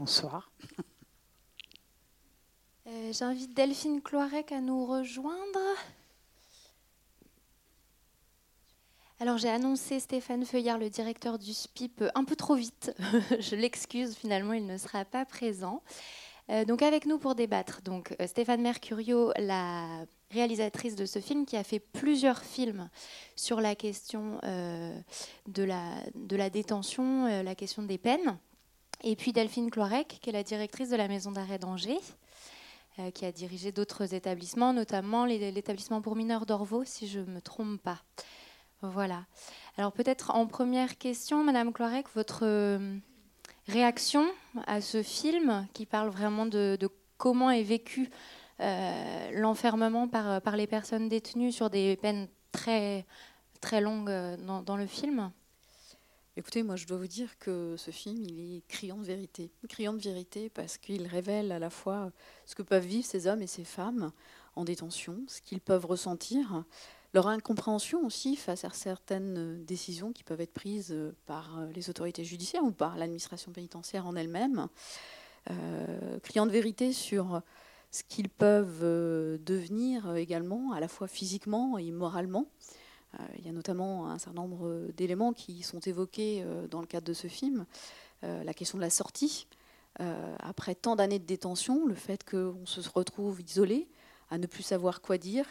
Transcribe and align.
bonsoir. 0.00 0.50
Euh, 2.86 3.12
j'invite 3.12 3.54
Delphine 3.54 4.00
Cloirec 4.02 4.50
à 4.50 4.60
nous 4.60 4.84
rejoindre. 4.84 5.60
Alors 9.20 9.38
j'ai 9.38 9.50
annoncé 9.50 10.00
Stéphane 10.00 10.44
Feuillard, 10.44 10.76
le 10.76 10.90
directeur 10.90 11.38
du 11.38 11.52
SPIP, 11.52 12.02
un 12.16 12.24
peu 12.24 12.34
trop 12.34 12.56
vite. 12.56 12.92
Je 13.38 13.54
l'excuse, 13.54 14.16
finalement 14.16 14.54
il 14.54 14.66
ne 14.66 14.76
sera 14.76 15.04
pas 15.04 15.24
présent. 15.24 15.84
Euh, 16.48 16.64
donc 16.64 16.82
avec 16.82 17.06
nous 17.06 17.18
pour 17.18 17.36
débattre, 17.36 17.80
donc 17.82 18.16
euh, 18.20 18.26
Stéphane 18.26 18.62
Mercurio, 18.62 19.32
la 19.36 20.04
réalisatrice 20.32 20.96
de 20.96 21.06
ce 21.06 21.20
film 21.20 21.46
qui 21.46 21.56
a 21.56 21.62
fait 21.62 21.78
plusieurs 21.78 22.42
films 22.42 22.88
sur 23.36 23.60
la 23.60 23.76
question 23.76 24.40
de 25.46 25.62
la 25.64 26.50
détention, 26.50 27.42
la 27.42 27.54
question 27.54 27.84
des 27.84 27.98
peines. 27.98 28.36
Et 29.02 29.16
puis 29.16 29.32
Delphine 29.32 29.70
Cloirec, 29.70 30.18
qui 30.20 30.30
est 30.30 30.32
la 30.32 30.42
directrice 30.42 30.90
de 30.90 30.96
la 30.96 31.08
maison 31.08 31.32
d'arrêt 31.32 31.58
d'Angers. 31.58 32.00
Euh, 32.98 33.10
qui 33.12 33.24
a 33.24 33.30
dirigé 33.30 33.70
d'autres 33.70 34.14
établissements, 34.14 34.72
notamment 34.72 35.24
l'établissement 35.24 36.02
pour 36.02 36.16
mineurs 36.16 36.44
d'Orvaux, 36.44 36.82
si 36.84 37.06
je 37.06 37.20
ne 37.20 37.26
me 37.26 37.40
trompe 37.40 37.80
pas. 37.80 38.02
Voilà. 38.82 39.26
Alors 39.76 39.92
peut-être 39.92 40.34
en 40.34 40.46
première 40.46 40.98
question, 40.98 41.44
Madame 41.44 41.72
Cloirec, 41.72 42.06
votre 42.14 42.40
euh, 42.42 42.96
réaction 43.68 44.26
à 44.66 44.80
ce 44.80 45.02
film 45.02 45.68
qui 45.72 45.86
parle 45.86 46.08
vraiment 46.08 46.46
de, 46.46 46.76
comment 47.16 47.50
est 47.50 47.62
vécu 47.62 48.10
euh, 48.58 49.30
l'enfermement 49.34 50.08
par, 50.08 50.56
les 50.56 50.66
personnes 50.66 51.08
détenues 51.08 51.52
sur 51.52 51.70
des 51.70 51.96
peines 51.96 52.28
très, 52.50 53.06
très 53.60 53.80
longues 53.80 54.12
dans 54.64 54.76
le 54.76 54.86
film? 54.86 55.30
Écoutez, 56.40 56.62
moi 56.62 56.76
je 56.76 56.86
dois 56.86 56.96
vous 56.96 57.06
dire 57.06 57.38
que 57.38 57.74
ce 57.76 57.90
film, 57.90 58.22
il 58.22 58.56
est 58.56 58.66
criant 58.66 58.96
de 58.96 59.04
vérité. 59.04 59.50
Criant 59.68 59.92
de 59.92 60.00
vérité 60.00 60.48
parce 60.48 60.78
qu'il 60.78 61.06
révèle 61.06 61.52
à 61.52 61.58
la 61.58 61.68
fois 61.68 62.12
ce 62.46 62.54
que 62.54 62.62
peuvent 62.62 62.86
vivre 62.86 63.04
ces 63.04 63.26
hommes 63.26 63.42
et 63.42 63.46
ces 63.46 63.64
femmes 63.64 64.10
en 64.56 64.64
détention, 64.64 65.22
ce 65.26 65.42
qu'ils 65.42 65.60
peuvent 65.60 65.84
ressentir, 65.84 66.64
leur 67.12 67.26
incompréhension 67.26 68.06
aussi 68.06 68.36
face 68.36 68.64
à 68.64 68.70
certaines 68.70 69.66
décisions 69.66 70.14
qui 70.14 70.24
peuvent 70.24 70.40
être 70.40 70.54
prises 70.54 70.96
par 71.26 71.60
les 71.74 71.90
autorités 71.90 72.24
judiciaires 72.24 72.64
ou 72.64 72.72
par 72.72 72.96
l'administration 72.96 73.52
pénitentiaire 73.52 74.06
en 74.06 74.16
elle-même. 74.16 74.68
Euh, 75.50 76.18
criant 76.20 76.46
de 76.46 76.52
vérité 76.52 76.94
sur 76.94 77.42
ce 77.90 78.02
qu'ils 78.02 78.30
peuvent 78.30 78.80
devenir 79.44 80.16
également, 80.16 80.72
à 80.72 80.80
la 80.80 80.88
fois 80.88 81.06
physiquement 81.06 81.76
et 81.76 81.90
moralement. 81.90 82.46
Euh, 83.14 83.24
il 83.38 83.46
y 83.46 83.48
a 83.48 83.52
notamment 83.52 84.08
un 84.08 84.18
certain 84.18 84.40
nombre 84.40 84.90
d'éléments 84.96 85.32
qui 85.32 85.62
sont 85.62 85.80
évoqués 85.80 86.42
euh, 86.44 86.66
dans 86.68 86.80
le 86.80 86.86
cadre 86.86 87.06
de 87.06 87.12
ce 87.12 87.26
film. 87.26 87.66
Euh, 88.22 88.44
la 88.44 88.54
question 88.54 88.78
de 88.78 88.82
la 88.82 88.90
sortie, 88.90 89.46
après 90.38 90.74
tant 90.74 90.96
d'années 90.96 91.18
de 91.18 91.26
détention, 91.26 91.84
le 91.84 91.94
fait 91.94 92.24
qu'on 92.24 92.64
se 92.64 92.88
retrouve 92.88 93.42
isolé, 93.42 93.86
à 94.30 94.38
ne 94.38 94.46
plus 94.46 94.62
savoir 94.62 95.02
quoi 95.02 95.18
dire, 95.18 95.44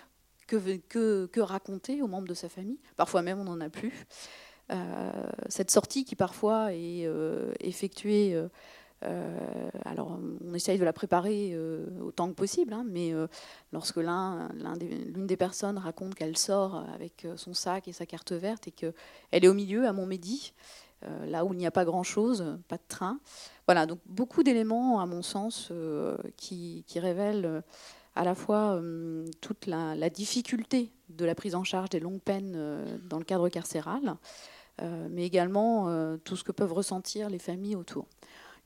que, 0.47 1.39
raconter 1.39 2.01
aux 2.01 2.07
membres 2.07 2.27
de 2.27 2.33
sa 2.33 2.49
famille. 2.49 2.79
Parfois 2.97 3.21
même, 3.21 3.39
on 3.39 3.43
n'en 3.43 3.61
a 3.61 3.69
plus. 3.69 4.07
cette 5.49 5.69
sortie 5.69 6.03
qui 6.03 6.15
parfois 6.15 6.73
est 6.73 7.07
effectuée 7.59 8.33
euh, 8.33 8.47
alors, 9.01 10.19
on 10.45 10.53
essaye 10.53 10.77
de 10.77 10.83
la 10.83 10.93
préparer 10.93 11.51
euh, 11.53 11.85
autant 12.01 12.29
que 12.29 12.33
possible, 12.33 12.73
hein, 12.73 12.85
mais 12.87 13.13
euh, 13.13 13.27
lorsque 13.71 13.97
l'une 13.97 15.27
des, 15.27 15.37
personnes 15.37 15.77
raconte 15.77 16.15
qu'elle 16.15 16.37
sort 16.37 16.83
avec 16.93 17.25
son 17.35 17.53
sac 17.53 17.87
et 17.87 17.93
sa 17.93 18.05
carte 18.05 18.33
verte 18.33 18.67
et 18.67 18.71
qu'elle 18.71 18.93
est 19.31 19.47
au 19.47 19.53
milieu, 19.53 19.87
à 19.87 19.93
Montmédy, 19.93 20.53
là 21.25 21.45
où 21.45 21.53
il 21.53 21.57
n'y 21.57 21.65
a 21.65 21.71
pas 21.71 21.85
grand-chose, 21.85 22.57
pas 22.67 22.75
de 22.75 22.83
train. 22.89 23.19
Voilà, 23.67 23.85
donc 23.85 23.99
beaucoup 24.05 24.43
d'éléments, 24.43 24.99
à 24.99 25.05
mon 25.05 25.21
sens, 25.21 25.71
qui, 26.35 26.83
révèlent 26.95 27.63
à 28.15 28.25
la 28.25 28.35
fois 28.35 28.81
toute 29.39 29.65
la, 29.65 30.09
difficulté 30.09 30.91
de 31.07 31.23
la 31.23 31.35
prise 31.35 31.55
en 31.55 31.63
charge 31.63 31.89
des 31.89 32.01
longues 32.01 32.19
peines 32.19 32.83
dans 33.09 33.17
le 33.17 33.23
cadre 33.23 33.47
carcéral, 33.47 34.17
mais 34.81 35.25
également 35.25 36.17
tout 36.25 36.35
ce 36.35 36.43
que 36.43 36.51
peuvent 36.51 36.73
ressentir 36.73 37.29
les 37.29 37.39
familles 37.39 37.77
autour. 37.77 38.05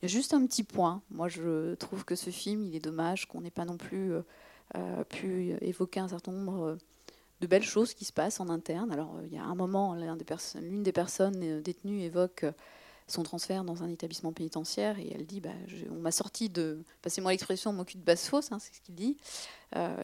Juste 0.04 0.34
un 0.34 0.46
petit 0.46 0.64
point. 0.64 1.02
Moi, 1.12 1.30
je 1.30 1.76
trouve 1.76 2.04
que 2.04 2.16
ce 2.16 2.30
film, 2.30 2.66
il 2.66 2.76
est 2.76 2.82
dommage 2.82 3.26
qu'on 3.26 3.40
n'ait 3.40 3.52
pas 3.52 3.64
non 3.64 3.78
plus 3.78 4.12
euh, 4.12 4.22
euh, 4.76 5.04
pu 5.06 5.56
évoquer 5.62 6.02
un 6.02 6.10
certain 6.10 6.34
nombre 6.34 6.64
euh, 6.66 6.76
de 7.40 7.48
belles 7.48 7.64
choses 7.64 7.94
qui 7.94 8.04
se 8.04 8.12
passent 8.12 8.42
en 8.42 8.50
interne. 8.50 8.92
Alors, 8.92 9.16
il 9.26 9.34
y 9.34 9.38
a 9.38 9.44
un 9.44 9.56
moment, 9.56 9.96
l'une 9.96 10.84
des, 10.84 10.92
personnes 10.92 11.62
détenues 11.62 12.02
évoque 12.02 12.46
son 13.08 13.24
transfert 13.24 13.64
dans 13.64 13.82
un 13.82 13.90
établissement 13.90 14.34
pénitentiaire 14.34 15.00
et 15.00 15.14
elle 15.14 15.26
dit 15.26 15.40
bah, 15.40 15.52
On 15.90 16.00
m'a 16.00 16.12
sorti 16.12 16.50
de. 16.50 16.84
Passez-moi 17.02 17.32
l'expression, 17.32 17.72
on 17.72 17.74
m'occupe 17.74 18.02
de 18.02 18.06
basse 18.06 18.28
fosse, 18.28 18.52
hein, 18.52 18.60
c'est 18.60 18.74
ce 18.74 18.82
qu'il 18.82 18.96
dit. 18.96 19.18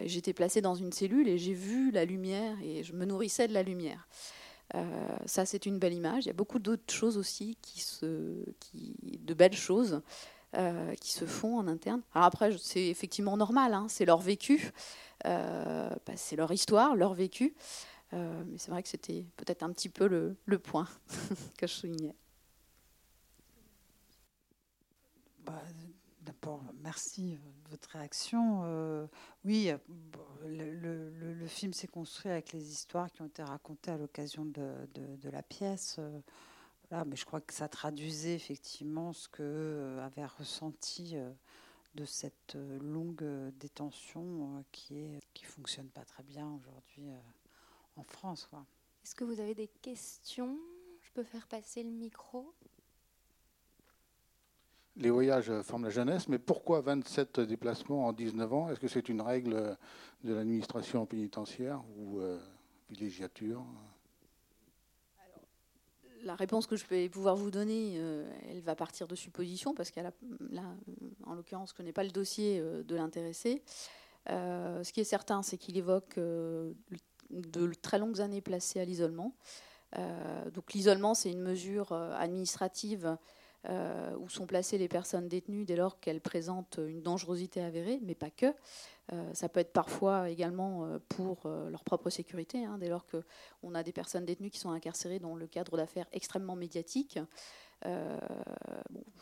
J'étais 0.05 0.33
placée 0.33 0.61
dans 0.61 0.75
une 0.75 0.93
cellule 0.93 1.27
et 1.27 1.37
j'ai 1.37 1.53
vu 1.53 1.91
la 1.91 2.05
lumière 2.05 2.55
et 2.63 2.83
je 2.83 2.93
me 2.93 3.05
nourrissais 3.05 3.49
de 3.49 3.53
la 3.53 3.63
lumière. 3.63 4.07
Euh, 4.75 5.17
ça, 5.25 5.45
c'est 5.45 5.65
une 5.65 5.79
belle 5.79 5.93
image. 5.93 6.25
Il 6.25 6.27
y 6.27 6.31
a 6.31 6.33
beaucoup 6.33 6.59
d'autres 6.59 6.93
choses 6.93 7.17
aussi, 7.17 7.57
qui 7.61 7.79
se, 7.81 8.35
qui, 8.59 8.95
de 9.21 9.33
belles 9.33 9.55
choses 9.55 10.01
euh, 10.55 10.93
qui 10.95 11.11
se 11.11 11.25
font 11.25 11.57
en 11.57 11.67
interne. 11.67 12.01
Alors 12.13 12.25
après, 12.27 12.55
c'est 12.57 12.87
effectivement 12.87 13.37
normal, 13.37 13.73
hein, 13.73 13.87
c'est 13.89 14.05
leur 14.05 14.19
vécu, 14.19 14.71
euh, 15.25 15.89
bah, 16.05 16.13
c'est 16.15 16.35
leur 16.35 16.51
histoire, 16.51 16.95
leur 16.95 17.13
vécu. 17.13 17.55
mais 18.11 18.57
c'est 18.57 18.71
vrai 18.71 18.83
que 18.83 18.89
c'était 18.89 19.25
peut-être 19.37 19.63
un 19.63 19.71
petit 19.71 19.89
peu 19.89 20.07
le, 20.07 20.35
le 20.45 20.59
point 20.59 20.87
que 21.57 21.67
je 21.67 21.73
soulignais. 21.73 22.15
Bah, 25.45 25.61
D'abord, 26.21 26.63
merci 26.83 27.39
votre 27.69 27.89
réaction. 27.89 28.61
Euh, 28.63 29.07
oui, 29.45 29.71
le, 30.45 31.09
le, 31.09 31.47
film 31.47 31.73
s'est 31.73 31.87
construit 31.87 32.31
avec 32.31 32.53
les 32.53 32.71
histoires 32.71 33.11
qui 33.11 33.21
ont 33.21 33.25
été 33.25 33.43
racontées 33.43 33.91
à 33.91 33.97
l'occasion 33.97 34.45
de, 34.45 35.29
la 35.29 35.43
pièce. 35.43 35.97
Euh, 35.99 36.19
mais 37.05 37.15
je 37.15 37.25
crois 37.25 37.41
que 37.41 37.53
ça 37.53 37.67
traduisait 37.67 38.33
effectivement 38.33 39.13
ce 39.13 39.27
que 39.27 39.43
euh, 39.43 40.05
avait 40.05 40.25
ressenti 40.25 41.15
de 41.95 42.05
cette 42.05 42.57
longue 42.81 43.23
détention 43.59 44.63
qui 44.71 44.97
est 44.97 45.19
qui 45.33 45.45
fonctionne 45.45 45.89
pas 45.89 46.05
très 46.05 46.23
bien 46.23 46.47
aujourd'hui 46.47 47.09
en 47.95 48.03
France. 48.03 48.49
Est-ce 49.03 49.15
que 49.15 49.23
vous 49.23 49.39
avez 49.39 49.55
des 49.55 49.67
questions? 49.67 50.57
Je 51.01 51.11
peux 51.13 51.23
faire 51.23 51.47
passer 51.47 51.83
le 51.83 51.89
micro? 51.89 52.53
Les 54.99 55.09
voyages 55.09 55.51
forment 55.61 55.85
la 55.85 55.89
jeunesse, 55.89 56.27
mais 56.27 56.37
pourquoi 56.37 56.81
27 56.81 57.39
déplacements 57.39 58.07
en 58.07 58.13
19 58.13 58.53
ans? 58.53 58.69
Est-ce 58.69 58.79
que 58.79 58.87
c'est 58.87 59.09
une 59.09 59.21
règle 59.21 59.77
de 60.23 60.33
l'administration 60.33 61.05
pénitentiaire 61.05 61.81
ou 61.97 62.19
euh, 62.19 62.37
villégiature? 62.89 63.63
La 66.23 66.35
réponse 66.35 66.67
que 66.67 66.75
je 66.75 66.85
vais 66.85 67.07
pouvoir 67.07 67.37
vous 67.37 67.49
donner, 67.49 67.93
euh, 67.95 68.29
elle 68.49 68.59
va 68.59 68.75
partir 68.75 69.07
de 69.07 69.15
suppositions, 69.15 69.73
parce 69.73 69.89
qu'elle 69.89 70.11
en 71.25 71.33
l'occurrence, 71.33 71.69
je 71.69 71.75
ne 71.75 71.77
connais 71.77 71.93
pas 71.93 72.03
le 72.03 72.11
dossier 72.11 72.59
euh, 72.59 72.83
de 72.83 72.95
l'intéressé. 72.95 73.63
ce 74.27 74.91
qui 74.91 74.99
est 74.99 75.05
certain, 75.05 75.41
c'est 75.43 75.57
qu'il 75.57 75.77
évoque 75.77 76.19
de 76.19 77.73
très 77.81 77.99
longues 77.99 78.19
années 78.19 78.41
placées 78.41 78.81
à 78.81 78.85
l'isolement. 78.85 79.33
donc 80.53 80.73
l'isolement, 80.73 81.13
c'est 81.13 81.31
une 81.31 81.41
mesure 81.41 81.93
administrative 81.93 83.17
euh, 83.67 84.15
où 84.17 84.29
sont 84.29 84.45
placées 84.45 84.77
les 84.77 84.87
personnes 84.87 85.27
détenues 85.27 85.65
dès 85.65 85.75
lors 85.75 85.99
qu'elles 85.99 86.21
présentent 86.21 86.79
une 86.81 87.01
dangerosité 87.01 87.61
avérée, 87.61 87.99
mais 88.01 88.15
pas 88.15 88.29
que. 88.29 88.45
Euh, 89.11 89.33
ça 89.33 89.49
peut 89.49 89.59
être 89.59 89.73
parfois 89.73 90.29
également 90.29 90.85
euh, 90.85 90.99
pour 91.09 91.45
leur 91.69 91.83
propre 91.83 92.09
sécurité, 92.09 92.63
hein, 92.63 92.77
dès 92.79 92.87
lors 92.87 93.05
qu'on 93.05 93.75
a 93.75 93.83
des 93.83 93.91
personnes 93.91 94.25
détenues 94.25 94.49
qui 94.49 94.59
sont 94.59 94.71
incarcérées 94.71 95.19
dans 95.19 95.35
le 95.35 95.45
cadre 95.45 95.75
d'affaires 95.75 96.07
extrêmement 96.13 96.55
médiatiques. 96.55 97.19
je 97.83 97.89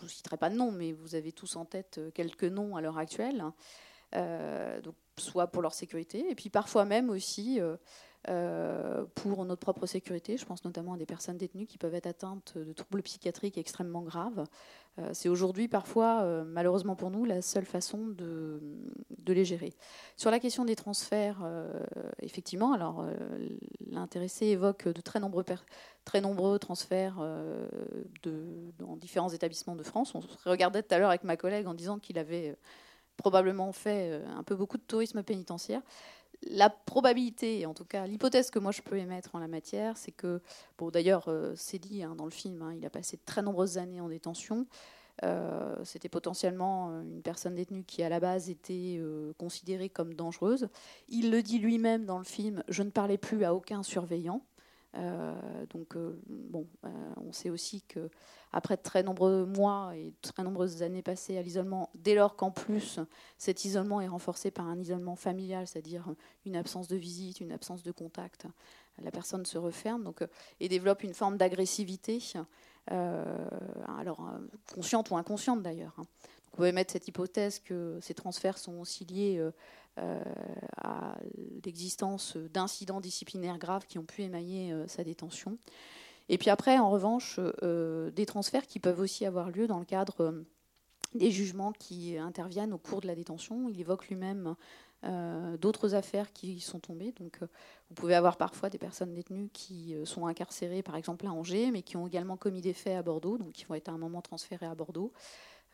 ne 0.04 0.07
citerai 0.07 0.38
pas 0.38 0.51
de 0.51 0.56
nom, 0.56 0.72
mais 0.72 0.92
vous 0.92 1.16
avez 1.16 1.31
tous 1.31 1.56
en 1.56 1.66
tête 1.66 2.00
quelques 2.13 2.44
noms 2.44 2.75
à 2.75 2.81
l'heure 2.81 3.00
actuelle. 3.00 3.44
donc, 4.13 4.95
soit 5.18 5.48
pour 5.48 5.63
leur 5.63 5.74
sécurité, 5.74 6.30
et 6.30 6.36
puis 6.36 6.51
parfois 6.51 6.86
même 6.86 7.10
aussi 7.10 7.60
pour 9.16 9.46
notre 9.46 9.62
propre 9.62 9.86
sécurité. 9.86 10.38
Je 10.38 10.46
pense 10.46 10.66
notamment 10.66 10.94
à 10.94 10.98
des 10.98 11.06
personnes 11.06 11.38
détenues 11.38 11.66
qui 11.66 11.78
peuvent 11.78 11.96
être 11.96 12.08
atteintes 12.08 12.58
de 12.58 12.74
troubles 12.74 13.02
psychiatriques 13.02 13.58
extrêmement 13.58 14.02
graves. 14.02 14.46
Euh, 15.00 15.10
c'est 15.14 15.30
aujourd'hui 15.30 15.68
parfois, 15.68 16.22
euh, 16.24 16.44
malheureusement 16.44 16.96
pour 16.96 17.12
nous, 17.12 17.26
la 17.26 17.42
seule 17.42 17.66
façon 17.66 18.08
de, 18.08 18.60
les 19.28 19.46
gérer. 19.46 19.74
Sur 20.16 20.32
la 20.32 20.40
question 20.40 20.64
des 20.64 20.76
transferts, 20.78 21.44
effectivement, 22.22 22.72
alors 22.72 23.06
l'intéressé 23.86 24.46
évoque 24.46 24.88
de 24.88 25.02
très 25.02 25.20
nombreux, 25.20 26.60
transferts 26.60 27.18
dans 28.24 28.96
différents 28.96 29.28
établissements 29.28 29.76
de 29.76 29.84
France. 29.84 30.16
On 30.16 30.22
regardait 30.50 30.82
tout 30.82 30.96
à 30.96 30.98
l'heure 30.98 31.10
avec 31.10 31.26
ma 31.26 31.36
collègue 31.36 31.68
en 31.68 31.74
disant 31.74 32.00
qu'il 32.00 32.18
avait 32.18 32.56
probablement 33.18 33.74
fait 33.74 34.22
un 34.28 34.44
peu 34.44 34.56
beaucoup 34.56 34.78
de 34.78 34.84
tourisme 34.84 35.24
pénitentiaire 35.24 35.82
la 36.44 36.69
probabilité, 36.69 37.66
en 37.66 37.74
tout 37.74 37.86
cas 37.86 38.06
l'hypothèse 38.07 38.51
que 38.51 38.60
moi 38.60 38.72
je 38.72 38.81
peux 38.81 38.98
émettre 38.98 39.36
en 39.36 39.39
la 39.39 39.48
matière, 39.48 39.98
c'est 39.98 40.12
que, 40.12 40.42
bon 40.78 40.89
d'ailleurs 40.89 41.25
euh, 41.28 41.54
c'est 41.56 41.80
dit 41.80 42.04
hein, 42.04 42.16
dans 42.16 42.25
le 42.25 42.31
film, 42.31 42.62
hein, 42.62 42.74
il 42.75 42.86
a 42.86 42.89
passé 42.89 43.18
de 43.18 43.22
très 43.25 43.42
nombreuses 43.42 43.78
années 43.78 44.01
en 44.01 44.10
détention, 44.10 44.68
C'était 45.84 46.10
potentiellement 46.10 47.01
une 47.01 47.24
personne 47.24 47.56
détenue 47.56 47.84
qui, 47.84 48.04
à 48.04 48.10
la 48.10 48.19
base, 48.19 48.51
était 48.51 49.01
considérée 49.39 49.89
comme 49.89 50.13
dangereuse. 50.13 50.69
Il 51.10 51.31
le 51.31 51.42
dit 51.42 51.57
lui-même 51.57 52.06
dans 52.06 52.19
le 52.19 52.24
film, 52.24 52.63
je 52.69 52.83
ne 52.83 52.92
parlais 52.92 53.18
plus 53.18 53.44
à 53.44 53.56
aucun 53.56 53.81
surveillant. 53.81 54.42
Donc, 55.70 55.96
bon, 56.28 56.68
on 57.18 57.32
sait 57.32 57.50
aussi 57.50 57.82
que 57.84 58.10
après 58.52 58.78
de 58.78 58.82
très 58.82 59.04
nombreux 59.04 59.46
mois 59.46 59.92
et 59.96 60.14
très 60.22 60.44
nombreuses 60.44 60.82
années 60.82 61.02
passées 61.02 61.38
à 61.38 61.42
l'isolement, 61.42 61.90
dès 61.96 62.16
lors 62.16 62.36
qu'en 62.36 62.52
plus 62.52 63.00
cet 63.38 63.66
isolement 63.66 64.02
est 64.02 64.08
renforcé 64.08 64.52
par 64.52 64.68
un 64.68 64.80
isolement 64.80 65.16
familial, 65.16 65.68
c'est-à-dire 65.68 66.06
une 66.46 66.56
absence 66.56 66.88
de 66.88 66.96
visite, 66.96 67.42
une 67.42 67.52
absence 67.52 67.84
de 67.84 67.92
contact, 67.92 68.48
la 69.04 69.12
personne 69.12 69.46
se 69.46 69.58
referme 69.58 70.04
donc, 70.04 70.22
euh, 70.22 70.28
et 70.60 70.70
développe 70.70 71.04
une 71.04 71.14
forme 71.14 71.38
d'agressivité, 71.38 72.20
euh, 72.92 73.50
alors 74.00 74.22
euh, 74.22 74.40
consciente 74.74 75.12
ou 75.12 75.18
inconsciente 75.18 75.62
d'ailleurs. 75.62 75.96
Hein. 76.57 76.63
Vous 76.63 76.63
pouvez 76.63 76.71
mettre 76.71 76.94
cette 76.94 77.07
hypothèse 77.07 77.59
que 77.59 78.00
ces 78.01 78.13
transferts 78.13 78.57
sont 78.57 78.80
aussi 78.80 79.06
liés 79.06 79.42
à 80.77 81.18
l'existence 81.65 82.38
d'incidents 82.38 83.01
disciplinaires 83.01 83.57
graves 83.57 83.86
qui 83.88 84.00
ont 84.00 84.04
pu 84.04 84.24
émailler 84.24 84.74
sa 84.88 85.04
détention. 85.04 85.57
Et 86.30 86.38
puis 86.38 86.50
après, 86.50 86.77
en 86.77 86.89
revanche, 86.89 87.39
euh, 87.63 88.12
des 88.12 88.25
transferts 88.25 88.68
qui 88.68 88.80
peuvent 88.80 89.00
aussi 89.00 89.25
avoir 89.25 89.50
lieu 89.50 89.68
dans 89.68 89.80
le 89.80 89.86
cadre 89.86 90.21
euh, 90.21 90.45
des 91.15 91.31
jugements 91.31 91.71
qui 91.71 92.18
interviennent 92.18 92.74
au 92.74 92.77
cours 92.77 93.01
de 93.01 93.07
la 93.07 93.15
détention. 93.15 93.69
Il 93.69 93.80
évoque 93.80 94.07
lui-même 94.07 94.56
euh, 95.06 95.56
d'autres 95.57 95.95
affaires 95.95 96.33
qui 96.33 96.59
sont 96.59 96.80
tombées. 96.80 97.13
Donc, 97.13 97.39
vous 97.42 97.95
pouvez 97.95 98.13
avoir 98.13 98.36
parfois 98.36 98.69
des 98.69 98.77
personnes 98.77 99.13
détenues 99.13 99.50
qui 99.54 99.95
sont 100.04 100.27
incarcérées, 100.27 100.83
par 100.83 100.98
exemple 100.98 101.25
à 101.27 101.31
Angers, 101.31 101.71
mais 101.71 101.81
qui 101.81 101.95
ont 101.95 102.07
également 102.07 102.36
commis 102.36 102.62
des 102.62 102.74
faits 102.74 102.98
à 102.98 103.04
Bordeaux, 103.04 103.38
donc 103.38 103.54
qui 103.54 103.63
vont 103.63 103.75
être 103.75 103.88
à 103.88 103.94
un 103.94 103.98
moment 103.98 104.21
transférés 104.21 104.65
à 104.65 104.75
Bordeaux. 104.75 105.13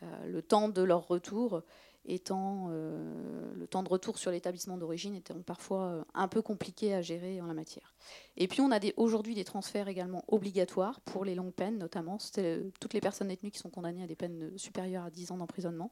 Le 0.02 0.42
temps 0.42 0.68
de 0.68 0.82
leur 0.82 1.08
retour 1.08 1.62
étant 2.06 2.68
euh, 2.70 3.52
le 3.56 3.66
temps 3.66 3.82
de 3.82 3.88
retour 3.88 4.18
sur 4.18 4.30
l'établissement 4.30 4.76
d'origine 4.76 5.14
étant 5.14 5.40
parfois 5.40 5.84
euh, 5.84 6.04
un 6.14 6.28
peu 6.28 6.42
compliqué 6.42 6.94
à 6.94 7.00
gérer 7.00 7.40
en 7.40 7.46
la 7.46 7.54
matière. 7.54 7.94
Et 8.36 8.46
puis 8.46 8.60
on 8.60 8.70
a 8.70 8.78
aujourd'hui 8.96 9.34
des 9.34 9.44
transferts 9.44 9.88
également 9.88 10.24
obligatoires 10.28 11.00
pour 11.00 11.24
les 11.24 11.34
longues 11.34 11.54
peines, 11.54 11.78
notamment 11.78 12.18
euh, 12.38 12.70
toutes 12.80 12.94
les 12.94 13.00
personnes 13.00 13.28
détenues 13.28 13.50
qui 13.50 13.58
sont 13.58 13.70
condamnées 13.70 14.02
à 14.02 14.06
des 14.06 14.16
peines 14.16 14.56
supérieures 14.58 15.04
à 15.04 15.10
10 15.10 15.32
ans 15.32 15.38
d'emprisonnement, 15.38 15.90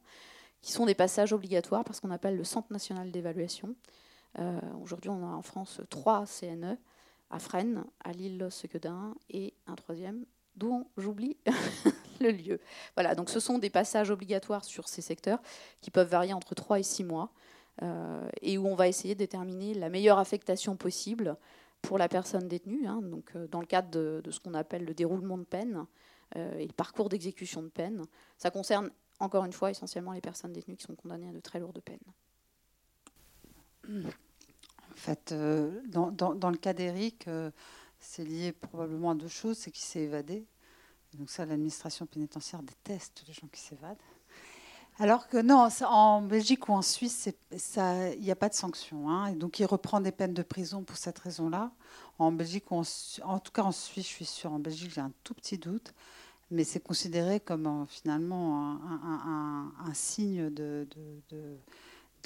qui 0.61 0.71
sont 0.71 0.85
des 0.85 0.95
passages 0.95 1.33
obligatoires 1.33 1.83
parce 1.83 1.99
qu'on 1.99 2.11
appelle 2.11 2.37
le 2.37 2.43
Centre 2.43 2.71
national 2.71 3.11
d'évaluation. 3.11 3.75
aujourd'hui 4.81 5.09
on 5.09 5.23
a 5.23 5.31
en 5.35 5.41
France 5.41 5.81
trois 5.89 6.25
CNE, 6.25 6.77
à 7.29 7.39
Fresnes, 7.39 7.83
à 8.03 8.11
Lille-Sequedin 8.11 9.15
et 9.29 9.53
un 9.65 9.75
troisième 9.75 10.25
dont 10.55 10.85
j'oublie 10.97 11.37
le 12.23 12.31
lieu. 12.31 12.59
Voilà, 12.95 13.13
donc 13.13 13.29
ce 13.29 13.39
sont 13.39 13.59
des 13.59 13.69
passages 13.69 14.09
obligatoires 14.09 14.65
sur 14.65 14.87
ces 14.87 15.01
secteurs 15.01 15.39
qui 15.81 15.91
peuvent 15.91 16.09
varier 16.09 16.33
entre 16.33 16.55
3 16.55 16.79
et 16.79 16.83
6 16.83 17.03
mois 17.03 17.31
euh, 17.81 18.29
et 18.41 18.57
où 18.57 18.67
on 18.67 18.75
va 18.75 18.87
essayer 18.87 19.15
de 19.15 19.19
déterminer 19.19 19.73
la 19.73 19.89
meilleure 19.89 20.19
affectation 20.19 20.75
possible 20.75 21.37
pour 21.81 21.97
la 21.97 22.07
personne 22.07 22.47
détenue, 22.47 22.85
hein, 22.85 23.01
donc, 23.01 23.31
euh, 23.35 23.47
dans 23.47 23.59
le 23.59 23.65
cadre 23.65 23.89
de, 23.89 24.31
ce 24.31 24.39
qu'on 24.39 24.53
appelle 24.53 24.85
le 24.85 24.93
déroulement 24.93 25.37
de 25.37 25.43
peine 25.43 25.85
euh, 26.35 26.57
et 26.57 26.67
le 26.67 26.73
parcours 26.73 27.09
d'exécution 27.09 27.63
de 27.63 27.69
peine. 27.69 28.03
Ça 28.37 28.51
concerne 28.51 28.91
encore 29.19 29.43
une 29.43 29.53
fois 29.53 29.71
essentiellement 29.71 30.11
les 30.11 30.21
personnes 30.21 30.53
détenues 30.53 30.77
qui 30.77 30.85
sont 30.85 30.95
condamnées 30.95 31.29
à 31.29 31.33
de 31.33 31.39
très 31.39 31.59
lourdes 31.59 31.81
peines. 31.81 31.99
En 33.89 34.95
fait, 34.95 35.33
dans, 35.87 36.11
dans, 36.11 36.49
le 36.49 36.57
cas 36.57 36.73
d'Éric, 36.73 37.27
c'est 37.99 38.23
lié 38.23 38.53
probablement 38.53 39.11
à 39.11 39.15
deux 39.15 39.27
choses. 39.27 39.57
C'est 39.57 39.71
qu'il 39.71 39.83
s'est 39.83 40.03
évadé. 40.03 40.45
Donc 41.17 41.29
ça, 41.29 41.45
l'administration 41.45 42.05
pénitentiaire 42.05 42.61
déteste 42.63 43.23
les 43.27 43.33
gens 43.33 43.47
qui 43.51 43.61
s'évadent. 43.61 43.97
Alors 44.99 45.27
que 45.27 45.37
non, 45.37 45.69
en 45.85 46.21
Belgique 46.21 46.69
ou 46.69 46.73
en 46.73 46.83
Suisse, 46.83 47.29
il 47.51 48.21
n'y 48.21 48.31
a 48.31 48.35
pas 48.35 48.49
de 48.49 48.53
sanction. 48.53 49.09
Hein. 49.09 49.31
donc 49.33 49.59
il 49.59 49.65
reprend 49.65 49.99
des 49.99 50.11
peines 50.11 50.35
de 50.35 50.43
prison 50.43 50.83
pour 50.83 50.97
cette 50.97 51.17
raison-là. 51.19 51.71
En 52.19 52.31
Belgique, 52.31 52.71
en, 52.71 52.83
tout 52.83 53.51
cas 53.51 53.63
en 53.63 53.71
Suisse, 53.71 54.07
je 54.07 54.13
suis 54.13 54.25
sûre, 54.25 54.51
en 54.51 54.59
Belgique, 54.59 54.91
j'ai 54.93 55.01
un 55.01 55.11
tout 55.23 55.33
petit 55.33 55.57
doute. 55.57 55.93
Mais 56.51 56.63
c'est 56.63 56.79
considéré 56.79 57.39
comme 57.39 57.65
euh, 57.65 57.85
finalement 57.87 58.79
un, 58.83 59.93
signe 59.93 60.51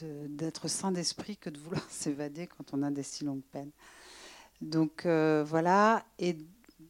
d'être 0.01 0.67
sain 0.67 0.91
d'esprit 0.91 1.37
que 1.37 1.49
de 1.49 1.57
vouloir 1.57 1.83
s'évader 1.89 2.47
quand 2.47 2.73
on 2.73 2.83
a 2.83 2.91
des 2.91 3.03
si 3.03 3.23
longues 3.23 3.43
peines. 3.53 3.71
Donc 4.59 5.05
euh, 5.05 5.45
voilà, 5.47 6.03
et 6.19 6.35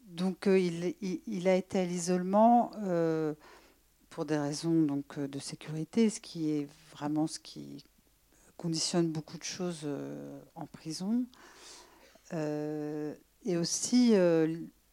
donc 0.07 0.47
euh, 0.47 0.59
il, 0.59 1.47
a 1.47 1.55
été 1.55 1.79
à 1.79 1.85
l'isolement 1.85 2.71
euh, 2.83 3.33
pour 4.09 4.25
des 4.25 4.37
raisons 4.37 4.81
donc, 4.81 5.19
de 5.19 5.39
sécurité, 5.39 6.09
ce 6.09 6.19
qui 6.19 6.51
est 6.51 6.67
vraiment 6.91 7.27
ce 7.27 7.39
qui 7.39 7.83
conditionne 8.57 9.11
beaucoup 9.11 9.37
de 9.37 9.43
choses 9.43 9.87
en 10.55 10.65
prison. 10.65 11.25
et 12.31 13.57
aussi, 13.57 14.15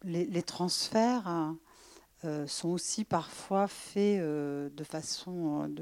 les, 0.03 0.43
transferts 0.43 1.27
hein, 1.27 1.57
sont 2.47 2.69
aussi 2.69 3.05
parfois 3.05 3.67
faits 3.67 4.21
de 4.21 4.85
façon 4.85 5.75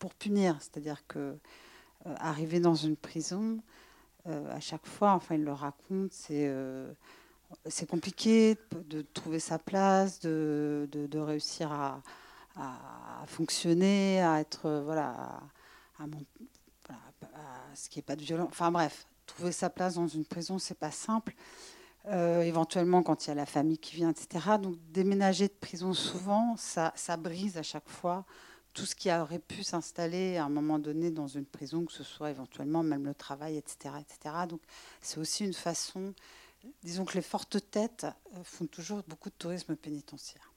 pour 0.00 0.14
punir, 0.14 0.58
c'est-à-dire 0.58 1.06
que 1.06 1.38
arriver 2.04 2.58
dans 2.58 2.74
une 2.74 2.96
prison, 2.96 3.60
euh, 4.28 4.50
à 4.50 4.60
chaque 4.60 4.86
fois, 4.86 5.12
enfin, 5.12 5.34
il 5.34 5.44
le 5.44 5.52
raconte, 5.52 6.12
c'est 6.12 6.46
euh, 6.48 6.92
c'est 7.66 7.88
compliqué 7.88 8.56
de 8.72 9.02
trouver 9.02 9.38
sa 9.38 9.58
place, 9.58 10.20
de, 10.20 10.88
de, 10.92 11.18
réussir 11.18 11.72
à, 11.72 12.02
à, 12.56 13.24
fonctionner, 13.26 14.22
à 14.22 14.40
être 14.40 14.82
voilà, 14.84 15.40
à, 15.98 16.04
ce 17.74 17.88
qui 17.88 17.98
n'est 17.98 18.02
pas 18.02 18.16
de 18.16 18.22
violence. 18.22 18.48
Enfin 18.50 18.70
bref, 18.70 19.06
trouver 19.26 19.52
sa 19.52 19.70
place 19.70 19.94
dans 19.94 20.08
une 20.08 20.24
prison, 20.24 20.58
c'est 20.58 20.78
pas 20.78 20.90
simple. 20.90 21.34
Euh, 22.06 22.42
éventuellement, 22.42 23.02
quand 23.02 23.26
il 23.26 23.28
y 23.28 23.30
a 23.30 23.36
la 23.36 23.46
famille 23.46 23.78
qui 23.78 23.94
vient, 23.94 24.10
etc. 24.10 24.56
Donc 24.60 24.76
déménager 24.90 25.46
de 25.46 25.52
prison 25.52 25.94
souvent, 25.94 26.56
ça, 26.56 26.92
ça 26.96 27.16
brise 27.16 27.56
à 27.58 27.62
chaque 27.62 27.88
fois 27.88 28.24
tout 28.72 28.86
ce 28.86 28.94
qui 28.94 29.12
aurait 29.12 29.38
pu 29.38 29.62
s'installer 29.62 30.36
à 30.36 30.44
un 30.44 30.48
moment 30.48 30.78
donné 30.78 31.10
dans 31.10 31.28
une 31.28 31.44
prison, 31.44 31.84
que 31.84 31.92
ce 31.92 32.02
soit 32.02 32.30
éventuellement 32.30 32.82
même 32.82 33.04
le 33.04 33.14
travail, 33.14 33.56
etc. 33.56 33.94
etc. 34.00 34.34
Donc 34.48 34.60
c'est 35.00 35.18
aussi 35.18 35.44
une 35.44 35.52
façon, 35.52 36.14
disons 36.82 37.04
que 37.04 37.14
les 37.14 37.22
fortes 37.22 37.58
têtes 37.70 38.06
euh, 38.34 38.44
font 38.44 38.66
toujours 38.66 39.02
beaucoup 39.06 39.30
de 39.30 39.34
tourisme 39.36 39.76
pénitentiaire. 39.76 40.52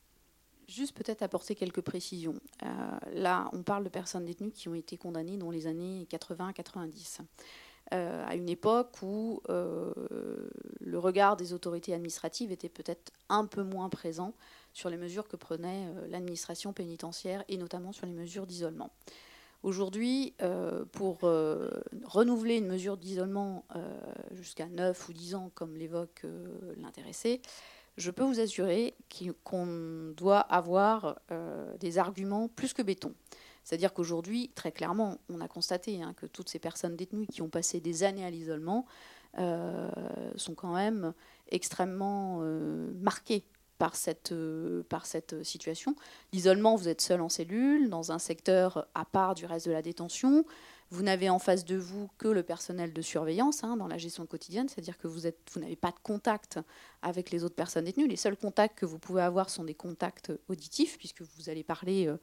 Juste 0.68 0.96
peut-être 0.98 1.22
apporter 1.22 1.56
quelques 1.56 1.82
précisions. 1.82 2.36
Euh, 2.64 2.68
là, 3.14 3.50
on 3.54 3.62
parle 3.62 3.84
de 3.84 3.90
personnes 3.90 4.26
détenues 4.26 4.52
qui 4.52 4.68
ont 4.68 4.74
été 4.74 4.98
condamnées 4.98 5.38
dans 5.38 5.52
les 5.52 5.68
années 5.68 6.08
80-90. 6.10 7.20
Euh, 7.94 8.26
à 8.26 8.36
une 8.36 8.50
époque 8.50 8.98
où 9.04 9.44
le 9.48 10.98
regard 10.98 11.38
des 11.38 11.54
autorités 11.54 11.94
administratives 11.94 12.52
était 12.52 12.70
peut-être 12.70 13.12
un 13.30 13.46
peu 13.46 13.62
moins 13.62 13.90
présent 13.90 14.34
sur 14.74 14.90
les 14.90 14.98
mesures 14.98 15.28
que 15.28 15.36
prenait 15.36 15.88
l'administration 16.10 16.74
pénitentiaire 16.74 17.44
et 17.48 17.58
notamment 17.58 17.92
sur 17.92 18.08
les 18.08 18.14
mesures 18.14 18.48
d'isolement. 18.48 18.90
Aujourd'hui, 19.66 20.36
euh, 20.44 20.86
pour 20.92 21.24
euh, 21.24 21.72
renouveler 22.04 22.58
une 22.58 22.68
mesure 22.68 22.98
d'isolement 22.98 23.66
jusqu'à 24.32 24.68
9 24.68 25.10
ou 25.10 25.12
10 25.12 25.34
ans, 25.34 25.52
comme 25.56 25.76
l'évoque 25.76 26.22
l'intéressé, 26.78 27.42
je 27.98 28.12
peux 28.12 28.22
vous 28.22 28.40
assurer 28.40 28.94
qu'on 29.44 30.14
doit 30.16 30.42
avoir 30.42 31.20
des 31.80 31.98
arguments 31.98 32.48
plus 32.48 32.74
que 32.74 32.84
béton. 32.84 33.16
C'est-à-dire 33.64 33.92
qu'aujourd'hui, 33.92 34.52
très 34.54 34.72
clairement, 34.72 35.18
on 35.30 35.42
a 35.42 35.48
constaté 35.48 36.00
hein, 36.04 36.14
que 36.16 36.28
toutes 36.28 36.50
ces 36.50 36.60
personnes 36.60 36.96
détenues 36.96 37.26
qui 37.26 37.42
ont 37.42 37.50
passé 37.50 37.80
des 37.80 38.04
années 38.04 38.24
à 38.24 38.30
l'isolement 38.30 38.86
sont 39.36 40.54
quand 40.56 40.76
même 40.76 41.14
extrêmement 41.50 42.42
marquées 43.02 43.46
par 43.78 43.96
cette, 43.96 44.32
euh, 44.32 44.84
par 44.90 45.06
cette 45.06 45.44
situation. 45.44 45.96
L'isolement, 46.32 46.76
vous 46.76 46.88
êtes 46.88 47.02
seul 47.02 47.22
en 47.22 47.30
cellule, 47.30 47.90
dans 47.90 48.12
un 48.12 48.20
secteur 48.20 48.88
à 48.96 49.06
part 49.06 49.36
du 49.36 49.46
reste 49.46 49.68
de 49.68 49.72
la 49.72 49.82
détention. 49.82 50.46
Vous 50.92 51.02
n'avez 51.02 51.30
en 51.30 51.40
face 51.40 51.66
de 51.66 51.76
vous 51.76 52.10
que 52.20 52.28
le 52.28 52.44
personnel 52.44 52.94
de 52.94 53.02
surveillance 53.02 53.64
hein, 53.64 53.76
dans 53.76 53.88
la 53.88 53.98
gestion 53.98 54.26
quotidienne, 54.28 54.70
c'est-à-dire 54.70 54.98
que 54.98 55.08
vous, 55.08 55.22
vous 55.52 55.60
n'avez 55.60 55.76
pas 55.76 55.90
de 55.90 56.00
contact 56.04 56.60
avec 57.02 57.32
les 57.32 57.44
autres 57.44 57.56
personnes 57.56 57.86
détenues. 57.86 58.08
Les 58.08 58.16
seuls 58.16 58.38
contacts 58.38 58.78
que 58.78 58.86
vous 58.86 59.00
pouvez 59.00 59.24
avoir 59.24 59.50
sont 59.50 59.64
des 59.64 59.74
contacts 59.74 60.32
auditifs, 60.48 60.98
puisque 60.98 61.24
vous 61.24 61.50
allez 61.50 61.64
parler 61.64 62.08
euh, 62.08 62.18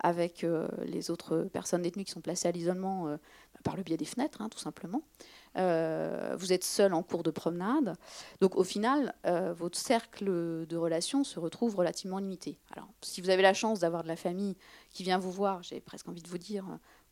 avec 0.00 0.44
euh, 0.44 0.66
les 0.86 1.10
autres 1.10 1.48
personnes 1.52 1.82
détenues 1.82 2.04
qui 2.04 2.12
sont 2.12 2.22
placées 2.22 2.48
à 2.48 2.52
l'isolement 2.52 3.18
par 3.62 3.76
le 3.76 3.82
biais 3.82 3.96
des 3.96 4.04
fenêtres, 4.04 4.40
hein, 4.40 4.48
tout 4.48 4.58
simplement. 4.58 5.02
Euh, 5.56 6.36
vous 6.38 6.52
êtes 6.52 6.64
seul 6.64 6.92
en 6.92 7.02
cours 7.02 7.22
de 7.22 7.30
promenade. 7.30 7.96
Donc 8.40 8.56
au 8.56 8.64
final, 8.64 9.14
euh, 9.26 9.52
votre 9.54 9.78
cercle 9.78 10.26
de 10.66 10.76
relations 10.76 11.24
se 11.24 11.38
retrouve 11.40 11.76
relativement 11.76 12.18
limité. 12.18 12.58
Alors 12.72 12.88
si 13.00 13.20
vous 13.20 13.30
avez 13.30 13.42
la 13.42 13.54
chance 13.54 13.80
d'avoir 13.80 14.02
de 14.02 14.08
la 14.08 14.16
famille 14.16 14.56
qui 14.90 15.02
vient 15.02 15.18
vous 15.18 15.32
voir, 15.32 15.62
j'ai 15.62 15.80
presque 15.80 16.08
envie 16.08 16.22
de 16.22 16.28
vous 16.28 16.38
dire, 16.38 16.66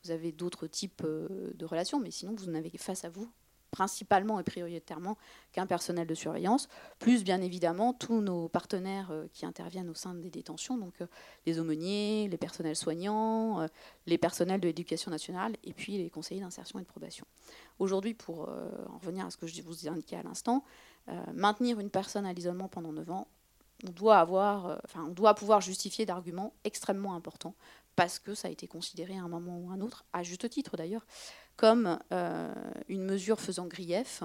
vous 0.04 0.10
avez 0.10 0.32
d'autres 0.32 0.66
types 0.66 1.02
euh, 1.04 1.52
de 1.54 1.64
relations, 1.64 2.00
mais 2.00 2.10
sinon 2.10 2.34
vous 2.36 2.50
n'avez 2.50 2.70
face 2.76 3.04
à 3.04 3.08
vous 3.08 3.30
principalement 3.74 4.38
et 4.38 4.44
prioritairement 4.44 5.18
qu'un 5.50 5.66
personnel 5.66 6.06
de 6.06 6.14
surveillance, 6.14 6.68
plus 7.00 7.24
bien 7.24 7.42
évidemment 7.42 7.92
tous 7.92 8.20
nos 8.20 8.46
partenaires 8.46 9.08
euh, 9.10 9.26
qui 9.32 9.44
interviennent 9.46 9.90
au 9.90 9.94
sein 9.94 10.14
des 10.14 10.30
détentions, 10.30 10.78
donc 10.78 10.94
euh, 11.00 11.06
les 11.44 11.58
aumôniers, 11.58 12.28
les 12.28 12.36
personnels 12.36 12.76
soignants, 12.76 13.62
euh, 13.62 13.66
les 14.06 14.16
personnels 14.16 14.60
de 14.60 14.68
l'éducation 14.68 15.10
nationale 15.10 15.56
et 15.64 15.72
puis 15.72 15.98
les 15.98 16.08
conseillers 16.08 16.40
d'insertion 16.40 16.78
et 16.78 16.82
de 16.82 16.86
probation. 16.86 17.26
Aujourd'hui, 17.80 18.14
pour 18.14 18.48
en 18.48 18.98
revenir 18.98 19.26
à 19.26 19.30
ce 19.30 19.36
que 19.36 19.48
je 19.48 19.60
vous 19.62 19.86
ai 19.86 19.90
indiqué 19.90 20.14
à 20.14 20.22
l'instant, 20.22 20.62
maintenir 21.32 21.80
une 21.80 21.90
personne 21.90 22.24
à 22.24 22.32
l'isolement 22.32 22.68
pendant 22.68 22.92
9 22.92 23.10
ans, 23.10 23.26
on 23.84 23.90
doit, 23.90 24.18
avoir, 24.18 24.80
enfin, 24.84 25.04
on 25.08 25.12
doit 25.12 25.34
pouvoir 25.34 25.60
justifier 25.60 26.06
d'arguments 26.06 26.52
extrêmement 26.62 27.14
importants 27.16 27.56
parce 27.96 28.18
que 28.18 28.34
ça 28.34 28.48
a 28.48 28.50
été 28.50 28.66
considéré 28.66 29.16
à 29.16 29.22
un 29.22 29.28
moment 29.28 29.58
ou 29.58 29.70
à 29.70 29.74
un 29.74 29.80
autre, 29.80 30.04
à 30.12 30.22
juste 30.22 30.48
titre 30.48 30.76
d'ailleurs, 30.76 31.04
comme 31.56 31.98
euh, 32.12 32.52
une 32.88 33.04
mesure 33.04 33.40
faisant 33.40 33.66
grief 33.66 34.22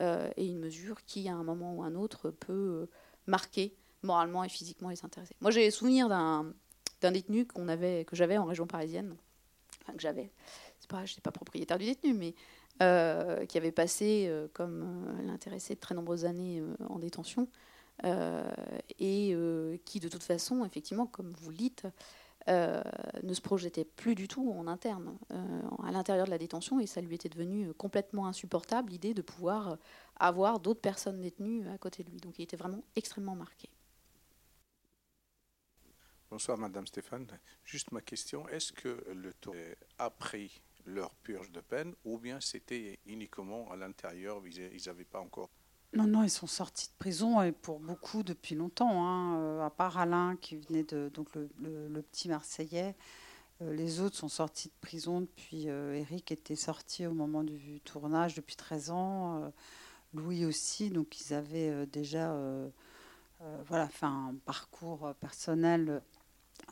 euh, 0.00 0.30
et 0.36 0.46
une 0.46 0.58
mesure 0.58 1.04
qui, 1.04 1.28
à 1.28 1.34
un 1.34 1.42
moment 1.42 1.74
ou 1.74 1.82
un 1.82 1.94
autre, 1.94 2.30
peut 2.30 2.88
marquer 3.26 3.74
moralement 4.02 4.44
et 4.44 4.48
physiquement 4.48 4.88
les 4.88 5.04
intéressés. 5.04 5.36
Moi, 5.40 5.50
j'ai 5.50 5.70
souvenir 5.70 6.08
d'un 6.08 6.52
détenu 7.02 7.46
que 7.46 8.16
j'avais 8.16 8.38
en 8.38 8.46
région 8.46 8.66
parisienne, 8.66 9.14
enfin 9.82 9.92
que 9.92 10.00
j'avais, 10.00 10.30
je 10.80 10.96
n'étais 10.96 11.20
pas 11.22 11.30
propriétaire 11.30 11.78
du 11.78 11.84
détenu, 11.84 12.14
mais 12.14 12.34
euh, 12.82 13.44
qui 13.44 13.58
avait 13.58 13.72
passé, 13.72 14.32
comme 14.54 15.04
l'intéressé, 15.26 15.74
de 15.74 15.80
très 15.80 15.94
nombreuses 15.94 16.24
années 16.24 16.62
en 16.88 16.98
détention, 16.98 17.46
et 18.02 19.36
qui, 19.84 20.00
de 20.00 20.08
toute 20.08 20.22
façon, 20.22 20.64
effectivement, 20.64 21.06
comme 21.06 21.34
vous 21.42 21.50
le 21.50 21.56
dites, 21.56 21.86
euh, 22.48 22.82
ne 23.22 23.34
se 23.34 23.40
projetait 23.40 23.84
plus 23.84 24.14
du 24.14 24.28
tout 24.28 24.50
en 24.52 24.66
interne, 24.66 25.16
euh, 25.32 25.62
à 25.84 25.92
l'intérieur 25.92 26.26
de 26.26 26.30
la 26.30 26.38
détention, 26.38 26.80
et 26.80 26.86
ça 26.86 27.00
lui 27.00 27.14
était 27.14 27.28
devenu 27.28 27.72
complètement 27.74 28.26
insupportable 28.26 28.90
l'idée 28.90 29.14
de 29.14 29.22
pouvoir 29.22 29.76
avoir 30.18 30.60
d'autres 30.60 30.80
personnes 30.80 31.20
détenues 31.20 31.68
à 31.68 31.78
côté 31.78 32.02
de 32.02 32.10
lui. 32.10 32.20
Donc 32.20 32.38
il 32.38 32.42
était 32.42 32.56
vraiment 32.56 32.82
extrêmement 32.96 33.36
marqué. 33.36 33.68
Bonsoir 36.30 36.56
Madame 36.58 36.86
Stéphane. 36.86 37.26
Juste 37.64 37.90
ma 37.90 38.00
question, 38.00 38.48
est-ce 38.48 38.72
que 38.72 39.04
le 39.12 39.32
taux 39.34 39.54
a 39.98 40.10
pris 40.10 40.62
leur 40.86 41.14
purge 41.16 41.50
de 41.50 41.60
peine 41.60 41.94
ou 42.04 42.18
bien 42.18 42.40
c'était 42.40 42.98
uniquement 43.06 43.70
à 43.70 43.76
l'intérieur, 43.76 44.42
ils 44.46 44.82
n'avaient 44.86 45.04
pas 45.04 45.20
encore 45.20 45.50
non, 45.92 46.06
non, 46.06 46.22
ils 46.22 46.30
sont 46.30 46.46
sortis 46.46 46.86
de 46.86 46.92
prison 46.98 47.42
et 47.42 47.50
pour 47.50 47.80
beaucoup 47.80 48.22
depuis 48.22 48.54
longtemps, 48.54 49.04
hein, 49.04 49.36
euh, 49.38 49.66
à 49.66 49.70
part 49.70 49.98
Alain 49.98 50.36
qui 50.40 50.56
venait 50.56 50.84
de 50.84 51.10
donc 51.12 51.28
le, 51.34 52.02
petit 52.02 52.28
Marseillais. 52.28 52.94
Euh, 53.60 53.74
les 53.74 54.00
autres 54.00 54.16
sont 54.16 54.28
sortis 54.28 54.68
de 54.68 54.74
prison 54.80 55.20
depuis. 55.22 55.68
Euh, 55.68 55.94
Eric 55.94 56.30
était 56.30 56.54
sorti 56.54 57.06
au 57.06 57.12
moment 57.12 57.42
du 57.42 57.80
tournage 57.80 58.34
depuis 58.34 58.54
13 58.54 58.90
ans. 58.90 59.52
Louis 60.14 60.44
aussi, 60.44 60.90
donc 60.90 61.20
ils 61.20 61.34
avaient 61.34 61.86
déjà 61.86 62.34
voilà, 63.66 63.88
fait 63.88 64.06
un 64.06 64.34
parcours 64.44 65.12
personnel 65.20 66.02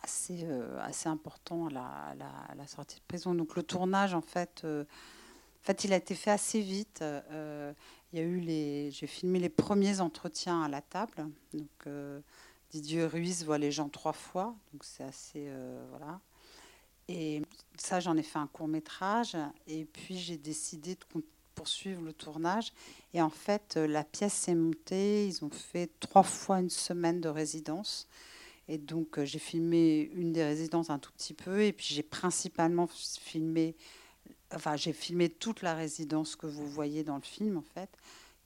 assez, 0.03 0.45
assez 0.81 1.09
important 1.09 1.69
à 1.69 2.15
la, 2.55 2.67
sortie 2.67 2.97
de 2.97 3.05
prison. 3.07 3.35
Donc 3.35 3.57
le 3.57 3.63
tournage, 3.65 4.15
en 4.15 4.23
fait, 4.23 4.65
en 4.65 4.85
fait 5.63 5.85
il 5.85 5.93
a 5.93 5.97
été 5.97 6.15
fait 6.15 6.31
assez 6.33 6.61
vite. 6.61 7.03
Il 8.13 8.19
y 8.19 8.23
a 8.23 8.25
eu 8.25 8.41
les, 8.41 8.91
j'ai 8.91 9.07
filmé 9.07 9.39
les 9.39 9.49
premiers 9.49 10.01
entretiens 10.01 10.63
à 10.63 10.69
la 10.69 10.81
table. 10.81 11.29
Donc 11.53 11.69
euh, 11.87 12.21
Didier 12.71 13.05
Ruiz 13.05 13.45
voit 13.45 13.59
les 13.59 13.71
gens 13.71 13.89
trois 13.89 14.13
fois, 14.13 14.55
donc 14.73 14.85
c'est 14.85 15.05
assez 15.05 15.47
euh, 15.49 15.85
voilà. 15.91 16.21
Et 17.09 17.43
ça, 17.79 18.01
j'en 18.01 18.17
ai 18.17 18.23
fait 18.23 18.39
un 18.39 18.47
court 18.47 18.69
métrage. 18.69 19.37
Et 19.67 19.85
puis 19.87 20.17
j'ai 20.19 20.37
décidé 20.37 20.95
de 20.95 21.23
poursuivre 21.55 22.03
le 22.03 22.13
tournage. 22.13 22.73
Et 23.15 23.23
en 23.23 23.31
fait, 23.31 23.77
euh, 23.77 23.87
la 23.87 24.05
pièce 24.05 24.35
s'est 24.35 24.55
montée. 24.55 25.27
Ils 25.27 25.45
ont 25.45 25.51
fait 25.51 25.91
trois 26.01 26.23
fois 26.23 26.61
une 26.61 26.71
semaine 26.71 27.21
de 27.21 27.29
résidence. 27.29 28.07
Et 28.69 28.77
donc, 28.77 29.23
j'ai 29.25 29.39
filmé 29.39 30.11
une 30.15 30.33
des 30.33 30.45
résidences 30.45 30.91
un 30.91 30.99
tout 30.99 31.13
petit 31.13 31.33
peu. 31.33 31.63
Et 31.63 31.73
puis, 31.73 31.87
j'ai 31.95 32.03
principalement 32.03 32.87
filmé 32.87 33.75
enfin, 34.55 34.77
j'ai 34.77 34.93
filmé 34.93 35.29
toute 35.29 35.63
la 35.63 35.75
résidence 35.75 36.37
que 36.37 36.47
vous 36.47 36.67
voyez 36.67 37.05
dans 37.05 37.17
le 37.17 37.23
film, 37.23 37.57
en 37.57 37.63
fait, 37.75 37.91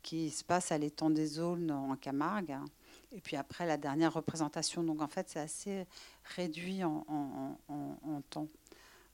qui 0.02 0.30
se 0.30 0.44
passe 0.44 0.72
à 0.72 0.78
l'étang 0.78 1.10
des 1.10 1.38
Aulnes 1.38 1.70
en 1.70 1.96
Camargue. 1.96 2.56
Et 3.12 3.20
puis 3.20 3.36
après, 3.36 3.66
la 3.66 3.76
dernière 3.76 4.12
représentation. 4.12 4.82
Donc, 4.82 5.02
en 5.02 5.08
fait, 5.08 5.28
c'est 5.28 5.40
assez 5.40 5.86
réduit 6.36 6.82
en, 6.84 7.56
temps. 8.30 8.48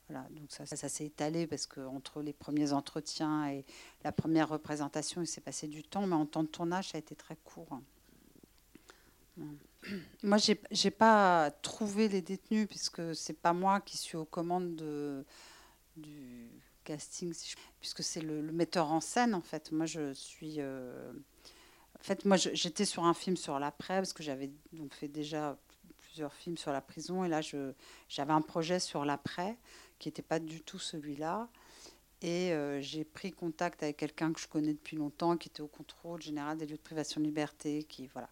Voilà, 0.09 0.26
donc 0.30 0.50
ça, 0.50 0.64
s'est 0.88 1.04
étalé 1.04 1.47
parce 1.47 1.66
qu'entre 1.66 2.23
les 2.23 2.33
premiers 2.33 2.73
entretiens 2.73 3.50
et 3.50 3.64
la 4.04 4.12
première 4.12 4.49
représentation, 4.49 5.21
il 5.21 5.26
s'est 5.26 5.42
passé 5.42 5.66
du 5.66 5.83
temps, 5.83 6.07
mais 6.07 6.14
en 6.14 6.25
temps 6.25 6.42
de 6.42 6.49
tournage, 6.49 6.90
ça 6.90 6.97
a 6.97 6.99
été 6.99 7.14
très 7.14 7.37
court. 7.37 7.78
Moi, 10.23 10.38
j'ai 10.38 10.61
n'ai 10.85 10.90
pas 10.90 11.50
trouvé 11.62 12.09
les 12.09 12.23
détenus 12.23 12.66
puisque 12.68 13.14
c'est 13.14 13.38
pas 13.38 13.52
moi 13.52 13.80
qui 13.80 13.99
suis 13.99 14.16
aux 14.16 14.25
commandes 14.25 14.76
de, 14.76 15.25
du, 15.97 16.49
casting, 16.88 17.35
puisque 17.80 18.02
c'est 18.02 18.21
le, 18.21 18.42
metteur 18.42 18.90
en 18.90 19.00
scène 19.00 19.35
en 19.35 19.42
fait. 19.42 19.73
Moi, 19.73 19.87
je 19.87 20.14
suis. 20.14 20.57
Euh, 20.59 21.12
en 21.99 22.02
fait, 22.02 22.25
moi, 22.25 22.37
j'étais 22.37 22.85
sur 22.85 23.04
un 23.04 23.14
film 23.14 23.37
sur 23.37 23.59
l'après 23.59 23.97
parce 23.97 24.12
que 24.12 24.23
j'avais 24.23 24.50
donc 24.73 24.95
fait 24.95 25.09
déjà 25.09 25.59
plusieurs 25.99 26.33
films 26.33 26.57
sur 26.57 26.73
la 26.73 26.80
prison 26.80 27.25
et 27.25 27.28
là, 27.28 27.40
j'avais 28.09 28.33
un 28.33 28.40
projet 28.40 28.80
sur 28.80 29.04
l'après 29.04 29.57
qui 29.99 30.09
n'était 30.09 30.23
pas 30.23 30.38
du 30.38 30.61
tout 30.62 30.78
celui-là. 30.78 31.49
Et 32.21 32.52
euh, 32.52 32.80
j'ai 32.80 33.04
pris 33.04 33.33
contact 33.33 33.83
avec 33.83 33.97
quelqu'un 33.97 34.33
que 34.33 34.40
je 34.40 34.49
connais 34.49 34.73
depuis 34.73 34.97
longtemps, 34.97 35.37
qui 35.37 35.49
était 35.49 35.61
au 35.61 35.68
contrôle 35.68 36.21
général 36.21 36.57
des 36.59 36.66
lieux 36.66 36.76
de 36.76 36.83
privation 36.83 37.21
de 37.21 37.26
liberté, 37.26 37.85
qui 37.85 38.09
voilà, 38.09 38.28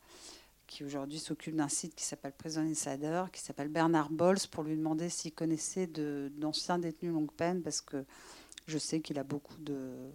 qui 0.67 0.85
aujourd'hui 0.85 1.19
s'occupe 1.19 1.55
d'un 1.55 1.69
site 1.69 1.95
qui 1.95 2.05
s'appelle 2.05 2.33
Prison 2.33 2.63
Insider, 2.63 3.25
qui 3.33 3.41
s'appelle 3.41 3.69
Bernard 3.69 4.11
Bols, 4.11 4.39
pour 4.51 4.65
lui 4.65 4.77
demander 4.77 5.09
s'il 5.09 5.33
connaissait 5.33 5.87
d'anciens 5.87 6.79
détenus 6.79 7.13
longue 7.13 7.33
peine, 7.33 7.63
parce 7.63 7.81
que 7.81 8.05
je 8.67 8.79
sais 8.79 9.01
qu'il 9.01 9.19
a 9.19 9.25
beaucoup 9.25 9.57
de, 9.59 10.11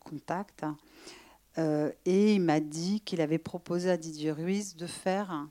contacts. 0.00 0.64
Euh, 1.58 1.92
et 2.04 2.34
il 2.34 2.40
m'a 2.40 2.60
dit 2.60 3.00
qu'il 3.00 3.20
avait 3.20 3.38
proposé 3.38 3.90
à 3.90 3.96
Didier 3.96 4.32
Ruiz 4.32 4.76
de 4.76 4.86
faire 4.86 5.48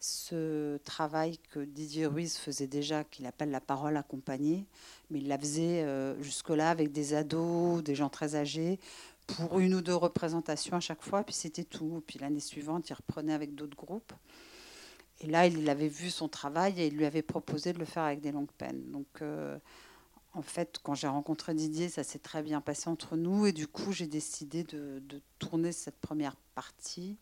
ce 0.00 0.76
travail 0.78 1.38
que 1.50 1.60
Didier 1.60 2.06
Ruiz 2.06 2.36
faisait 2.36 2.66
déjà, 2.66 3.04
qu'il 3.04 3.26
appelle 3.26 3.50
la 3.50 3.60
parole 3.60 3.96
accompagnée, 3.96 4.66
mais 5.10 5.18
il 5.18 5.28
la 5.28 5.38
faisait 5.38 5.82
euh, 5.82 6.20
jusque-là 6.22 6.70
avec 6.70 6.92
des 6.92 7.14
ados, 7.14 7.82
des 7.82 7.94
gens 7.94 8.08
très 8.08 8.36
âgés, 8.36 8.78
pour 9.26 9.58
une 9.58 9.74
ou 9.74 9.80
deux 9.80 9.94
représentations 9.94 10.76
à 10.76 10.80
chaque 10.80 11.02
fois, 11.02 11.22
puis 11.22 11.34
c'était 11.34 11.64
tout. 11.64 12.02
Puis 12.06 12.18
l'année 12.18 12.40
suivante, 12.40 12.88
il 12.88 12.94
reprenait 12.94 13.34
avec 13.34 13.54
d'autres 13.54 13.76
groupes. 13.76 14.12
Et 15.20 15.26
là, 15.26 15.46
il 15.46 15.68
avait 15.68 15.88
vu 15.88 16.10
son 16.10 16.28
travail 16.28 16.80
et 16.80 16.86
il 16.86 16.96
lui 16.96 17.04
avait 17.04 17.22
proposé 17.22 17.72
de 17.72 17.78
le 17.78 17.84
faire 17.84 18.04
avec 18.04 18.20
des 18.20 18.30
longues 18.30 18.52
peines. 18.56 18.90
Donc, 18.92 19.06
euh, 19.20 19.58
en 20.34 20.42
fait, 20.42 20.78
quand 20.82 20.94
j'ai 20.94 21.08
rencontré 21.08 21.54
Didier, 21.54 21.88
ça 21.88 22.04
s'est 22.04 22.18
très 22.18 22.42
bien 22.42 22.60
passé 22.60 22.88
entre 22.88 23.16
nous. 23.16 23.46
Et 23.46 23.52
du 23.52 23.66
coup, 23.66 23.92
j'ai 23.92 24.06
décidé 24.06 24.62
de, 24.64 25.02
tourner 25.38 25.72
cette 25.72 25.98
première 25.98 26.36
partie. 26.54 27.16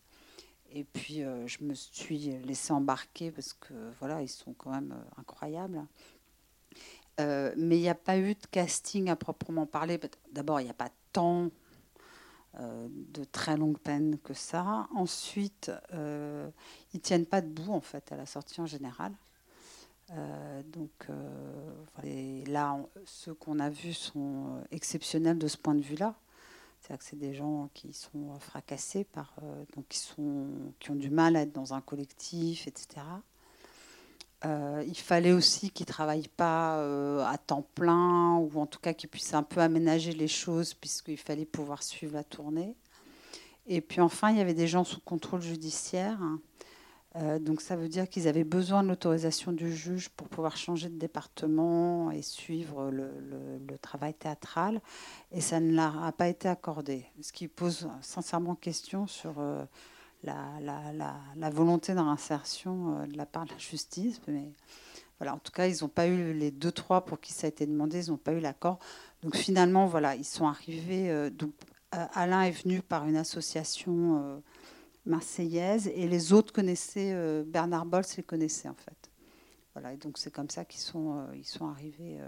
Et 0.71 0.83
puis, 0.83 1.23
euh, 1.23 1.47
je 1.47 1.63
me 1.63 1.73
suis 1.73 2.17
laissé 2.43 2.73
embarquer 2.73 3.31
parce 3.31 3.53
que, 3.53 3.73
voilà, 3.99 4.21
ils 4.21 4.29
sont 4.29 4.53
quand 4.53 4.71
même 4.71 4.91
euh, 4.91 5.19
incroyables. 5.21 5.85
Euh, 7.19 7.53
mais 7.57 7.77
il 7.77 7.81
n'y 7.81 7.89
a 7.89 7.95
pas 7.95 8.17
eu 8.17 8.35
de 8.35 8.45
casting 8.51 9.09
à 9.09 9.15
proprement 9.15 9.65
parler. 9.65 9.99
D'abord, 10.31 10.59
il 10.59 10.65
n'y 10.65 10.69
a 10.69 10.75
pas 10.75 10.89
tant 11.13 11.49
de 12.59 13.23
très 13.23 13.55
longues 13.55 13.77
peines 13.77 14.17
que 14.17 14.33
ça. 14.33 14.87
Ensuite, 14.95 15.71
ils 15.91 15.97
ne 15.97 16.99
tiennent 16.99 17.27
pas 17.27 17.41
debout, 17.41 17.71
en 17.71 17.81
fait, 17.81 18.11
à 18.11 18.17
la 18.17 18.25
sortie 18.25 18.59
en 18.61 18.65
général. 18.65 19.13
Euh, 20.13 20.61
donc 20.63 20.91
euh, 21.09 22.45
là, 22.45 22.79
ceux 23.05 23.33
qu'on 23.33 23.59
a 23.59 23.69
vus 23.69 23.93
sont 23.93 24.61
exceptionnels 24.71 25.37
de 25.37 25.47
ce 25.47 25.57
point 25.57 25.75
de 25.75 25.81
vue-là. 25.81 26.15
C'est-à-dire 26.79 26.99
que 26.99 27.05
c'est 27.05 27.19
des 27.19 27.33
gens 27.33 27.69
qui 27.73 27.91
sont 27.91 28.39
fracassés, 28.39 29.05
euh, 29.17 29.63
donc 29.75 29.85
qui 29.89 30.91
ont 30.91 30.95
du 30.95 31.09
mal 31.09 31.35
à 31.35 31.41
être 31.41 31.51
dans 31.51 31.73
un 31.73 31.81
collectif, 31.81 32.67
etc. 32.67 33.01
il 34.43 34.97
fallait 34.97 35.33
aussi 35.33 35.71
qu'ils 35.71 35.85
ne 35.85 35.91
travaillent 35.91 36.29
pas 36.29 36.75
à 37.27 37.37
temps 37.39 37.67
plein, 37.73 38.37
ou 38.37 38.51
en 38.59 38.67
tout 38.67 38.79
cas 38.79 38.93
qu'ils 38.93 39.09
puissent 39.09 39.33
un 39.33 39.43
peu 39.43 39.59
aménager 39.59 40.13
les 40.13 40.27
choses, 40.27 40.75
puisqu'il 40.75 41.17
fallait 41.17 41.45
pouvoir 41.45 41.81
suivre 41.81 42.13
la 42.13 42.23
tournée. 42.23 42.75
Et 43.65 43.81
puis 43.81 43.99
enfin, 43.99 44.29
il 44.29 44.37
y 44.37 44.41
avait 44.41 44.53
des 44.53 44.67
gens 44.67 44.83
sous 44.83 45.01
contrôle 45.01 45.41
judiciaire. 45.41 46.21
Hein, 46.21 46.39
euh, 47.19 47.39
donc 47.39 47.61
ça 47.61 47.75
veut 47.75 47.87
dire 47.87 48.09
qu'ils 48.09 48.27
avaient 48.27 48.43
besoin 48.43 48.83
de 48.83 48.89
l'autorisation 48.89 49.51
du 49.51 49.73
juge 49.75 50.09
pour 50.09 50.27
pouvoir 50.27 50.57
changer 50.57 50.89
de 50.89 50.97
département 50.97 52.11
et 52.11 52.21
suivre 52.21 52.91
le, 52.91 53.07
travail 53.81 54.13
théâtral. 54.13 54.81
Et 55.31 55.41
ça 55.41 55.59
ne 55.59 55.73
leur 55.73 56.03
a 56.03 56.11
pas 56.11 56.27
été 56.27 56.47
accordé. 56.47 57.05
Ce 57.21 57.31
qui 57.31 57.47
pose 57.47 57.87
sincèrement 58.01 58.55
question 58.55 59.07
sur 59.07 59.35
euh, 59.39 59.63
la, 60.23 61.49
volonté 61.51 61.93
d'insertion 61.93 62.97
euh, 62.97 63.05
de 63.05 63.17
la 63.17 63.25
part 63.25 63.45
de 63.45 63.51
la 63.51 63.57
justice. 63.57 64.19
Mais 64.27 64.51
voilà, 65.19 65.33
en 65.33 65.39
tout 65.39 65.51
cas, 65.51 65.67
ils 65.67 65.77
n'ont 65.81 65.89
pas 65.89 66.07
eu 66.07 66.33
les 66.33 66.51
deux, 66.51 66.71
trois 66.71 67.05
pour 67.05 67.19
qui 67.19 67.33
ça 67.33 67.47
a 67.47 67.49
été 67.49 67.65
demandé, 67.65 68.07
ils 68.07 68.11
n'ont 68.11 68.17
pas 68.17 68.33
eu 68.33 68.39
l'accord. 68.39 68.79
Donc 69.23 69.35
finalement, 69.35 69.87
voilà, 69.87 70.15
ils 70.15 70.25
sont 70.25 70.47
arrivés. 70.47 71.31
donc 71.31 71.53
Alain 71.91 72.43
est 72.43 72.63
venu 72.63 72.81
par 72.81 73.07
une 73.07 73.15
association 73.15 74.41
marseillaise 75.07 75.87
et 75.87 76.07
les 76.07 76.33
autres 76.33 76.53
connaissaient, 76.53 77.43
Bernard 77.45 77.85
Bols 77.85 78.03
les 78.17 78.23
connaissait 78.23 78.69
en 78.69 78.75
fait. 78.75 79.09
Voilà, 79.73 79.93
et 79.93 79.97
donc 79.97 80.17
c'est 80.17 80.31
comme 80.31 80.49
ça 80.49 80.65
qu'ils 80.65 80.81
sont, 80.81 81.27
ils 81.35 81.45
sont 81.45 81.67
arrivés 81.67 82.19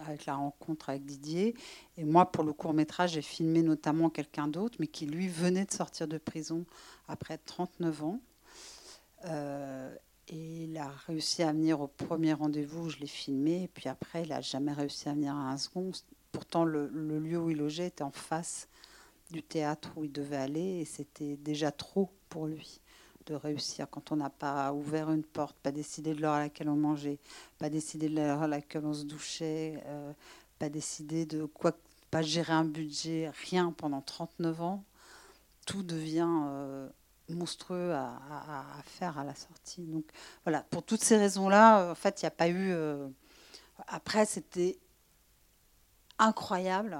avec 0.00 0.26
la 0.26 0.36
rencontre 0.36 0.90
avec 0.90 1.04
Didier. 1.04 1.54
Et 1.96 2.04
moi, 2.04 2.30
pour 2.30 2.44
le 2.44 2.52
court 2.52 2.74
métrage, 2.74 3.12
j'ai 3.12 3.22
filmé 3.22 3.62
notamment 3.62 4.10
quelqu'un 4.10 4.48
d'autre, 4.48 4.76
mais 4.80 4.86
qui 4.86 5.06
lui 5.06 5.28
venait 5.28 5.64
de 5.64 5.72
sortir 5.72 6.08
de 6.08 6.18
prison 6.18 6.64
après 7.08 7.38
39 7.38 8.04
ans. 8.04 8.20
Euh, 9.26 9.94
et 10.28 10.64
il 10.64 10.76
a 10.76 10.88
réussi 11.06 11.42
à 11.42 11.52
venir 11.52 11.80
au 11.80 11.86
premier 11.86 12.32
rendez-vous, 12.32 12.90
je 12.90 12.98
l'ai 12.98 13.06
filmé, 13.06 13.70
puis 13.72 13.88
après, 13.88 14.22
il 14.22 14.30
n'a 14.30 14.40
jamais 14.40 14.72
réussi 14.72 15.08
à 15.08 15.14
venir 15.14 15.34
à 15.34 15.50
un 15.50 15.56
second. 15.56 15.92
Pourtant, 16.32 16.64
le, 16.64 16.88
lieu 16.88 17.38
où 17.38 17.50
il 17.50 17.58
logeait 17.58 17.86
était 17.86 18.02
en 18.02 18.10
face 18.10 18.68
du 19.30 19.42
théâtre 19.42 19.90
où 19.96 20.04
il 20.04 20.12
devait 20.12 20.36
aller, 20.36 20.80
et 20.80 20.84
c'était 20.84 21.36
déjà 21.36 21.70
trop 21.72 22.10
pour 22.28 22.46
lui 22.46 22.80
de 23.26 23.34
réussir 23.34 23.88
quand 23.90 24.12
on 24.12 24.16
n'a 24.16 24.30
pas 24.30 24.72
ouvert 24.72 25.10
une 25.10 25.24
porte, 25.24 25.56
pas 25.56 25.72
décidé 25.72 26.14
de 26.14 26.22
l'heure 26.22 26.34
à 26.34 26.40
laquelle 26.40 26.68
on 26.68 26.76
mangeait, 26.76 27.18
pas 27.58 27.68
décidé 27.68 28.08
de 28.08 28.14
l'heure 28.14 28.42
à 28.42 28.48
laquelle 28.48 28.86
on 28.86 28.94
se 28.94 29.04
douchait, 29.04 29.82
euh, 29.86 30.12
pas 30.58 30.68
décidé 30.68 31.26
de 31.26 31.44
quoi, 31.44 31.72
pas 32.10 32.22
gérer 32.22 32.52
un 32.52 32.64
budget, 32.64 33.30
rien 33.50 33.72
pendant 33.72 34.00
39 34.00 34.62
ans. 34.62 34.84
Tout 35.66 35.82
devient 35.82 36.28
euh, 36.28 36.88
monstrueux 37.28 37.92
à, 37.92 38.20
faire 38.84 39.18
à 39.18 39.24
la 39.24 39.34
sortie. 39.34 39.82
Donc 39.82 40.04
voilà, 40.44 40.62
pour 40.70 40.84
toutes 40.84 41.02
ces 41.02 41.16
raisons-là, 41.16 41.80
euh, 41.80 41.92
en 41.92 41.96
fait, 41.96 42.22
il 42.22 42.24
n'y 42.24 42.28
a 42.28 42.30
pas 42.30 42.48
eu. 42.48 42.72
Après, 43.88 44.24
c'était 44.24 44.78
incroyable 46.18 46.98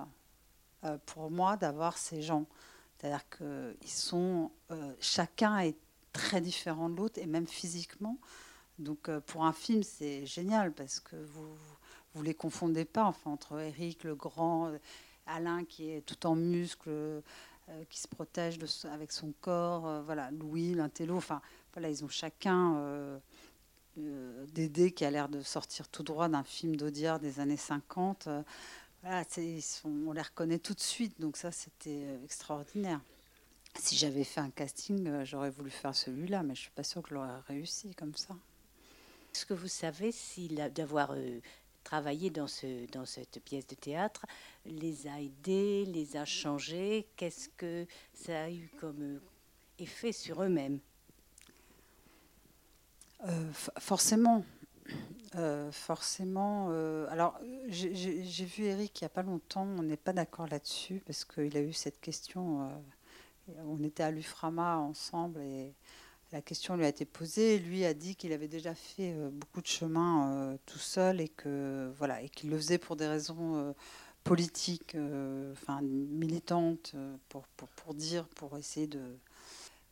pour 1.06 1.30
moi 1.30 1.56
d'avoir 1.56 1.98
ces 1.98 2.22
gens. 2.22 2.46
C'est-à-dire 2.98 3.24
qu'ils 3.28 3.90
sont. 3.90 4.50
chacun 5.00 5.58
est 5.58 5.76
très 6.12 6.40
différent 6.40 6.88
de 6.88 6.96
l'autre, 6.96 7.20
et 7.20 7.26
même 7.26 7.46
physiquement. 7.46 8.18
Donc 8.78 9.08
euh, 9.08 9.20
pour 9.20 9.44
un 9.44 9.52
film, 9.52 9.82
c'est 9.82 10.26
génial 10.26 10.72
parce 10.72 11.00
que 11.00 11.16
vous 11.16 11.56
vous 12.14 12.22
les 12.22 12.34
confondez 12.34 12.86
pas 12.86 13.04
enfin, 13.04 13.30
entre 13.30 13.60
Eric 13.60 14.04
le 14.04 14.14
grand, 14.14 14.68
euh, 14.68 14.78
Alain 15.26 15.64
qui 15.64 15.90
est 15.90 16.00
tout 16.00 16.26
en 16.26 16.34
muscles, 16.34 16.88
euh, 16.88 17.22
qui 17.90 18.00
se 18.00 18.08
protège 18.08 18.58
avec 18.90 19.12
son 19.12 19.32
corps, 19.40 20.02
voilà, 20.02 20.30
Louis, 20.30 20.74
l'intello. 20.74 21.16
Enfin 21.16 21.42
voilà, 21.72 21.90
ils 21.90 22.04
ont 22.04 22.08
chacun 22.08 23.20
Dédé 23.96 24.92
qui 24.92 25.04
a 25.04 25.10
l'air 25.10 25.28
de 25.28 25.40
sortir 25.42 25.88
tout 25.88 26.02
droit 26.02 26.28
d'un 26.28 26.44
film 26.44 26.76
d'Audiard 26.76 27.18
des 27.18 27.40
années 27.40 27.56
50. 27.56 28.28
Voilà, 29.02 29.24
ils 29.36 29.62
sont, 29.62 29.90
on 30.06 30.12
les 30.12 30.22
reconnaît 30.22 30.58
tout 30.58 30.74
de 30.74 30.80
suite, 30.80 31.20
donc 31.20 31.36
ça 31.36 31.52
c'était 31.52 32.06
extraordinaire. 32.24 33.00
Si 33.78 33.96
j'avais 33.96 34.24
fait 34.24 34.40
un 34.40 34.50
casting, 34.50 35.06
euh, 35.06 35.24
j'aurais 35.24 35.50
voulu 35.50 35.70
faire 35.70 35.94
celui-là, 35.94 36.42
mais 36.42 36.54
je 36.54 36.62
suis 36.62 36.70
pas 36.70 36.82
sûre 36.82 37.02
que 37.02 37.14
j'aurais 37.14 37.38
réussi 37.46 37.94
comme 37.94 38.14
ça. 38.14 38.34
Est-ce 39.34 39.44
que 39.44 39.54
vous 39.54 39.68
savez 39.68 40.12
s'il 40.12 40.60
a 40.60 40.70
d'avoir 40.70 41.12
euh, 41.12 41.40
travaillé 41.84 42.30
dans, 42.30 42.48
ce, 42.48 42.90
dans 42.90 43.04
cette 43.04 43.38
pièce 43.44 43.66
de 43.66 43.74
théâtre 43.74 44.24
les 44.64 45.06
a 45.06 45.20
aidés, 45.20 45.84
les 45.84 46.16
a 46.16 46.24
changés? 46.24 47.06
Qu'est-ce 47.16 47.50
que 47.50 47.86
ça 48.14 48.44
a 48.44 48.50
eu 48.50 48.70
comme 48.80 49.02
euh, 49.02 49.20
effet 49.78 50.12
sur 50.12 50.42
eux-mêmes? 50.42 50.80
Forcément. 53.78 54.44
Forcément. 55.70 56.70
alors, 57.10 57.38
j'ai 57.68 58.44
vu 58.44 58.64
Eric 58.64 59.00
il 59.00 59.04
n'y 59.04 59.06
a 59.06 59.10
pas 59.10 59.22
longtemps, 59.22 59.66
on 59.78 59.82
n'est 59.82 59.96
pas 59.96 60.12
d'accord 60.12 60.46
là-dessus, 60.48 61.02
parce 61.06 61.24
qu'il 61.24 61.56
a 61.56 61.60
eu 61.60 61.72
cette 61.72 62.00
question 62.00 62.70
on 63.64 63.82
était 63.82 64.02
à 64.02 64.10
l'UFRAMA 64.10 64.78
ensemble 64.78 65.40
et 65.40 65.74
la 66.32 66.42
question 66.42 66.76
lui 66.76 66.84
a 66.84 66.88
été 66.88 67.04
posée. 67.04 67.58
Lui 67.58 67.84
a 67.84 67.94
dit 67.94 68.16
qu'il 68.16 68.32
avait 68.32 68.48
déjà 68.48 68.74
fait 68.74 69.12
euh, 69.14 69.30
beaucoup 69.30 69.60
de 69.60 69.66
chemin 69.66 70.32
euh, 70.32 70.56
tout 70.66 70.78
seul 70.78 71.20
et 71.20 71.28
que 71.28 71.92
voilà 71.98 72.26
qu'il 72.28 72.50
le 72.50 72.56
faisait 72.56 72.78
pour 72.78 72.96
des 72.96 73.06
raisons 73.06 73.56
euh, 73.56 73.72
politiques, 74.24 74.96
enfin 75.52 75.80
militantes, 75.82 76.96
pour, 77.28 77.46
pour, 77.76 77.94
dire, 77.94 78.26
pour 78.30 78.58
essayer 78.58 78.88
de, 78.88 79.00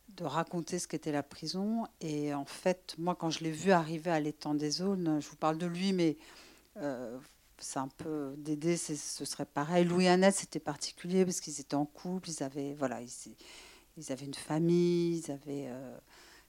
de 0.09 0.23
raconter 0.23 0.79
ce 0.79 0.87
qu'était 0.87 1.11
la 1.11 1.23
prison. 1.23 1.85
Et 2.01 2.33
en 2.33 2.45
fait, 2.45 2.95
moi, 2.97 3.15
quand 3.15 3.29
je 3.29 3.43
l'ai 3.43 3.51
vu 3.51 3.71
arriver 3.71 4.11
à 4.11 4.19
l'étang 4.19 4.53
des 4.53 4.71
zones, 4.71 5.19
je 5.21 5.27
vous 5.27 5.35
parle 5.35 5.57
de 5.57 5.65
lui, 5.65 5.93
mais 5.93 6.17
c'est 7.59 7.79
un 7.79 7.87
peu 7.87 8.35
Dédé, 8.37 8.77
ce 8.77 8.95
serait 8.95 9.45
pareil. 9.45 9.85
Louis 9.85 10.05
et 10.05 10.09
Annette, 10.09 10.35
c'était 10.35 10.59
particulier 10.59 11.25
parce 11.25 11.39
qu'ils 11.39 11.59
étaient 11.59 11.75
en 11.75 11.85
couple, 11.85 12.29
ils 12.29 12.43
avaient, 12.43 12.73
voilà, 12.73 13.01
ils, 13.01 14.11
avaient 14.11 14.25
une 14.25 14.33
famille, 14.33 15.19
ils 15.19 15.31
avaient, 15.31 15.67
euh, 15.67 15.97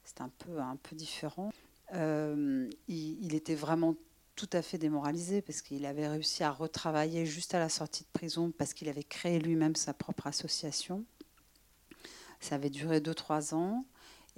c'était 0.03 0.21
un 0.21 0.31
peu, 0.37 0.59
un 0.59 0.75
peu 0.75 0.95
différent. 0.95 1.51
Euh, 1.93 2.69
il, 2.87 3.33
était 3.33 3.55
vraiment 3.55 3.95
tout 4.35 4.49
à 4.51 4.61
fait 4.61 4.77
démoralisé 4.77 5.41
parce 5.41 5.61
qu'il 5.61 5.85
avait 5.85 6.07
réussi 6.07 6.43
à 6.43 6.51
retravailler 6.51 7.25
juste 7.25 7.55
à 7.55 7.59
la 7.59 7.69
sortie 7.69 8.03
de 8.03 8.09
prison 8.11 8.51
parce 8.51 8.73
qu'il 8.73 8.89
avait 8.89 9.03
créé 9.03 9.39
lui-même 9.39 9.75
sa 9.75 9.93
propre 9.93 10.27
association. 10.27 11.05
Ça 12.39 12.55
avait 12.55 12.69
duré 12.69 12.99
2-3 12.99 13.53
ans. 13.55 13.85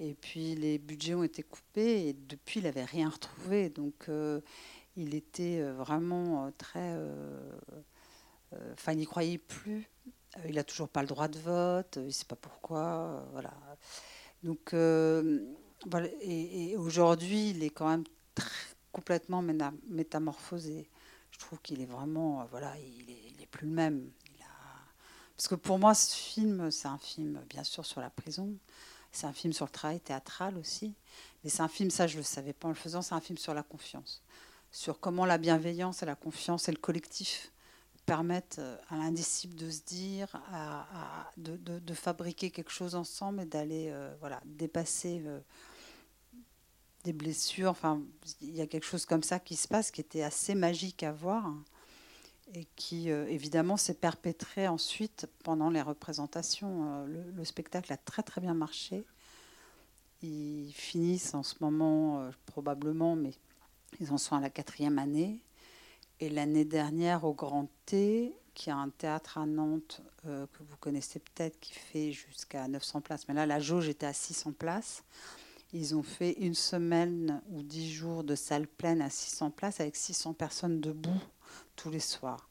Et 0.00 0.14
puis 0.14 0.54
les 0.54 0.78
budgets 0.78 1.14
ont 1.14 1.22
été 1.22 1.42
coupés 1.42 2.08
et 2.08 2.12
depuis 2.14 2.60
il 2.60 2.64
n'avait 2.64 2.84
rien 2.84 3.08
retrouvé. 3.10 3.68
Donc 3.68 4.08
euh, 4.08 4.40
il 4.96 5.14
était 5.14 5.60
euh, 5.60 5.74
vraiment 5.74 6.46
euh, 6.46 6.50
très. 6.56 6.96
Enfin, 8.72 8.92
il 8.92 8.98
n'y 8.98 9.06
croyait 9.06 9.38
plus. 9.38 9.88
Il 10.48 10.54
n'a 10.54 10.64
toujours 10.64 10.88
pas 10.88 11.02
le 11.02 11.08
droit 11.08 11.28
de 11.28 11.38
vote, 11.38 11.96
il 11.96 12.06
ne 12.06 12.10
sait 12.10 12.24
pas 12.24 12.36
pourquoi. 12.36 13.28
Voilà. 13.32 13.52
Donc. 14.42 14.74
Et, 16.22 16.76
aujourd'hui, 16.76 17.50
il 17.50 17.62
est 17.62 17.70
quand 17.70 17.88
même 17.88 18.04
complètement 18.92 19.42
métamorphosé. 19.88 20.90
Je 21.30 21.38
trouve 21.38 21.60
qu'il 21.62 21.80
est 21.80 21.86
vraiment. 21.86 22.46
Voilà, 22.50 22.74
il 22.78 23.36
n'est 23.38 23.46
plus 23.46 23.66
le 23.66 23.74
même. 23.74 24.10
Parce 25.40 25.48
que 25.48 25.54
pour 25.54 25.78
moi, 25.78 25.94
ce 25.94 26.14
film, 26.14 26.70
c'est 26.70 26.86
un 26.86 26.98
film, 26.98 27.40
bien 27.48 27.64
sûr, 27.64 27.86
sur 27.86 28.02
la 28.02 28.10
prison. 28.10 28.52
C'est 29.10 29.26
un 29.26 29.32
film 29.32 29.54
sur 29.54 29.64
le 29.64 29.70
travail 29.70 29.98
théâtral 29.98 30.58
aussi. 30.58 30.92
Mais 31.42 31.48
c'est 31.48 31.62
un 31.62 31.68
film, 31.68 31.88
ça, 31.88 32.06
je 32.06 32.16
ne 32.16 32.18
le 32.18 32.24
savais 32.24 32.52
pas 32.52 32.68
en 32.68 32.72
le 32.72 32.76
faisant, 32.76 33.00
c'est 33.00 33.14
un 33.14 33.22
film 33.22 33.38
sur 33.38 33.54
la 33.54 33.62
confiance 33.62 34.22
sur 34.70 35.00
comment 35.00 35.24
la 35.24 35.38
bienveillance 35.38 36.02
et 36.02 36.06
la 36.06 36.14
confiance 36.14 36.68
et 36.68 36.72
le 36.72 36.78
collectif 36.78 37.52
permettent 38.04 38.58
euh, 38.58 38.76
à 38.90 38.96
l'indisciple 38.96 39.54
de 39.54 39.70
se 39.70 39.80
dire, 39.80 40.28
de, 41.38 41.94
fabriquer 41.94 42.50
quelque 42.50 42.70
chose 42.70 42.94
ensemble 42.94 43.40
et 43.40 43.46
d'aller 43.46 43.88
euh, 43.90 44.14
voilà, 44.20 44.42
dépasser 44.44 45.22
euh, 45.24 45.40
des 47.04 47.14
blessures. 47.14 47.70
Enfin, 47.70 48.02
il 48.42 48.54
y 48.54 48.60
a 48.60 48.66
quelque 48.66 48.86
chose 48.86 49.06
comme 49.06 49.22
ça 49.22 49.38
qui 49.40 49.56
se 49.56 49.66
passe 49.66 49.90
qui 49.90 50.02
était 50.02 50.22
assez 50.22 50.54
magique 50.54 51.02
à 51.02 51.12
voir 51.12 51.50
et 52.54 52.66
qui 52.76 53.10
évidemment 53.10 53.76
s'est 53.76 53.94
perpétré 53.94 54.66
ensuite 54.66 55.28
pendant 55.44 55.70
les 55.70 55.82
représentations. 55.82 57.04
Le, 57.06 57.30
le, 57.30 57.44
spectacle 57.44 57.92
a 57.92 57.96
très 57.96 58.22
très 58.22 58.40
bien 58.40 58.54
marché. 58.54 59.04
Ils 60.22 60.72
finissent 60.72 61.34
en 61.34 61.42
ce 61.42 61.54
moment 61.60 62.28
probablement, 62.46 63.14
mais 63.14 63.32
ils 64.00 64.12
en 64.12 64.18
sont 64.18 64.36
à 64.36 64.40
la 64.40 64.50
quatrième 64.50 64.98
année. 64.98 65.40
Et 66.20 66.28
l'année 66.28 66.64
dernière, 66.64 67.24
au 67.24 67.32
Grand 67.32 67.68
T, 67.86 68.34
qui 68.54 68.70
a 68.70 68.76
un 68.76 68.90
théâtre 68.90 69.38
à 69.38 69.46
Nantes 69.46 70.02
euh, 70.26 70.46
que 70.52 70.62
vous 70.62 70.76
connaissez 70.76 71.18
peut-être, 71.18 71.58
qui 71.60 71.72
fait 71.72 72.12
jusqu'à 72.12 72.68
900 72.68 73.00
places. 73.00 73.26
Mais 73.26 73.34
là, 73.34 73.46
la 73.46 73.58
jauge 73.58 73.88
était 73.88 74.06
à 74.06 74.12
600 74.12 74.52
places. 74.52 75.02
Ils 75.72 75.94
ont 75.94 76.02
fait 76.02 76.32
une 76.32 76.54
semaine 76.54 77.40
ou 77.50 77.62
dix 77.62 77.90
jours 77.90 78.24
de 78.24 78.34
salle 78.34 78.66
pleine 78.66 79.00
à 79.00 79.08
600 79.08 79.50
places 79.50 79.80
avec 79.80 79.96
600 79.96 80.34
personnes 80.34 80.80
debout 80.80 81.22
tous 81.82 81.90
les 81.90 82.00
soirs. 82.00 82.48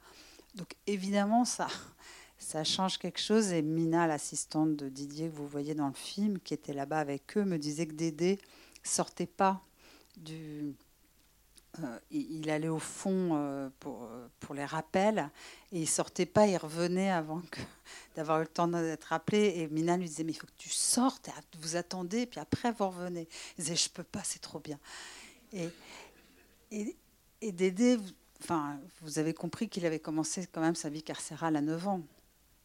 Donc 0.55 0.75
évidemment, 0.87 1.45
ça, 1.45 1.67
ça 2.37 2.63
change 2.63 2.97
quelque 2.97 3.19
chose. 3.19 3.51
Et 3.51 3.61
Mina, 3.61 4.07
l'assistante 4.07 4.75
de 4.75 4.89
Didier 4.89 5.29
que 5.29 5.35
vous 5.35 5.47
voyez 5.47 5.75
dans 5.75 5.87
le 5.87 5.93
film, 5.93 6.39
qui 6.39 6.53
était 6.53 6.73
là-bas 6.73 6.99
avec 6.99 7.37
eux, 7.37 7.45
me 7.45 7.57
disait 7.57 7.87
que 7.87 7.93
Dédé 7.93 8.39
sortait 8.83 9.27
pas 9.27 9.61
du, 10.17 10.73
euh, 11.83 11.99
il, 12.09 12.49
allait 12.49 12.67
au 12.67 12.79
fond 12.79 13.29
euh, 13.33 13.69
pour, 13.79 14.03
euh, 14.03 14.27
pour, 14.39 14.55
les 14.55 14.65
rappels 14.65 15.29
et 15.71 15.81
il 15.81 15.87
sortait 15.87 16.25
pas, 16.25 16.47
il 16.47 16.57
revenait 16.57 17.11
avant 17.11 17.41
d'avoir 18.15 18.39
eu 18.39 18.43
le 18.43 18.47
temps 18.47 18.67
d'être 18.67 19.13
appelé. 19.13 19.53
Et 19.57 19.67
Mina 19.67 19.95
lui 19.95 20.05
disait 20.05 20.23
Mais 20.23 20.31
il 20.31 20.35
faut 20.35 20.47
que 20.47 20.51
tu 20.57 20.69
sortes, 20.69 21.29
vous 21.59 21.75
attendez, 21.75 22.25
puis 22.25 22.39
après 22.39 22.71
vous 22.71 22.89
revenez. 22.89 23.27
Il 23.57 23.63
disait 23.63 23.75
Je 23.75 23.89
peux 23.89 24.03
pas, 24.03 24.21
c'est 24.23 24.41
trop 24.41 24.59
bien. 24.59 24.79
Et, 25.53 25.69
et, 26.71 27.51
Dédé, 27.51 27.97
enfin, 28.41 28.79
vous 29.01 29.19
avez 29.19 29.33
compris 29.33 29.69
qu'il 29.69 29.85
avait 29.85 29.99
commencé 29.99 30.47
quand 30.47 30.61
même 30.61 30.75
sa 30.75 30.89
vie 30.89 31.03
carcérale 31.03 31.55
à 31.55 31.61
9 31.61 31.87
ans, 31.87 32.01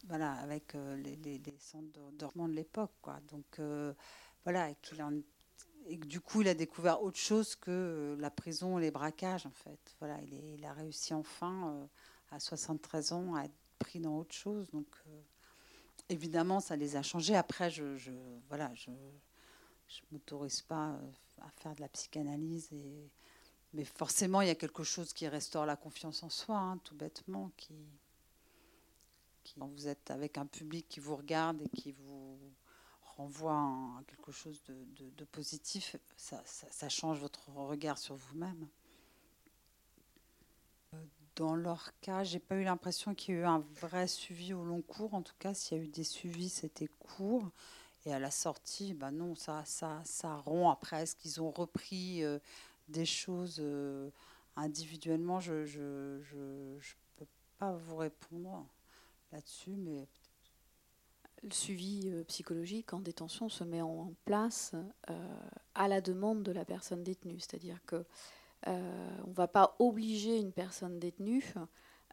voilà, 0.07 0.33
avec 0.33 0.73
les, 0.73 1.15
les, 1.15 1.41
centres 1.59 1.99
de, 2.11 2.47
de 2.47 2.53
l'époque. 2.53 2.91
Quoi. 3.01 3.19
Donc 3.29 3.59
voilà, 4.43 4.73
qu'il 4.75 5.01
en 5.01 5.11
et 5.87 5.97
du 5.97 6.19
coup, 6.19 6.41
il 6.41 6.47
a 6.47 6.53
découvert 6.53 7.03
autre 7.03 7.19
chose 7.19 7.55
que 7.55 8.17
la 8.19 8.31
prison 8.31 8.79
et 8.79 8.81
les 8.81 8.91
braquages, 8.91 9.45
en 9.45 9.51
fait. 9.51 9.79
Voilà, 9.99 10.19
il, 10.21 10.65
a 10.65 10.73
réussi 10.73 11.13
enfin, 11.13 11.87
à 12.31 12.39
73 12.39 13.13
ans, 13.13 13.35
à 13.35 13.43
être 13.45 13.55
pris 13.77 13.99
dans 13.99 14.17
autre 14.17 14.33
chose. 14.33 14.69
Donc, 14.71 14.87
évidemment, 16.09 16.59
ça 16.59 16.75
les 16.75 16.95
a 16.95 17.03
changés. 17.03 17.35
Après, 17.35 17.69
je, 17.69 17.83
voilà, 18.49 18.73
je, 18.73 18.89
je 19.87 20.01
m'autorise 20.11 20.61
pas 20.61 20.99
à 21.41 21.49
faire 21.57 21.75
de 21.75 21.81
la 21.81 21.89
psychanalyse 21.89 22.71
et 22.71 23.11
mais 23.75 23.83
forcément, 23.85 24.41
il 24.41 24.47
y 24.47 24.51
a 24.51 24.55
quelque 24.55 24.83
chose 24.83 25.11
qui 25.13 25.27
restaure 25.27 25.65
la 25.65 25.75
confiance 25.75 26.23
en 26.23 26.29
soi, 26.29 26.57
hein, 26.57 26.79
tout 26.83 26.95
bêtement, 26.95 27.51
quand 29.57 29.67
vous 29.67 29.87
êtes 29.87 30.11
avec 30.11 30.37
un 30.37 30.45
public 30.45 30.87
qui 30.89 30.99
vous 30.99 31.15
regarde 31.15 31.61
et 31.61 31.69
qui 31.69 31.91
vous 31.91 32.39
renvoie 33.17 33.53
à 33.53 34.03
quelque 34.07 34.31
chose 34.31 34.61
de, 34.67 35.25
positif, 35.25 35.95
ça, 36.17 36.89
change 36.89 37.19
votre 37.19 37.49
regard 37.49 37.97
sur 37.97 38.15
vous-même. 38.15 38.67
Dans 41.35 41.55
leur 41.55 41.91
cas, 41.99 42.23
j'ai 42.23 42.39
pas 42.39 42.55
eu 42.55 42.63
l'impression 42.63 43.13
qu'il 43.13 43.35
y 43.35 43.37
ait 43.37 43.41
eu 43.41 43.45
un 43.45 43.59
vrai 43.81 44.07
suivi 44.07 44.53
au 44.53 44.63
long 44.63 44.81
cours. 44.81 45.13
En 45.13 45.21
tout 45.21 45.35
cas, 45.37 45.53
s'il 45.53 45.77
y 45.77 45.81
a 45.81 45.83
eu 45.83 45.87
des 45.89 46.05
suivis, 46.05 46.47
c'était 46.47 46.87
court. 46.87 47.49
Et 48.05 48.13
à 48.13 48.19
la 48.19 48.31
sortie, 48.31 48.93
ben 48.93 49.11
non, 49.11 49.35
ça, 49.35 49.65
ça, 49.65 50.01
ça 50.05 50.37
rompt. 50.37 50.71
Après, 50.71 51.03
est-ce 51.03 51.15
qu'ils 51.15 51.41
ont 51.41 51.51
repris 51.51 52.23
euh, 52.23 52.39
des 52.87 53.05
choses 53.05 53.57
euh, 53.59 54.09
individuellement, 54.55 55.39
je 55.39 55.53
ne 55.53 55.65
je, 55.65 56.21
je, 56.23 56.77
je 56.79 56.93
peux 57.17 57.27
pas 57.57 57.73
vous 57.73 57.97
répondre 57.97 58.67
là-dessus, 59.31 59.75
mais 59.75 60.07
le 61.43 61.51
suivi 61.51 62.03
euh, 62.05 62.23
psychologique 62.25 62.93
en 62.93 62.99
détention 62.99 63.49
se 63.49 63.63
met 63.63 63.81
en 63.81 64.13
place 64.25 64.73
euh, 65.09 65.37
à 65.73 65.87
la 65.87 66.01
demande 66.01 66.43
de 66.43 66.51
la 66.51 66.65
personne 66.65 67.03
détenue. 67.03 67.39
C'est-à-dire 67.39 67.79
que 67.85 68.05
on 68.67 69.27
ne 69.27 69.33
va 69.33 69.47
pas 69.47 69.75
obliger 69.77 70.39
une 70.39 70.51
personne 70.51 70.97
détenue 70.97 71.53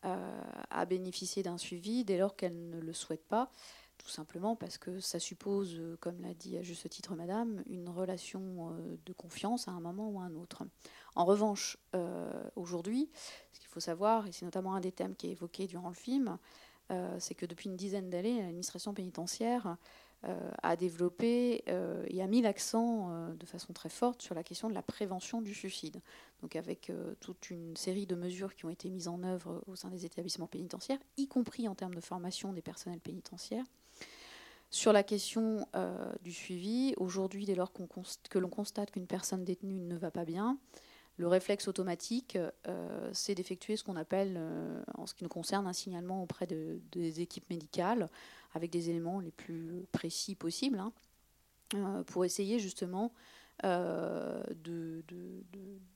à 0.03 0.85
bénéficier 0.85 1.43
d'un 1.43 1.57
suivi 1.57 2.05
dès 2.05 2.19
lors 2.19 2.37
qu'elle 2.37 2.69
ne 2.69 2.79
le 2.79 2.93
souhaite 2.93 3.25
pas 3.27 3.51
tout 4.03 4.11
simplement 4.11 4.57
parce 4.57 4.79
que 4.79 5.01
ça 5.01 5.19
suppose, 5.19 5.77
euh, 5.79 5.97
comme 6.01 6.21
l'a 6.21 6.35
dit 6.35 6.57
à 6.57 6.63
juste 6.63 6.89
titre 6.89 7.15
Madame, 7.15 7.63
une 7.69 7.89
relation 7.89 8.71
euh, 8.71 8.97
de 9.07 9.13
confiance 9.13 9.69
à 9.69 9.71
un 9.71 9.81
moment 9.81 10.11
ou 10.11 10.21
à 10.21 10.25
un 10.25 10.35
autre. 10.35 10.65
En 11.15 11.25
revanche, 11.25 11.77
euh, 11.95 12.43
aujourd'hui, 12.57 13.09
ce 13.53 13.61
qu'il 13.61 13.69
faut 13.69 13.81
savoir, 13.81 14.27
et 14.27 14.33
c'est 14.33 14.45
notamment 14.45 14.75
un 14.75 14.81
des 14.81 14.93
thèmes 14.93 15.15
qui 15.15 15.29
est 15.29 15.33
évoqué 15.33 15.67
durant 15.67 15.89
le 15.89 15.95
film, 15.95 16.39
c'est 17.21 17.35
que 17.35 17.47
depuis 17.47 17.71
une 17.71 17.77
dizaine 17.77 18.11
d'années, 18.11 18.43
l'administration 18.43 18.93
pénitentiaire 18.93 19.79
a 20.25 20.77
développé 20.77 21.65
et 21.67 22.23
a 22.23 22.27
mis 22.27 22.43
l'accent 22.43 23.33
de 23.33 23.47
façon 23.47 23.73
très 23.73 23.89
forte 23.89 24.21
sur 24.21 24.35
la 24.35 24.43
question 24.43 24.69
de 24.69 24.75
la 24.75 24.83
prévention 24.83 25.41
du 25.41 25.55
suicide. 25.55 26.03
Donc 26.43 26.55
avec 26.55 26.93
toute 27.21 27.49
une 27.49 27.75
série 27.79 28.05
de 28.05 28.15
mesures 28.15 28.55
qui 28.55 28.67
ont 28.67 28.71
été 28.71 28.91
mises 28.91 29.09
en 29.09 29.23
œuvre 29.23 29.65
au 29.69 29.75
sein 29.75 29.89
des 29.89 30.05
établissements 30.05 30.49
pénitentiaires, 30.49 30.99
y 31.17 31.29
compris 31.29 31.67
en 31.67 31.75
termes 31.75 31.95
de 31.95 32.03
formation 32.03 32.53
des 32.53 32.61
personnels 32.61 33.01
pénitentiaires, 33.01 33.65
sur 34.73 34.93
la 34.95 35.03
question 35.03 35.69
euh, 35.77 36.13
du 36.23 36.33
suivi, 36.33 36.95
aujourd'hui, 36.97 37.45
dès 37.45 37.55
lors 37.55 37.73
que 37.75 38.39
l'on 38.39 38.49
constate 38.49 38.91
qu'une 38.91 39.07
personne 39.07 39.45
détenue 39.45 39.79
ne 39.79 39.97
va 39.99 40.11
pas 40.11 40.25
bien, 40.25 40.59
le 41.19 41.29
réflexe 41.29 41.69
automatique, 41.69 42.39
euh, 42.67 43.11
c'est 43.13 43.35
d'effectuer 43.35 43.77
ce 43.77 43.85
qu'on 43.85 43.97
appelle, 43.97 44.37
euh, 44.39 44.83
en 44.95 45.07
ce 45.07 45.13
qui 45.13 45.25
nous 45.25 45.29
concerne, 45.31 45.67
un 45.67 45.75
signalement 45.75 46.23
auprès 46.23 46.47
des 46.47 47.21
équipes 47.21 47.51
médicales, 47.51 48.09
avec 48.55 48.71
des 48.71 48.89
éléments 48.89 49.21
les 49.21 49.31
plus 49.31 49.85
précis 49.93 50.35
possibles, 50.35 50.81
hein, 50.81 52.03
pour 52.07 52.25
essayer 52.25 52.59
justement 52.59 53.13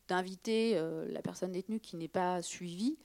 d'inviter 0.07 0.75
la 1.09 1.23
personne 1.23 1.51
détenue 1.51 1.81
qui 1.81 1.97
n'est 1.97 2.07
pas 2.09 2.43
suivie 2.43 2.97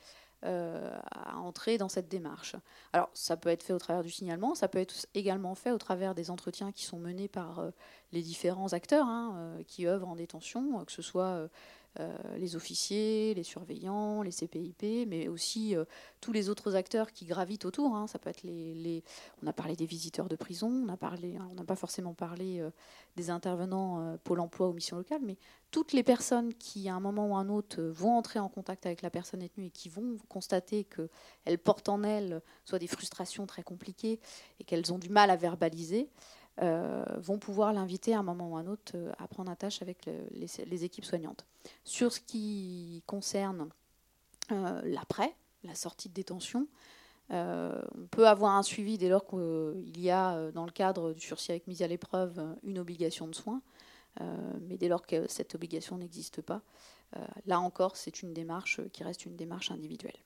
à 0.43 1.37
entrer 1.37 1.77
dans 1.77 1.89
cette 1.89 2.09
démarche. 2.09 2.55
Alors, 2.93 3.09
ça 3.13 3.37
peut 3.37 3.49
être 3.49 3.63
fait 3.63 3.73
au 3.73 3.79
travers 3.79 4.03
du 4.03 4.09
signalement, 4.09 4.55
ça 4.55 4.67
peut 4.67 4.79
être 4.79 5.05
également 5.13 5.55
fait 5.55 5.71
au 5.71 5.77
travers 5.77 6.15
des 6.15 6.31
entretiens 6.31 6.71
qui 6.71 6.85
sont 6.85 6.99
menés 6.99 7.27
par 7.27 7.59
euh, 7.59 7.71
les 8.11 8.21
différents 8.21 8.73
acteurs 8.73 9.07
hein, 9.07 9.33
euh, 9.35 9.63
qui 9.67 9.87
œuvrent 9.87 10.07
en 10.07 10.15
détention, 10.15 10.83
que 10.85 10.91
ce 10.91 11.01
soit 11.01 11.23
euh, 11.23 11.47
les 12.37 12.55
officiers, 12.55 13.33
les 13.33 13.43
surveillants, 13.43 14.21
les 14.21 14.31
CPIP, 14.31 15.07
mais 15.07 15.27
aussi 15.27 15.75
euh, 15.75 15.83
tous 16.21 16.31
les 16.31 16.49
autres 16.49 16.75
acteurs 16.75 17.11
qui 17.11 17.25
gravitent 17.25 17.65
autour. 17.65 17.95
Hein. 17.95 18.07
Ça 18.07 18.17
peut 18.17 18.29
être 18.29 18.43
les, 18.43 19.03
on 19.43 19.47
a 19.47 19.53
parlé 19.53 19.75
des 19.75 19.85
visiteurs 19.85 20.29
de 20.29 20.35
prison, 20.35 20.69
on 20.69 20.89
a 20.89 20.97
parlé, 20.97 21.35
hein, 21.35 21.47
on 21.51 21.55
n'a 21.55 21.65
pas 21.65 21.75
forcément 21.75 22.13
parlé 22.13 22.59
euh, 22.59 22.69
des 23.17 23.29
intervenants 23.29 24.17
Pôle 24.23 24.39
Emploi 24.39 24.69
ou 24.69 24.73
missions 24.73 24.97
locales, 24.97 25.21
mais 25.21 25.37
toutes 25.69 25.91
les 25.93 26.03
personnes 26.03 26.53
qui, 26.53 26.87
à 26.87 26.95
un 26.95 26.99
moment 26.99 27.27
ou 27.27 27.35
un 27.35 27.49
autre, 27.49 27.81
vont 27.81 28.15
entrer 28.17 28.39
en 28.39 28.49
contact 28.49 28.85
avec 28.85 29.01
la 29.01 29.09
personne 29.09 29.41
détenue 29.41 29.65
et 29.65 29.69
qui 29.69 29.89
vont 29.89 30.17
constater 30.29 30.85
qu'elle 30.85 31.57
porte 31.59 31.89
en 31.89 32.03
elles 32.03 32.41
soit 32.65 32.79
des 32.79 32.87
frustrations 32.87 33.45
très 33.45 33.63
compliquées 33.63 34.19
et 34.59 34.63
qu'elles 34.63 34.93
ont 34.93 34.99
du 34.99 35.09
mal 35.09 35.29
à 35.29 35.35
verbaliser, 35.35 36.09
euh, 36.61 37.03
vont 37.17 37.39
pouvoir 37.39 37.73
l'inviter 37.73 38.13
à 38.13 38.19
un 38.19 38.23
moment 38.23 38.51
ou 38.51 38.55
à 38.55 38.59
un 38.59 38.67
autre 38.67 38.91
euh, 38.93 39.11
à 39.17 39.27
prendre 39.27 39.55
tâche 39.55 39.81
avec 39.81 40.07
les, 40.31 40.83
équipes 40.83 41.05
soignantes. 41.05 41.43
Sur 41.83 42.13
ce 42.13 42.19
qui 42.19 43.01
concerne 43.07 43.69
euh, 44.51 44.79
l'après, 44.83 45.35
la 45.63 45.73
sortie 45.73 46.07
de 46.07 46.13
détention, 46.13 46.67
on 47.33 48.07
peut 48.11 48.27
avoir 48.27 48.57
un 48.57 48.63
suivi 48.63 48.97
dès 48.97 49.07
lors 49.07 49.25
qu'il 49.25 50.01
y 50.01 50.11
a, 50.11 50.51
dans 50.51 50.65
le 50.65 50.71
cadre 50.71 51.13
du 51.13 51.21
sursis 51.21 51.51
avec 51.51 51.65
mise 51.65 51.81
à 51.81 51.87
l'épreuve, 51.87 52.57
une 52.61 52.77
obligation 52.77 53.25
de 53.25 53.33
soins. 53.33 53.61
mais 54.19 54.75
dès 54.75 54.89
lors 54.89 55.07
que 55.07 55.25
cette 55.29 55.55
obligation 55.55 55.97
n'existe 55.97 56.41
pas, 56.41 56.61
là 57.45 57.61
encore, 57.61 57.95
c'est 57.95 58.21
une 58.21 58.33
démarche 58.33 58.81
qui 58.91 59.05
reste 59.05 59.25
une 59.25 59.37
démarche 59.37 59.71
individuelle. 59.71 60.17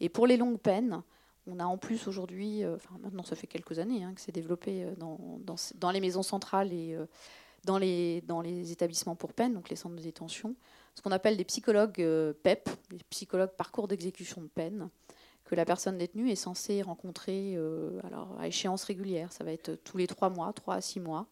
Et 0.00 0.08
pour 0.08 0.26
les 0.26 0.38
longues 0.38 0.58
peines, 0.58 1.02
on 1.46 1.58
a 1.58 1.64
en 1.64 1.78
plus 1.78 2.06
aujourd'hui, 2.06 2.64
euh, 2.64 2.76
maintenant 3.02 3.24
ça 3.24 3.36
fait 3.36 3.46
quelques 3.46 3.78
années 3.78 4.04
hein, 4.04 4.12
que 4.14 4.20
c'est 4.20 4.32
développé 4.32 4.84
euh, 4.84 4.94
dans, 4.96 5.90
les 5.90 6.00
maisons 6.00 6.22
centrales 6.22 6.72
et 6.72 6.94
euh, 6.94 7.06
dans, 7.64 7.78
les, 7.78 8.22
établissements 8.72 9.16
pour 9.16 9.32
peine, 9.32 9.54
donc 9.54 9.70
les 9.70 9.76
centres 9.76 9.96
de 9.96 10.02
détention, 10.02 10.54
ce 10.94 11.02
qu'on 11.02 11.12
appelle 11.12 11.36
des 11.36 11.44
psychologues 11.44 12.04
PEP, 12.42 12.68
e 12.68 12.94
des 12.96 13.04
psychologues 13.10 13.52
parcours 13.56 13.88
d'exécution 13.88 14.42
de 14.42 14.48
peine, 14.48 14.88
que 15.44 15.54
la 15.54 15.64
personne 15.64 15.98
détenue 15.98 16.30
est 16.30 16.36
censée 16.36 16.82
rencontrer 16.82 17.58
à 18.38 18.46
échéance 18.46 18.84
régulière. 18.84 19.32
Ça 19.32 19.42
va 19.44 19.52
être 19.52 19.74
tous 19.82 19.96
les 19.96 20.06
trois 20.06 20.30
mois, 20.30 20.52
trois 20.52 20.76
à 20.76 20.80
six 20.80 21.00
mois. 21.00 21.26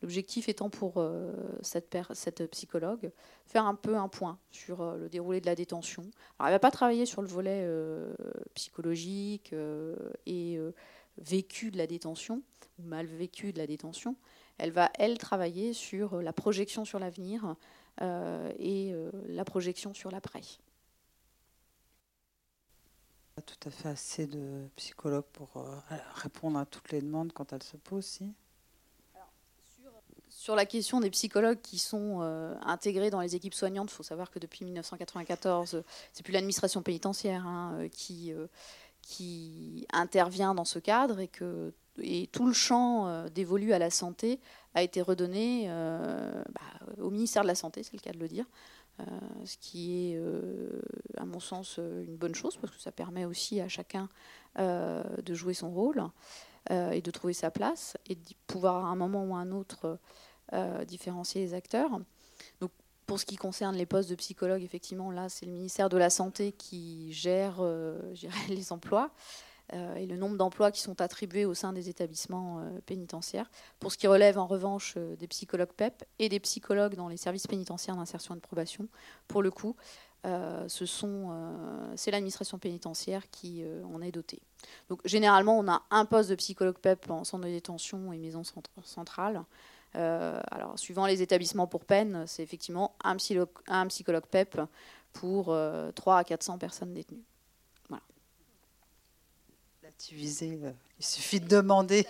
L'objectif 0.00 0.48
étant 0.48 0.70
pour 0.70 0.98
euh, 0.98 1.32
cette, 1.60 1.96
cette, 2.12 2.48
psychologue 2.52 3.10
faire 3.46 3.66
un 3.66 3.74
peu 3.74 3.96
un 3.96 4.08
point 4.08 4.38
sur 4.50 4.80
euh, 4.80 4.96
le 4.96 5.08
déroulé 5.08 5.40
de 5.40 5.46
la 5.46 5.56
détention. 5.56 6.02
Alors, 6.38 6.48
elle 6.48 6.52
ne 6.52 6.54
va 6.54 6.60
pas 6.60 6.70
travailler 6.70 7.04
sur 7.04 7.20
le 7.20 7.26
volet 7.26 7.62
euh, 7.64 8.14
psychologique 8.54 9.52
et 10.26 10.60
vécu 11.18 11.70
de 11.72 11.78
la 11.78 11.88
détention, 11.88 12.42
ou 12.78 12.82
mal 12.84 13.06
vécu 13.06 13.52
de 13.52 13.58
la 13.58 13.66
détention. 13.66 14.14
Elle 14.58 14.70
va, 14.70 14.90
elle, 14.94 15.18
travailler 15.18 15.72
sur 15.72 16.22
la 16.22 16.32
projection 16.32 16.84
sur 16.84 16.98
l'avenir 16.98 17.56
et 18.00 18.94
la 19.26 19.44
projection 19.44 19.94
sur 19.94 20.10
l'après. 20.10 20.42
Tout 23.46 23.68
à 23.68 23.70
fait 23.70 23.88
assez 23.88 24.26
de 24.26 24.68
psychologues 24.76 25.24
pour 25.32 25.64
répondre 26.14 26.58
à 26.58 26.66
toutes 26.66 26.92
les 26.92 27.00
demandes 27.00 27.32
quand 27.32 27.52
elles 27.52 27.62
se 27.62 27.76
posent, 27.76 28.06
si 28.06 28.34
sur 30.48 30.56
la 30.56 30.64
question 30.64 31.00
des 31.00 31.10
psychologues 31.10 31.60
qui 31.60 31.78
sont 31.78 32.20
euh, 32.22 32.54
intégrés 32.64 33.10
dans 33.10 33.20
les 33.20 33.36
équipes 33.36 33.52
soignantes, 33.52 33.90
il 33.92 33.94
faut 33.94 34.02
savoir 34.02 34.30
que 34.30 34.38
depuis 34.38 34.64
1994, 34.64 35.82
c'est 36.14 36.22
plus 36.22 36.32
l'administration 36.32 36.80
pénitentiaire 36.80 37.46
hein, 37.46 37.74
euh, 37.74 37.88
qui, 37.90 38.32
euh, 38.32 38.46
intervient 39.92 40.54
dans 40.54 40.64
ce 40.64 40.78
cadre 40.78 41.20
et 41.20 41.28
que 41.28 41.74
tout 42.32 42.46
le 42.46 42.54
champ 42.54 43.26
dévolu 43.28 43.74
à 43.74 43.78
la 43.78 43.90
santé 43.90 44.40
a 44.74 44.82
été 44.82 45.02
redonné 45.02 45.66
bah, 45.68 46.94
au 46.98 47.10
ministère 47.10 47.42
de 47.42 47.48
la 47.48 47.54
Santé, 47.54 47.82
c'est 47.82 47.94
le 47.94 48.00
cas 48.00 48.12
de 48.12 48.18
le 48.18 48.28
dire, 48.28 48.46
ce 49.44 49.56
qui 49.60 50.12
est, 50.12 50.20
à 51.16 51.24
mon 51.24 51.40
sens, 51.40 51.78
une 51.78 52.16
bonne 52.16 52.34
chose 52.34 52.56
parce 52.56 52.72
que 52.72 52.80
ça 52.80 52.92
permet 52.92 53.24
aussi 53.24 53.60
à 53.60 53.68
chacun 53.68 54.08
de 54.58 55.34
jouer 55.34 55.54
son 55.54 55.70
rôle 55.70 56.04
et 56.70 57.00
de 57.00 57.10
trouver 57.10 57.32
sa 57.32 57.50
place 57.50 57.96
et 58.08 58.14
de 58.14 58.20
pouvoir 58.46 58.84
à 58.84 58.88
un 58.88 58.96
moment 58.96 59.24
ou 59.24 59.34
à 59.34 59.38
un 59.38 59.50
autre 59.50 59.98
euh, 60.54 60.84
différencier 60.86 61.42
les 61.42 61.52
acteurs. 61.52 61.90
Donc, 62.60 62.70
pour 63.04 63.20
ce 63.20 63.26
qui 63.26 63.36
concerne 63.36 63.76
les 63.76 63.84
postes 63.84 64.08
de 64.08 64.14
psychologue, 64.14 64.62
effectivement, 64.62 65.10
là, 65.10 65.28
c'est 65.28 65.44
le 65.44 65.52
ministère 65.52 65.90
de 65.90 65.98
la 65.98 66.08
Santé 66.08 66.52
qui 66.52 67.12
gère 67.12 67.56
euh, 67.60 68.00
les 68.48 68.72
emplois 68.72 69.10
euh, 69.74 69.96
et 69.96 70.06
le 70.06 70.16
nombre 70.16 70.38
d'emplois 70.38 70.70
qui 70.70 70.80
sont 70.80 71.02
attribués 71.02 71.44
au 71.44 71.52
sein 71.52 71.74
des 71.74 71.90
établissements 71.90 72.62
pénitentiaires. 72.86 73.50
Pour 73.78 73.92
ce 73.92 73.98
qui 73.98 74.06
relève 74.06 74.38
en 74.38 74.46
revanche 74.46 74.96
des 74.96 75.26
psychologues 75.26 75.72
PEP 75.76 76.04
et 76.18 76.30
des 76.30 76.40
psychologues 76.40 76.94
dans 76.94 77.08
les 77.08 77.18
services 77.18 77.46
pénitentiaires 77.46 77.96
d'insertion 77.96 78.34
et 78.34 78.38
de 78.38 78.42
probation, 78.42 78.88
pour 79.26 79.42
le 79.42 79.50
coup, 79.50 79.76
c'est 80.24 82.10
l'administration 82.10 82.58
pénitentiaire 82.58 83.28
qui 83.30 83.62
en 83.84 84.00
est 84.00 84.12
dotée. 84.12 84.40
Donc 84.88 85.00
généralement, 85.04 85.58
on 85.58 85.68
a 85.68 85.82
un 85.90 86.06
poste 86.06 86.30
de 86.30 86.34
psychologue 86.34 86.78
PEP 86.78 87.10
en 87.10 87.24
centre 87.24 87.44
de 87.44 87.50
détention 87.50 88.12
et 88.14 88.18
maison 88.18 88.42
centrale. 88.82 89.44
Alors, 89.94 90.78
suivant 90.78 91.06
les 91.06 91.22
établissements 91.22 91.66
pour 91.66 91.84
peine, 91.84 92.26
c'est 92.26 92.42
effectivement 92.42 92.94
un, 93.02 93.16
un, 93.68 93.86
psychologue 93.86 94.26
PEP 94.26 94.60
pour 95.12 95.56
3 95.94 96.18
à 96.18 96.24
400 96.24 96.58
personnes 96.58 96.94
détenues. 96.94 97.24
Voilà. 97.88 98.02
il 100.98 101.04
suffit 101.04 101.40
de 101.40 101.48
demander. 101.48 102.06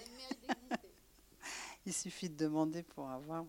il 1.87 1.95
suffit 1.95 2.29
de 2.29 2.37
demander 2.37 2.83
pour 2.83 3.09
avoir. 3.09 3.45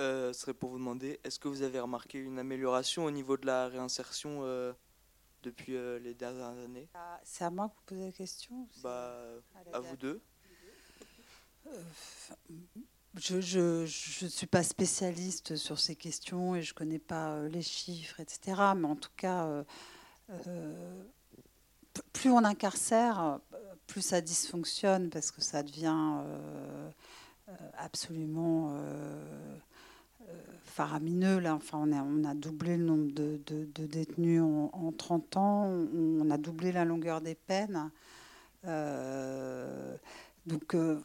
Euh, 0.00 0.32
ce 0.32 0.40
serait 0.40 0.54
pour 0.54 0.70
vous 0.70 0.78
demander, 0.78 1.18
est-ce 1.24 1.38
que 1.38 1.48
vous 1.48 1.62
avez 1.62 1.80
remarqué 1.80 2.18
une 2.18 2.38
amélioration 2.38 3.04
au 3.04 3.10
niveau 3.10 3.36
de 3.36 3.46
la 3.46 3.66
réinsertion 3.66 4.40
euh, 4.42 4.72
depuis 5.42 5.74
euh, 5.74 5.98
les 5.98 6.14
dernières 6.14 6.56
années? 6.56 6.88
Ah, 6.94 7.18
C'est 7.24 7.44
à 7.44 7.50
moi 7.50 7.68
que 7.68 7.74
vous 7.74 7.82
posez 7.86 8.06
la 8.06 8.12
question 8.12 8.68
bah, 8.82 9.12
À 9.72 9.80
vous 9.80 9.96
deux. 9.96 10.22
Je 13.16 13.82
ne 13.82 14.28
suis 14.28 14.46
pas 14.46 14.62
spécialiste 14.62 15.56
sur 15.56 15.78
ces 15.78 15.96
questions 15.96 16.54
et 16.54 16.62
je 16.62 16.72
ne 16.72 16.76
connais 16.76 16.98
pas 16.98 17.40
les 17.48 17.62
chiffres, 17.62 18.20
etc. 18.20 18.60
Mais 18.76 18.86
en 18.86 18.96
tout 18.96 19.10
cas, 19.16 19.64
plus 22.12 22.30
on 22.30 22.44
incarcère, 22.44 23.40
plus 23.86 24.02
ça 24.02 24.20
dysfonctionne 24.20 25.10
parce 25.10 25.30
que 25.30 25.40
ça 25.40 25.62
devient 25.62 26.22
absolument 27.76 28.78
faramineux. 30.78 31.40
Là. 31.40 31.54
Enfin, 31.54 31.78
on, 31.82 31.92
a, 31.92 32.02
on 32.02 32.34
doublé 32.34 32.76
le 32.76 32.84
nombre 32.84 33.10
de, 33.12 33.86
détenus 33.86 34.42
en, 34.42 34.92
30 34.96 35.36
ans, 35.36 35.64
on, 35.66 36.30
a 36.30 36.38
doublé 36.38 36.70
la 36.70 36.84
longueur 36.84 37.20
des 37.20 37.34
peines. 37.34 37.90
Euh, 38.64 39.96
donc 40.46 40.74
euh, 40.74 41.00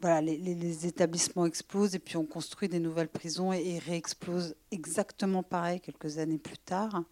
voilà, 0.00 0.20
les, 0.20 0.86
établissements 0.86 1.46
explosent 1.46 1.94
et 1.94 1.98
puis 1.98 2.16
on 2.16 2.26
construit 2.26 2.68
des 2.68 2.80
nouvelles 2.80 3.08
prisons 3.08 3.52
et, 3.52 3.78
réexplosent 3.78 4.54
exactement 4.70 5.42
pareil 5.42 5.80
quelques 5.80 6.18
années 6.18 6.38
plus 6.38 6.58
tard. 6.58 7.02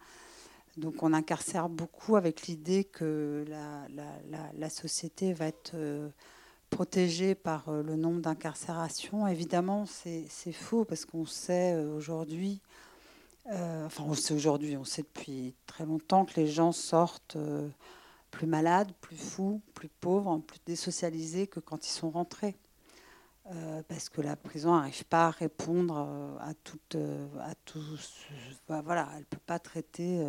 Donc 0.77 1.01
on 1.01 1.13
incarcère 1.13 1.69
beaucoup 1.69 2.15
avec 2.15 2.47
l'idée 2.47 2.83
que 2.83 3.45
la, 3.47 4.69
société 4.69 5.33
va 5.33 5.47
être 5.47 5.71
euh, 5.73 6.09
protégé 6.69 7.33
par 7.33 7.69
euh, 7.69 7.81
le 7.81 7.95
nombre 7.95 8.19
d'incarcérations. 8.21 9.25
Évidemment, 9.25 9.85
c'est 9.85 10.51
faux 10.51 10.85
parce 10.85 11.05
qu'on 11.05 11.25
sait 11.25 11.73
euh, 11.73 11.95
aujourd'hui, 11.95 12.61
enfin 13.49 14.03
on 14.07 14.13
sait 14.13 14.33
aujourd'hui, 14.33 14.75
on 14.77 14.83
sait 14.83 15.03
depuis 15.03 15.55
très 15.65 15.85
longtemps 15.85 16.25
que 16.25 16.39
les 16.39 16.47
gens 16.47 16.71
sortent 16.71 17.37
plus 18.31 18.47
malades, 18.47 18.91
plus 19.01 19.17
fous, 19.17 19.61
plus 19.73 19.87
pauvres, 19.87 20.39
plus 20.39 20.59
désocialisés 20.65 21.47
que 21.47 21.59
quand 21.59 21.87
ils 21.87 21.91
sont 21.91 22.09
rentrés. 22.09 22.55
Parce 23.87 24.09
que 24.09 24.21
la 24.21 24.35
prison 24.35 24.75
n'arrive 24.75 25.05
pas 25.05 25.27
à 25.27 25.29
répondre 25.29 25.97
à 26.41 26.53
tout, 26.55 26.79
à 27.39 27.53
bah, 28.67 28.81
voilà, 28.83 29.07
elle 29.17 29.25
peut 29.25 29.37
pas 29.45 29.59
traiter 29.59 30.25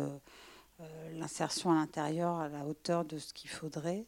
l'insertion 1.13 1.71
à 1.71 1.75
l'intérieur 1.75 2.35
à 2.35 2.47
la 2.47 2.65
hauteur 2.65 3.05
de 3.05 3.17
ce 3.17 3.33
qu'il 3.33 3.49
faudrait. 3.49 4.05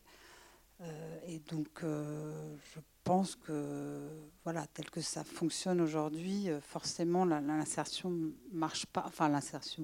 Euh, 0.81 1.19
et 1.27 1.39
donc, 1.39 1.67
euh, 1.83 2.55
je 2.73 2.79
pense 3.03 3.35
que, 3.35 4.07
voilà, 4.43 4.65
tel 4.67 4.89
que 4.89 5.01
ça 5.01 5.23
fonctionne 5.23 5.81
aujourd'hui, 5.81 6.49
euh, 6.49 6.61
forcément, 6.61 7.25
l'insertion 7.25 8.13
marche 8.51 8.85
pas. 8.85 9.03
Enfin, 9.05 9.27
l'insertion, 9.27 9.83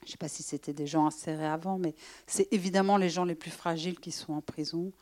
je 0.00 0.06
ne 0.06 0.10
sais 0.10 0.16
pas 0.16 0.28
si 0.28 0.42
c'était 0.42 0.72
des 0.72 0.86
gens 0.86 1.06
insérés 1.06 1.46
avant, 1.46 1.78
mais 1.78 1.94
c'est 2.26 2.52
évidemment 2.52 2.98
les 2.98 3.08
gens 3.08 3.24
les 3.24 3.34
plus 3.34 3.50
fragiles 3.50 3.98
qui 3.98 4.12
sont 4.12 4.34
en 4.34 4.42
prison. 4.42 4.92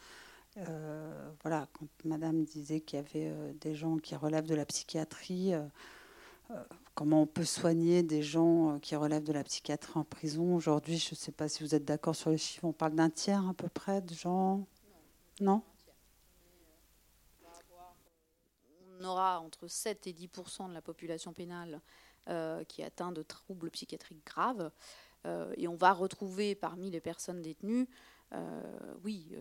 Voilà, 0.57 1.69
quand 1.73 1.89
Madame 2.05 2.45
disait 2.45 2.81
qu'il 2.81 2.99
y 2.99 3.01
avait 3.01 3.55
des 3.61 3.75
gens 3.75 3.99
qui 3.99 4.15
relèvent 4.15 4.47
de 4.47 4.55
la 4.55 4.65
psychiatrie, 4.65 5.53
comment 6.95 7.23
on 7.23 7.27
peut 7.27 7.45
soigner 7.45 8.03
des 8.03 8.23
gens 8.23 8.79
qui 8.81 8.97
relèvent 8.97 9.25
de 9.25 9.33
la 9.33 9.45
psychiatrie 9.45 9.99
en 9.99 10.05
prison? 10.05 10.55
Aujourd'hui, 10.55 10.99
je 10.99 11.11
ne 11.11 11.17
sais 11.17 11.33
pas 11.33 11.49
si 11.49 11.63
vous 11.63 11.75
êtes 11.75 11.85
d'accord 11.85 12.15
sur 12.15 12.31
les 12.31 12.39
chiffres, 12.39 12.65
on 12.65 12.73
parle 12.73 12.95
d'un 12.95 13.11
tiers 13.11 13.49
à 13.49 13.55
peu 13.55 13.69
près 13.69 14.01
de 14.01 14.15
gens? 14.15 14.67
Non? 15.41 15.63
On 19.01 19.05
aura 19.05 19.41
entre 19.41 19.67
7 19.67 20.07
et 20.07 20.13
10% 20.13 20.69
de 20.69 20.75
la 20.75 20.81
population 20.81 21.33
pénale 21.33 21.81
euh, 22.29 22.65
qui 22.65 22.81
est 22.81 22.85
atteinte 22.85 23.15
de 23.15 23.23
troubles 23.23 23.71
psychiatriques 23.71 24.25
graves. 24.25 24.71
Euh, 25.27 25.53
et 25.57 25.69
on 25.69 25.75
va 25.75 25.93
retrouver 25.93 26.55
parmi 26.55 26.91
les 26.91 27.01
personnes 27.01 27.43
détenues, 27.43 27.89
euh, 28.35 28.95
oui, 29.05 29.35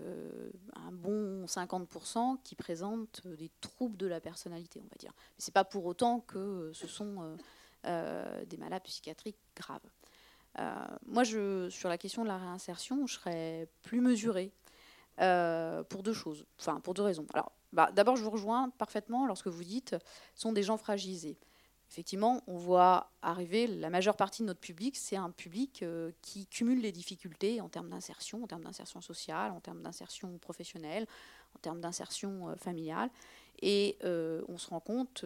un 0.76 0.92
bon 0.92 1.46
50% 1.46 2.38
qui 2.44 2.56
présentent 2.56 3.26
des 3.26 3.52
troubles 3.62 3.98
de 3.98 4.08
la 4.08 4.20
personnalité, 4.20 4.80
on 4.82 4.88
va 4.88 4.98
dire. 5.00 5.14
Mais 5.18 5.44
ce 5.44 5.50
n'est 5.50 5.54
pas 5.54 5.64
pour 5.64 5.86
autant 5.86 6.20
que 6.22 6.72
ce 6.74 6.88
sont 6.88 7.38
des 7.84 8.58
malades 8.58 8.84
psychiatriques 8.84 9.40
graves. 9.56 9.82
moi, 11.06 11.24
sur 11.26 11.90
la 11.90 11.98
question 11.98 12.24
de 12.24 12.28
la 12.28 12.38
réinsertion, 12.38 13.08
je 13.08 13.16
serais 13.16 13.68
plus 13.82 14.02
mesurée 14.02 14.52
euh, 15.22 15.84
pour 15.84 16.02
deux 16.02 16.14
choses, 16.14 16.44
enfin 16.60 16.80
pour 16.80 16.96
deux 16.96 17.04
raisons. 17.04 17.28
Alors, 17.36 17.52
bah, 17.72 17.92
d'abord, 17.94 18.16
je 18.16 18.24
vous 18.24 18.32
rejoins 18.32 18.72
parfaitement 18.72 19.28
lorsque 19.28 19.46
vous 19.48 19.64
dites 19.64 19.96
sont 20.34 20.52
des 20.52 20.64
gens 20.64 20.78
fragilisés. 20.78 21.38
Effectivement, 21.94 22.42
on 22.48 22.58
voit 22.58 23.12
arriver 23.22 23.68
la 23.68 23.92
majeure 23.92 24.16
partie 24.16 24.42
de 24.42 24.48
notre 24.48 24.60
public, 24.60 24.98
c'est 24.98 25.16
un 25.16 25.30
public 25.30 25.84
euh, 25.84 26.10
qui 26.24 26.48
cumule 26.48 26.82
les 26.82 26.92
difficultés 26.92 27.62
en 27.62 27.70
termes 27.70 27.90
d'insertion, 27.90 28.44
en 28.44 28.48
termes 28.48 28.64
d'insertion 28.64 29.00
sociale, 29.00 29.52
en 29.52 29.60
termes 29.60 29.84
d'insertion 29.84 30.36
professionnelle, 30.40 31.06
en 31.56 31.60
termes 31.60 31.80
d'insertion 31.82 32.50
euh, 32.50 32.56
familiale. 32.56 33.12
Et 33.62 34.00
on 34.04 34.58
se 34.58 34.68
rend 34.68 34.80
compte, 34.82 35.24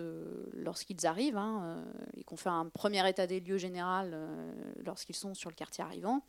lorsqu'ils 0.54 1.08
arrivent, 1.08 1.38
hein, 1.38 1.84
et 2.18 2.24
qu'on 2.24 2.36
fait 2.36 2.50
un 2.50 2.66
premier 2.68 3.08
état 3.10 3.26
des 3.26 3.40
lieux 3.40 3.58
général 3.58 4.16
lorsqu'ils 4.86 5.16
sont 5.16 5.34
sur 5.34 5.50
le 5.50 5.56
quartier 5.56 5.84
arrivant, 5.84 6.22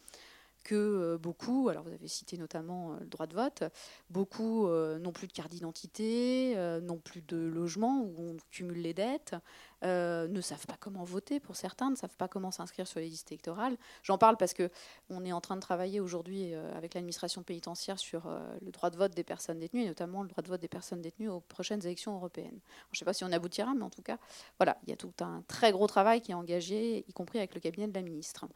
que 0.64 0.74
euh, 0.74 1.18
beaucoup, 1.18 1.68
alors 1.68 1.84
vous 1.84 1.92
avez 1.92 2.08
cité 2.08 2.36
notamment 2.36 2.92
euh, 2.92 2.96
le 3.00 3.06
droit 3.06 3.26
de 3.26 3.34
vote, 3.34 3.64
beaucoup 4.10 4.66
euh, 4.66 4.98
n'ont 4.98 5.12
plus 5.12 5.26
de 5.26 5.32
carte 5.32 5.50
d'identité, 5.50 6.54
n'ont 6.82 6.98
plus 6.98 7.22
de 7.22 7.36
logement 7.36 8.02
où 8.02 8.14
on 8.18 8.36
cumule 8.50 8.80
les 8.80 8.94
dettes, 8.94 9.34
ne 9.82 10.40
savent 10.40 10.66
pas 10.66 10.76
comment 10.78 11.04
voter 11.04 11.40
pour 11.40 11.56
certains, 11.56 11.90
ne 11.90 11.96
savent 11.96 12.16
pas 12.16 12.28
comment 12.28 12.50
s'inscrire 12.50 12.86
sur 12.86 13.00
les 13.00 13.08
listes 13.08 13.30
électorales. 13.30 13.76
J'en 14.02 14.18
parle 14.18 14.36
parce 14.36 14.54
que 14.54 14.70
on 15.10 15.24
est 15.24 15.32
en 15.32 15.40
train 15.40 15.56
de 15.56 15.60
travailler 15.60 16.00
aujourd'hui 16.00 16.54
avec 16.54 16.94
l'administration 16.94 17.42
pénitentiaire 17.42 17.98
sur 17.98 18.28
le 18.60 18.70
droit 18.70 18.90
de 18.90 18.96
vote 18.96 19.14
des 19.14 19.24
personnes 19.24 19.58
détenues, 19.58 19.82
et 19.82 19.86
notamment 19.86 20.22
le 20.22 20.28
droit 20.28 20.42
de 20.42 20.48
vote 20.48 20.60
des 20.60 20.68
personnes 20.68 21.00
détenues 21.00 21.28
aux 21.28 21.40
prochaines 21.40 21.84
élections 21.84 22.14
européennes. 22.14 22.60
je 22.90 22.96
ne 22.96 22.98
sais 22.98 23.04
pas 23.04 23.14
si 23.14 23.24
on 23.24 23.32
aboutira, 23.32 23.74
mais 23.74 23.84
en 23.84 23.90
tout 23.90 24.02
cas, 24.02 24.18
voilà, 24.58 24.78
il 24.84 24.90
y 24.90 24.92
a 24.92 24.96
tout 24.96 25.12
un 25.20 25.42
très 25.48 25.72
gros 25.72 25.86
travail 25.86 26.20
qui 26.20 26.32
est 26.32 26.34
engagé, 26.34 27.04
y 27.08 27.12
compris 27.12 27.38
avec 27.38 27.54
le 27.54 27.60
cabinet 27.60 27.88
de 27.88 27.94
la 27.94 28.02
ministre. 28.02 28.46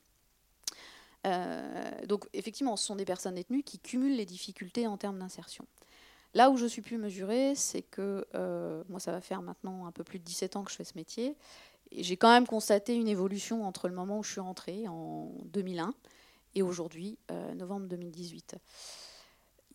Euh, 1.27 1.91
donc 2.07 2.29
effectivement, 2.33 2.77
ce 2.77 2.87
sont 2.87 2.97
des 2.97 3.05
personnes 3.05 3.35
détenues 3.35 3.63
qui 3.63 3.79
cumulent 3.79 4.17
les 4.17 4.27
difficultés 4.27 4.87
en 4.87 4.97
termes 4.97 5.19
d'insertion. 5.19 5.67
Là 6.35 6.51
où 6.51 6.57
je 6.57 6.67
suis 6.67 6.83
plus 6.83 6.97
mesurée, 6.97 7.55
c'est 7.55 7.83
que 7.83 8.27
euh, 8.35 8.83
moi, 8.89 9.01
ça 9.01 9.13
va 9.13 9.21
faire 9.21 9.43
maintenant 9.43 9.87
un 9.87 9.93
peu 9.93 10.03
plus 10.03 10.19
de 10.19 10.25
17 10.25 10.57
ans 10.57 10.65
que 10.65 10.71
je 10.71 10.77
fais 10.77 10.85
ce 10.85 10.97
métier. 10.97 11.37
Et 11.91 12.03
j'ai 12.03 12.17
quand 12.17 12.31
même 12.31 12.47
constaté 12.47 12.95
une 12.95 13.09
évolution 13.09 13.65
entre 13.65 13.89
le 13.89 13.95
moment 13.95 14.19
où 14.19 14.23
je 14.23 14.33
suis 14.33 14.41
rentrée, 14.41 14.89
en 14.89 15.31
2001, 15.53 15.93
et 16.55 16.63
aujourd'hui, 16.63 17.19
euh, 17.31 17.55
novembre 17.55 17.87
2018. 17.87 18.57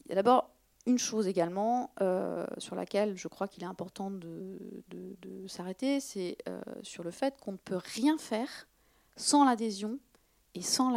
Il 0.06 0.10
y 0.10 0.12
a 0.14 0.16
d'abord 0.16 0.50
une 0.88 0.98
chose 0.98 1.28
également 1.28 1.92
sur 2.60 2.74
laquelle 2.74 3.18
je 3.18 3.28
crois 3.28 3.50
qu'il 3.50 3.62
est 3.62 3.68
important 3.68 4.10
de, 4.10 4.58
de 4.88 5.48
s'arrêter, 5.48 6.00
c'est 6.00 6.38
sur 6.82 7.04
le 7.04 7.12
fait 7.12 7.38
qu'on 7.42 7.52
ne 7.52 7.58
peut 7.58 7.76
rien 7.76 8.18
faire 8.18 8.70
sans 9.18 9.44
l'adhésion 9.44 10.00
sans 10.62 10.92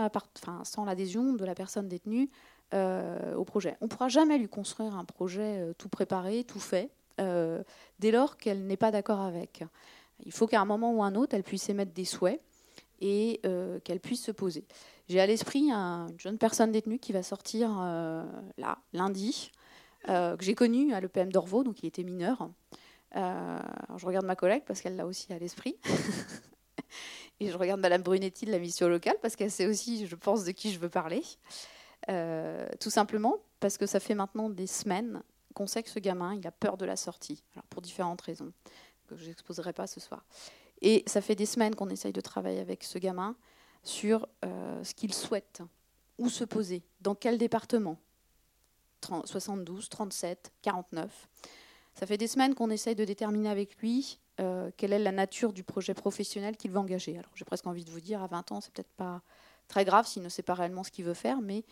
l'adhésion 0.84 1.32
de 1.32 1.44
la 1.44 1.54
personne 1.54 1.88
détenue 1.88 2.30
euh, 2.72 3.34
au 3.34 3.44
projet. 3.44 3.76
On 3.80 3.86
ne 3.86 3.90
pourra 3.90 4.08
jamais 4.08 4.38
lui 4.38 4.48
construire 4.48 4.94
un 4.94 5.04
projet 5.04 5.58
euh, 5.58 5.72
tout 5.76 5.88
préparé, 5.88 6.44
tout 6.44 6.60
fait, 6.60 6.88
euh, 7.20 7.64
dès 7.98 8.12
lors 8.12 8.36
qu'elle 8.36 8.64
n'est 8.64 8.76
pas 8.76 8.92
d'accord 8.92 9.20
avec. 9.20 9.64
Il 10.24 10.30
faut 10.30 10.46
qu'à 10.46 10.60
un 10.60 10.64
moment 10.64 10.92
ou 10.92 11.02
un 11.02 11.16
autre, 11.16 11.34
elle 11.34 11.42
puisse 11.42 11.68
émettre 11.68 11.92
des 11.92 12.04
souhaits 12.04 12.40
et 13.00 13.40
qu'elle 13.82 13.98
puisse 13.98 14.22
se 14.22 14.30
poser. 14.30 14.66
J'ai 15.08 15.20
à 15.20 15.26
l'esprit 15.26 15.70
une 15.70 16.14
jeune 16.18 16.36
personne 16.36 16.70
détenue 16.70 16.98
qui 16.98 17.12
va 17.12 17.22
sortir 17.22 17.70
là, 18.58 18.78
lundi, 18.92 19.50
que 20.06 20.36
j'ai 20.40 20.54
connue 20.54 20.92
à 20.92 21.00
l'EPM 21.00 21.32
d'Orvaux, 21.32 21.64
donc 21.64 21.82
il 21.82 21.86
était 21.86 22.04
mineur. 22.04 22.50
je 23.14 24.04
regarde 24.06 24.26
ma 24.26 24.36
collègue 24.36 24.64
parce 24.66 24.82
qu'elle 24.82 24.96
l'a 24.96 25.06
aussi 25.06 25.32
à 25.32 25.38
l'esprit. 25.38 25.76
Et 27.40 27.50
je 27.50 27.56
regarde 27.56 27.80
Madame 27.80 28.02
Brunetti 28.02 28.44
de 28.44 28.50
la 28.50 28.58
mission 28.58 28.86
locale 28.86 29.16
parce 29.22 29.34
qu'elle 29.34 29.50
sait 29.50 29.66
aussi, 29.66 30.06
je 30.06 30.14
pense, 30.14 30.44
de 30.44 30.52
qui 30.52 30.72
je 30.72 30.78
veux 30.78 30.90
parler. 30.90 31.22
Euh, 32.08 32.68
tout 32.80 32.90
simplement 32.90 33.38
parce 33.60 33.78
que 33.78 33.86
ça 33.86 33.98
fait 33.98 34.14
maintenant 34.14 34.50
des 34.50 34.66
semaines 34.66 35.22
qu'on 35.54 35.66
sait 35.66 35.82
que 35.82 35.90
ce 35.90 35.98
gamin, 35.98 36.34
il 36.34 36.46
a 36.46 36.52
peur 36.52 36.76
de 36.76 36.84
la 36.84 36.96
sortie. 36.96 37.42
Alors 37.54 37.64
pour 37.66 37.82
différentes 37.82 38.20
raisons 38.20 38.52
que 39.08 39.16
je 39.16 39.26
n'exposerai 39.26 39.72
pas 39.72 39.86
ce 39.86 40.00
soir. 40.00 40.24
Et 40.82 41.02
ça 41.06 41.20
fait 41.20 41.34
des 41.34 41.46
semaines 41.46 41.74
qu'on 41.74 41.88
essaye 41.88 42.12
de 42.12 42.20
travailler 42.20 42.60
avec 42.60 42.84
ce 42.84 42.98
gamin 42.98 43.36
sur 43.82 44.28
euh, 44.44 44.84
ce 44.84 44.94
qu'il 44.94 45.12
souhaite, 45.12 45.62
où 46.18 46.28
se 46.28 46.44
poser, 46.44 46.82
dans 47.00 47.14
quel 47.14 47.38
département. 47.38 47.98
72, 49.24 49.88
37, 49.88 50.52
49. 50.60 51.28
Ça 51.94 52.06
fait 52.06 52.18
des 52.18 52.26
semaines 52.26 52.54
qu'on 52.54 52.70
essaye 52.70 52.94
de 52.94 53.04
déterminer 53.04 53.48
avec 53.48 53.76
lui 53.78 54.18
quelle 54.76 54.92
est 54.92 54.98
la 54.98 55.12
nature 55.12 55.52
du 55.52 55.64
projet 55.64 55.94
professionnel 55.94 56.56
qu'il 56.56 56.70
va 56.70 56.80
engager. 56.80 57.18
Alors 57.18 57.30
j'ai 57.34 57.44
presque 57.44 57.66
envie 57.66 57.84
de 57.84 57.90
vous 57.90 58.00
dire, 58.00 58.22
à 58.22 58.26
20 58.26 58.52
ans, 58.52 58.60
c'est 58.60 58.72
peut-être 58.72 58.92
pas 58.96 59.22
très 59.68 59.84
grave 59.84 60.06
s'il 60.06 60.22
ne 60.22 60.28
sait 60.28 60.42
pas 60.42 60.54
réellement 60.54 60.82
ce 60.82 60.90
qu'il 60.90 61.04
veut 61.04 61.14
faire, 61.14 61.40
mais 61.42 61.64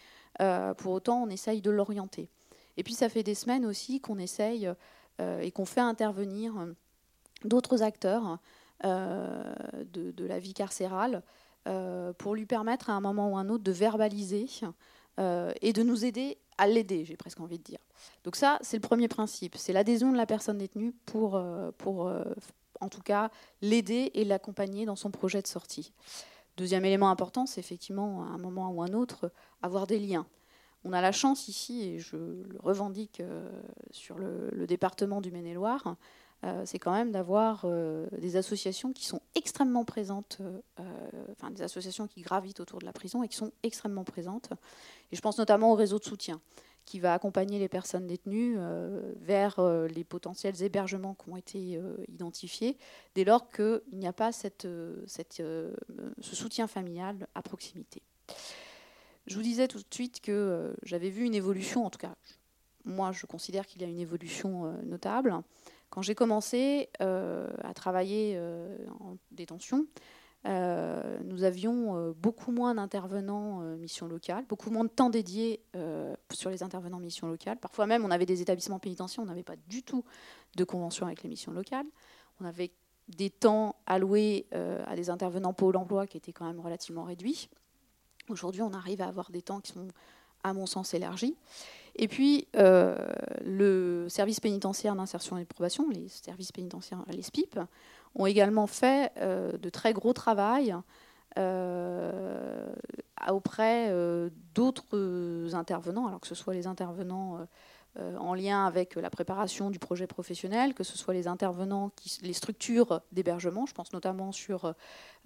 pour 0.76 0.92
autant, 0.92 1.22
on 1.22 1.30
essaye 1.30 1.62
de 1.62 1.70
l'orienter. 1.70 2.28
Et 2.76 2.82
puis 2.82 2.94
ça 2.94 3.08
fait 3.08 3.22
des 3.22 3.34
semaines 3.34 3.64
aussi 3.64 4.00
qu'on 4.00 4.18
essaye 4.18 4.70
et 5.18 5.50
qu'on 5.50 5.64
fait 5.64 5.80
intervenir 5.80 6.52
d'autres 7.44 7.82
acteurs 7.82 8.38
de, 8.84 10.10
de, 10.10 10.26
la 10.26 10.38
vie 10.38 10.52
carcérale 10.52 11.22
pour 12.18 12.34
lui 12.34 12.44
permettre 12.44 12.90
à 12.90 12.92
un 12.92 13.00
moment 13.00 13.30
ou 13.30 13.38
un 13.38 13.48
autre 13.48 13.64
de 13.64 13.72
verbaliser 13.72 14.46
euh, 15.18 15.52
et 15.62 15.72
de 15.72 15.82
nous 15.82 16.04
aider 16.04 16.38
à 16.58 16.66
l'aider, 16.66 17.04
j'ai 17.04 17.16
presque 17.16 17.40
envie 17.40 17.58
de 17.58 17.64
dire. 17.64 17.78
Donc 18.24 18.36
ça, 18.36 18.58
c'est 18.62 18.76
le 18.76 18.82
premier 18.82 19.08
principe, 19.08 19.56
c'est 19.56 19.72
l'adhésion 19.72 20.12
de 20.12 20.16
la 20.16 20.26
personne 20.26 20.58
détenue 20.58 20.92
pour, 21.06 21.36
euh, 21.36 21.70
pour 21.78 22.06
euh, 22.06 22.24
en 22.80 22.88
tout 22.88 23.02
cas, 23.02 23.30
l'aider 23.62 24.10
et 24.14 24.24
l'accompagner 24.24 24.86
dans 24.86 24.96
son 24.96 25.10
projet 25.10 25.42
de 25.42 25.46
sortie. 25.46 25.92
Deuxième 26.56 26.84
élément 26.84 27.10
important, 27.10 27.46
c'est 27.46 27.60
effectivement, 27.60 28.24
à 28.24 28.28
un 28.28 28.38
moment 28.38 28.70
ou 28.70 28.82
un 28.82 28.92
autre, 28.92 29.30
avoir 29.62 29.86
des 29.86 29.98
liens. 29.98 30.26
On 30.84 30.92
a 30.92 31.00
la 31.00 31.12
chance 31.12 31.48
ici, 31.48 31.82
et 31.82 31.98
je 31.98 32.16
le 32.16 32.58
revendique 32.60 33.22
sur 33.90 34.18
le, 34.18 34.66
département 34.66 35.20
du 35.20 35.30
Maine-et-Loire, 35.30 35.96
euh, 36.44 36.62
c'est 36.64 36.78
quand 36.78 36.92
même 36.92 37.10
d'avoir 37.10 37.62
euh, 37.64 38.06
des 38.18 38.36
associations 38.36 38.92
qui 38.92 39.04
sont 39.04 39.20
extrêmement 39.34 39.84
présentes, 39.84 40.38
euh, 40.78 41.10
enfin 41.32 41.50
des 41.50 41.62
associations 41.62 42.06
qui 42.06 42.20
gravitent 42.20 42.60
autour 42.60 42.78
de 42.78 42.84
la 42.84 42.92
prison 42.92 43.24
et 43.24 43.28
qui 43.28 43.36
sont 43.36 43.50
extrêmement 43.64 44.04
présentes. 44.04 44.50
Et 45.10 45.16
je 45.16 45.20
pense 45.20 45.38
notamment 45.38 45.72
au 45.72 45.74
réseau 45.74 45.98
de 45.98 46.04
soutien 46.04 46.40
qui 46.88 47.00
va 47.00 47.12
accompagner 47.12 47.58
les 47.58 47.68
personnes 47.68 48.06
détenues 48.06 48.56
vers 49.20 49.60
les 49.94 50.04
potentiels 50.04 50.62
hébergements 50.62 51.14
qui 51.14 51.28
ont 51.28 51.36
été 51.36 51.80
identifiés, 52.08 52.78
dès 53.14 53.24
lors 53.24 53.50
qu'il 53.50 53.82
n'y 53.92 54.06
a 54.06 54.12
pas 54.14 54.32
ce 54.32 54.54
soutien 56.20 56.66
familial 56.66 57.26
à 57.34 57.42
proximité. 57.42 58.00
Je 59.26 59.34
vous 59.34 59.42
disais 59.42 59.68
tout 59.68 59.78
de 59.78 59.94
suite 59.94 60.22
que 60.22 60.74
j'avais 60.82 61.10
vu 61.10 61.24
une 61.24 61.34
évolution, 61.34 61.84
en 61.84 61.90
tout 61.90 61.98
cas, 61.98 62.14
moi 62.86 63.12
je 63.12 63.26
considère 63.26 63.66
qu'il 63.66 63.82
y 63.82 63.84
a 63.84 63.88
une 63.88 64.00
évolution 64.00 64.72
notable. 64.84 65.42
Quand 65.90 66.02
j'ai 66.02 66.14
commencé 66.14 66.90
euh, 67.00 67.48
à 67.62 67.72
travailler 67.72 68.34
euh, 68.36 68.76
en 69.00 69.16
détention, 69.30 69.86
euh, 70.48 71.18
nous 71.24 71.44
avions 71.44 72.14
beaucoup 72.20 72.50
moins 72.50 72.74
d'intervenants 72.74 73.60
mission 73.76 74.08
locale, 74.08 74.44
beaucoup 74.48 74.70
moins 74.70 74.84
de 74.84 74.90
temps 74.90 75.10
dédié 75.10 75.62
sur 76.32 76.50
les 76.50 76.62
intervenants 76.62 76.98
mission 76.98 77.28
locale. 77.28 77.58
Parfois 77.58 77.86
même, 77.86 78.04
on 78.04 78.10
avait 78.10 78.26
des 78.26 78.42
établissements 78.42 78.78
pénitentiaires, 78.78 79.22
on 79.22 79.28
n'avait 79.28 79.42
pas 79.42 79.56
du 79.68 79.82
tout 79.82 80.04
de 80.56 80.64
convention 80.64 81.06
avec 81.06 81.22
les 81.22 81.28
missions 81.28 81.52
locales. 81.52 81.86
On 82.40 82.44
avait 82.44 82.70
des 83.08 83.30
temps 83.30 83.76
alloués 83.86 84.46
à 84.52 84.96
des 84.96 85.10
intervenants 85.10 85.52
Pôle 85.52 85.76
emploi 85.76 86.06
qui 86.06 86.16
étaient 86.16 86.32
quand 86.32 86.46
même 86.46 86.60
relativement 86.60 87.04
réduits. 87.04 87.48
Aujourd'hui, 88.28 88.62
on 88.62 88.72
arrive 88.72 89.00
à 89.00 89.08
avoir 89.08 89.30
des 89.30 89.42
temps 89.42 89.60
qui 89.60 89.72
sont, 89.72 89.88
à 90.44 90.52
mon 90.52 90.66
sens, 90.66 90.94
élargis. 90.94 91.34
Et 91.96 92.08
puis, 92.08 92.46
euh, 92.56 92.96
le 93.44 94.06
service 94.08 94.40
pénitentiaire 94.40 94.94
d'insertion 94.94 95.38
et 95.38 95.42
de 95.42 95.48
probation, 95.48 95.88
les 95.88 96.08
services 96.08 96.52
pénitentiaires, 96.52 97.04
les 97.08 97.22
SPIP, 97.22 97.58
ont 98.18 98.26
également 98.26 98.66
fait 98.66 99.12
euh, 99.18 99.56
de 99.56 99.70
très 99.70 99.92
gros 99.92 100.12
travail 100.12 100.74
euh, 101.38 102.66
auprès 103.30 103.92
d'autres 104.54 105.54
intervenants, 105.54 106.06
alors 106.06 106.20
que 106.20 106.26
ce 106.26 106.34
soit 106.34 106.54
les 106.54 106.66
intervenants 106.66 107.46
en 107.96 108.34
lien 108.34 108.64
avec 108.64 108.94
la 108.96 109.10
préparation 109.10 109.70
du 109.70 109.78
projet 109.78 110.06
professionnel, 110.06 110.74
que 110.74 110.84
ce 110.84 110.96
soit 110.96 111.14
les 111.14 111.26
intervenants, 111.26 111.90
qui, 111.96 112.18
les 112.22 112.32
structures 112.32 113.02
d'hébergement, 113.12 113.66
je 113.66 113.74
pense 113.74 113.92
notamment 113.92 114.32
sur 114.32 114.72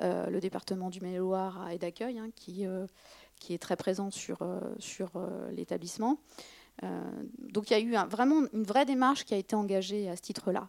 le 0.01 0.39
département 0.41 0.91
du 0.91 1.01
Maine-et-Loire 1.01 1.63
à 1.67 1.77
d'accueil, 1.77 2.19
hein, 2.19 2.29
qui, 2.35 2.65
est 2.65 3.59
très 3.59 3.77
présent 3.77 4.11
sur 4.11 4.39
l'établissement. 5.51 6.19
Euh, 6.83 7.13
donc 7.39 7.71
il 7.71 7.75
y 7.75 7.77
a 7.77 7.81
eu 7.81 8.09
vraiment 8.09 8.43
une 8.53 8.65
vraie 8.65 8.85
démarche 8.85 9.25
qui 9.25 9.35
a 9.35 9.37
été 9.37 9.55
engagée 9.55 10.09
à 10.09 10.17
ce 10.17 10.23
titre-là. 10.23 10.69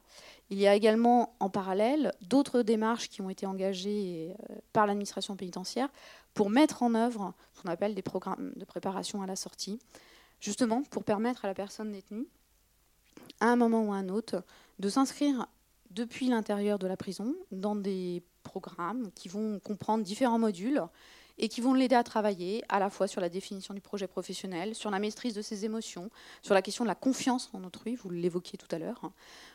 Il 0.50 0.60
y 0.60 0.68
a 0.68 0.76
également 0.76 1.36
en 1.39 1.50
parallèle 1.50 2.13
d'autres 2.22 2.62
démarches 2.62 3.10
qui 3.10 3.22
ont 3.22 3.30
été 3.30 3.46
engagées 3.46 4.36
euh, 4.50 4.56
par 4.74 4.86
l'administration 4.86 5.36
pénitentiaire 5.36 5.89
pour 6.34 6.50
mettre 6.50 6.84
en 6.84 6.94
œuvre 6.94 7.34
ce 7.54 7.62
qu'on 7.62 7.70
appelle 7.70 7.96
des 7.96 8.02
programmes 8.02 8.52
de 8.56 8.66
préparation 8.66 9.22
à 9.22 9.28
la 9.28 9.36
sortie, 9.36 9.80
justement 10.39 10.84
pour 10.84 11.04
permettre 11.04 11.46
à 11.46 11.48
la 11.48 11.54
personne 11.54 11.92
détenue, 11.92 12.28
à 13.39 13.48
un 13.48 13.56
moment 13.56 13.84
ou 13.84 13.94
à 13.94 13.98
un 13.98 14.10
autre, 14.10 14.44
de 14.80 14.89
s'inscrire 14.89 15.48
depuis 15.92 16.28
l'intérieur 16.28 16.80
de 16.80 16.88
la 16.88 16.98
prison 16.98 17.36
dans 17.52 17.76
des 17.76 18.24
programmes 18.44 19.12
qui 19.16 19.30
vont 19.30 19.60
comprendre 19.60 20.04
différents 20.04 20.39
modules 20.39 20.82
et 21.38 21.50
qui 21.50 21.62
vont 21.62 21.74
l'aider 21.74 21.96
à 21.96 22.04
travailler 22.04 22.63
à 22.69 22.80
la 22.80 22.89
fois 22.89 23.08
sur 23.08 23.22
la 23.22 23.30
définition 23.30 23.74
du 23.74 23.82
projet 23.82 24.08
professionnel, 24.08 24.76
sur 24.76 24.91
la 24.91 25.00
maîtrise 25.00 25.34
de 25.34 25.41
ses 25.41 25.65
émotions, 25.65 26.10
sur 26.41 26.54
la 26.54 26.62
question 26.62 26.84
de 26.84 26.88
la 26.88 26.96
confiance 26.96 27.50
en 27.54 27.63
autrui, 27.63 27.96
vous 27.96 28.10
l'évoquiez 28.10 28.58
tout 28.58 28.67
à 28.72 28.78
l'heure. 28.78 29.12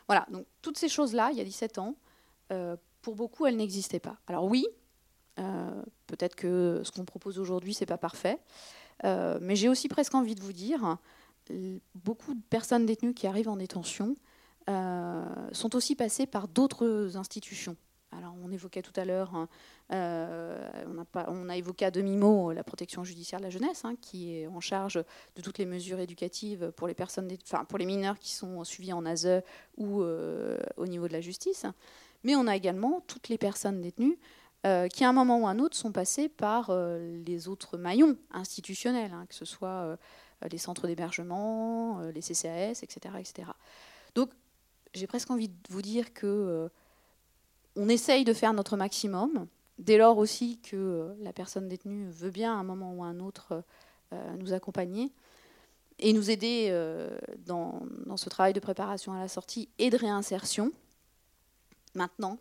Voilà, 0.07 0.25
donc 0.31 0.45
toutes 0.61 0.77
ces 0.77 0.89
choses-là, 0.89 1.29
il 1.31 1.37
y 1.37 1.41
a 1.41 1.45
17 1.45 1.77
ans, 1.77 1.95
euh, 2.51 2.75
pour 3.01 3.15
beaucoup, 3.15 3.45
elles 3.45 3.55
n'existaient 3.55 3.99
pas. 3.99 4.17
Alors 4.27 4.45
oui, 4.45 4.65
euh, 5.39 5.81
peut-être 6.07 6.35
que 6.35 6.81
ce 6.83 6.91
qu'on 6.91 7.05
propose 7.05 7.39
aujourd'hui, 7.39 7.73
c'est 7.73 7.85
pas 7.85 7.97
parfait, 7.97 8.39
euh, 9.05 9.39
mais 9.41 9.55
j'ai 9.55 9.69
aussi 9.69 9.87
presque 9.87 10.15
envie 10.15 10.35
de 10.35 10.41
vous 10.41 10.53
dire, 10.53 10.97
beaucoup 11.95 12.33
de 12.33 12.41
personnes 12.49 12.85
détenues 12.85 13.13
qui 13.13 13.25
arrivent 13.25 13.49
en 13.49 13.57
détention 13.57 14.15
sont 15.51 15.75
aussi 15.75 15.95
passées 15.95 16.27
par 16.27 16.47
d'autres 16.47 17.17
institutions 17.17 17.75
alors, 18.17 18.33
on 18.43 18.51
évoquait 18.51 18.81
tout 18.81 18.93
à 18.95 19.05
l'heure, 19.05 19.35
hein, 19.35 19.47
euh, 19.91 20.71
on, 21.27 21.47
a 21.47 21.57
évoqué 21.57 21.85
à 21.85 21.91
demi-mot 21.91 22.51
la 22.53 22.63
protection 22.63 23.03
judiciaire 23.03 23.39
de 23.39 23.45
la 23.45 23.51
jeunesse, 23.51 23.85
hein, 23.85 23.95
qui 24.01 24.35
est 24.35 24.47
en 24.47 24.59
charge 24.59 25.03
de 25.35 25.41
toutes 25.41 25.59
les 25.59 25.67
mesures 25.67 25.99
éducatives 25.99 26.71
pour 26.75 26.87
les, 26.87 26.95
personnes, 26.95 27.29
enfin, 27.43 27.65
pour 27.65 27.77
les 27.77 27.85
mineurs 27.85 28.17
qui 28.17 28.31
sont 28.31 28.63
suivis 28.63 28.93
en 28.93 29.05
ASE 29.05 29.43
ou 29.77 30.01
euh, 30.01 30.57
au 30.77 30.87
niveau 30.87 31.07
de 31.07 31.13
la 31.13 31.21
justice. 31.21 31.67
Mais 32.23 32.35
on 32.35 32.47
a 32.47 32.55
également 32.55 33.01
toutes 33.05 33.29
les 33.29 33.37
personnes 33.37 33.79
détenues 33.79 34.17
euh, 34.65 34.87
qui, 34.87 35.03
à 35.03 35.09
un 35.09 35.13
moment 35.13 35.41
ou 35.41 35.47
à 35.47 35.51
un 35.51 35.59
autre, 35.59 35.77
sont 35.77 35.91
passées 35.91 36.29
par 36.29 36.71
les 36.71 37.47
autres 37.47 37.77
maillons 37.77 38.17
institutionnels, 38.31 39.13
hein, 39.13 39.27
que 39.29 39.35
ce 39.35 39.45
soit 39.45 39.97
les 40.49 40.57
centres 40.57 40.87
d'hébergement, 40.87 42.01
les 42.13 42.21
CCAS, 42.21 42.81
etc., 42.81 43.15
etc. 43.19 43.51
Donc, 44.15 44.31
j'ai 44.95 45.05
presque 45.05 45.29
envie 45.29 45.49
de 45.49 45.55
vous 45.69 45.83
dire 45.83 46.11
que 46.11 46.71
on 47.75 47.89
essaye 47.89 48.23
de 48.23 48.33
faire 48.33 48.53
notre 48.53 48.77
maximum, 48.77 49.47
dès 49.79 49.97
lors 49.97 50.17
aussi 50.17 50.59
que 50.59 50.75
euh, 50.75 51.15
la 51.19 51.33
personne 51.33 51.67
détenue 51.67 52.09
veut 52.09 52.29
bien 52.29 52.53
à 52.53 52.57
un 52.57 52.63
moment 52.63 52.93
ou 52.93 53.03
à 53.03 53.07
un 53.07 53.19
autre 53.19 53.63
euh, 54.13 54.35
nous 54.37 54.53
accompagner 54.53 55.11
et 55.97 56.13
nous 56.13 56.29
aider 56.29 56.67
euh, 56.69 57.17
dans, 57.45 57.81
ce 58.15 58.29
travail 58.29 58.53
de 58.53 58.59
préparation 58.59 59.13
à 59.13 59.19
la 59.19 59.27
sortie 59.27 59.69
et 59.79 59.89
de 59.89 59.97
réinsertion. 59.97 60.71
Maintenant, 61.95 62.37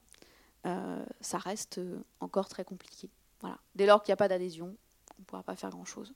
ça 1.22 1.38
reste 1.38 1.80
encore 2.20 2.46
très 2.46 2.62
compliqué. 2.62 3.08
Voilà. 3.40 3.58
Dès 3.74 3.86
lors 3.86 4.02
qu'il 4.02 4.10
n'y 4.10 4.14
a 4.14 4.16
pas 4.16 4.28
d'adhésion, 4.28 4.76
on 5.16 5.20
ne 5.20 5.24
pourra 5.24 5.42
pas 5.42 5.56
faire 5.56 5.70
grand-chose. 5.70 6.12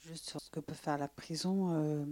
Juste 0.00 0.26
sur 0.26 0.40
ce 0.40 0.48
que 0.48 0.60
peut 0.60 0.74
faire 0.74 0.96
la 0.96 1.08
prison, 1.08 2.06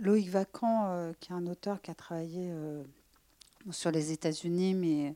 Loïc 0.00 0.28
Vacan, 0.28 1.12
qui 1.20 1.30
est 1.30 1.36
un 1.36 1.46
auteur 1.46 1.80
qui 1.80 1.92
a 1.92 1.94
travaillé 1.94 2.52
sur 3.70 3.90
les 3.90 4.12
États-Unis, 4.12 4.74
mais 4.74 5.14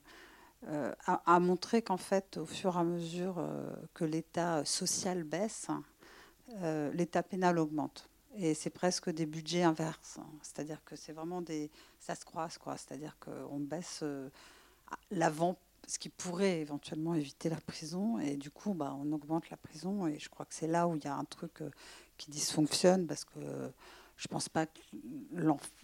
euh, 0.68 0.92
a, 1.04 1.38
montré 1.38 1.82
qu'en 1.82 1.96
fait, 1.96 2.38
au 2.38 2.46
fur 2.46 2.74
et 2.76 2.80
à 2.80 2.84
mesure 2.84 3.36
euh, 3.38 3.70
que 3.94 4.04
l'état 4.04 4.64
social 4.64 5.22
baisse, 5.22 5.68
euh, 6.62 6.90
l'état 6.92 7.22
pénal 7.22 7.58
augmente. 7.58 8.08
Et 8.34 8.52
c'est 8.54 8.70
presque 8.70 9.10
des 9.10 9.26
budgets 9.26 9.62
inverses. 9.62 10.18
C'est-à-dire 10.42 10.82
que 10.84 10.96
c'est 10.96 11.12
vraiment 11.12 11.40
des. 11.40 11.70
Ça 12.00 12.14
se 12.14 12.24
croise, 12.24 12.58
quoi. 12.58 12.76
C'est-à-dire 12.76 13.16
qu'on 13.18 13.60
baisse 13.60 14.04
l'avant, 15.10 15.56
ce 15.86 15.98
qui 15.98 16.10
pourrait 16.10 16.60
éventuellement 16.60 17.14
éviter 17.14 17.48
la 17.48 17.60
prison. 17.60 18.18
Et 18.18 18.36
du 18.36 18.50
coup, 18.50 18.74
bah, 18.74 18.94
on 19.00 19.10
augmente 19.12 19.48
la 19.50 19.56
prison. 19.56 20.06
Et 20.06 20.18
je 20.18 20.28
crois 20.28 20.44
que 20.44 20.54
c'est 20.54 20.66
là 20.66 20.86
où 20.88 20.96
il 20.96 21.04
y 21.04 21.08
a 21.08 21.16
un 21.16 21.24
truc 21.24 21.62
qui 22.18 22.30
dysfonctionne 22.30 23.06
parce 23.06 23.24
que 23.24 23.70
je 24.16 24.26
ne 24.28 24.32
pense 24.32 24.48
pas 24.48 24.66
que 24.66 24.80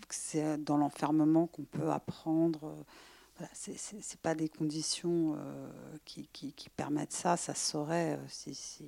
c'est 0.09 0.63
dans 0.63 0.77
l'enfermement 0.77 1.47
qu'on 1.47 1.65
peut 1.65 1.91
apprendre. 1.91 2.85
Voilà, 3.37 3.51
ce 3.55 3.71
n'est 3.71 4.03
pas 4.23 4.35
des 4.35 4.49
conditions 4.49 5.37
euh, 5.39 5.71
qui, 6.05 6.71
permettent 6.77 7.13
ça. 7.13 7.37
Ça 7.37 7.55
se 7.55 7.71
saurait 7.71 8.19
euh, 8.19 8.25
si, 8.29 8.85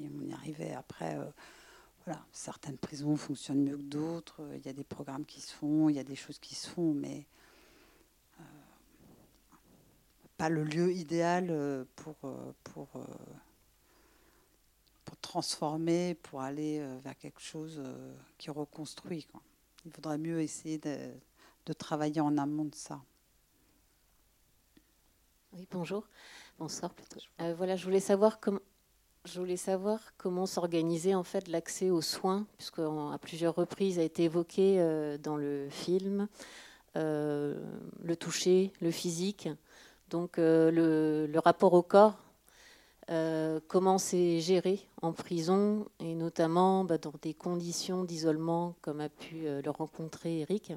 on 0.00 0.24
y 0.24 0.32
arrivait. 0.32 0.72
Après, 0.72 1.16
euh, 1.16 2.12
certaines 2.32 2.78
prisons 2.78 3.16
fonctionnent 3.16 3.62
mieux 3.62 3.76
que 3.76 3.82
d'autres. 3.82 4.40
Il 4.56 4.66
y 4.66 4.68
a 4.68 4.72
des 4.72 4.84
programmes 4.84 5.24
qui 5.24 5.40
se 5.40 5.52
font, 5.52 5.88
il 5.88 5.96
y 5.96 6.00
a 6.00 6.04
des 6.04 6.16
choses 6.16 6.38
qui 6.38 6.54
se 6.54 6.68
font, 6.68 6.94
mais 6.94 7.26
pas 10.36 10.50
le 10.50 10.64
lieu 10.64 10.92
idéal 10.92 11.86
pour, 11.96 12.16
pour 12.62 12.88
pour 15.20 15.30
transformer, 15.30 16.14
pour 16.14 16.40
aller 16.40 16.78
euh, 16.80 16.98
vers 17.02 17.16
quelque 17.16 17.40
chose 17.40 17.80
euh, 17.84 18.14
qui 18.38 18.50
reconstruit. 18.50 19.26
il 19.84 19.92
faudrait 19.92 20.18
mieux 20.18 20.40
essayer 20.40 20.78
de, 20.78 21.72
travailler 21.72 22.20
en 22.20 22.38
amont 22.38 22.66
de 22.66 22.74
ça. 22.74 23.00
Oui, 25.52 25.66
bonjour. 25.70 26.06
Bonsoir 26.58 26.92
plutôt. 26.94 27.20
Euh, 27.40 27.54
voilà, 27.56 27.76
je 27.76 27.84
voulais 27.84 28.00
savoir 28.00 28.40
comment. 28.40 28.60
Je 29.24 29.40
voulais 29.40 29.56
savoir 29.56 29.98
comment 30.18 30.46
s'organiser 30.46 31.14
en 31.14 31.24
fait 31.24 31.48
l'accès 31.48 31.90
aux 31.90 32.00
soins, 32.00 32.46
puisque 32.58 32.78
à 32.78 33.18
plusieurs 33.20 33.56
reprises 33.56 33.98
a 33.98 34.02
été 34.02 34.24
évoqué 34.24 34.76
euh, 34.78 35.18
dans 35.18 35.36
le 35.36 35.68
film 35.68 36.28
euh, 36.96 37.60
le 38.02 38.16
toucher, 38.16 38.72
le 38.80 38.92
physique, 38.92 39.48
donc 40.10 40.36
le, 40.36 41.28
rapport 41.44 41.72
au 41.72 41.82
corps 41.82 42.18
euh, 43.08 43.60
comment 43.68 43.98
c'est 43.98 44.40
géré 44.40 44.80
en 45.00 45.12
prison 45.12 45.86
et 46.00 46.16
notamment 46.16 46.82
bah, 46.82 46.98
dans 46.98 47.14
des 47.22 47.34
conditions 47.34 48.02
d'isolement 48.02 48.74
comme 48.80 49.00
a 49.00 49.08
pu 49.08 49.46
euh, 49.46 49.62
le 49.62 49.70
rencontrer 49.70 50.40
Eric. 50.40 50.72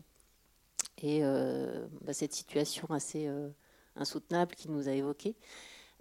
Et 1.01 1.23
euh, 1.23 1.87
bah, 2.01 2.13
cette 2.13 2.33
situation 2.33 2.87
assez 2.91 3.27
insoutenable 3.95 4.53
qu'il 4.55 4.71
nous 4.71 4.87
a 4.89 4.91
évoquée, 4.91 5.35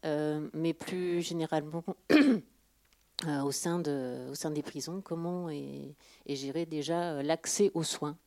mais 0.04 0.74
plus 0.74 1.22
généralement 1.22 1.84
au, 3.26 3.52
sein 3.52 3.80
des 3.80 4.62
prisons, 4.62 5.00
comment 5.00 5.48
est, 5.50 5.94
géré 6.26 6.66
déjà 6.66 7.22
l'accès 7.22 7.70
aux 7.74 7.84
soins. 7.84 8.18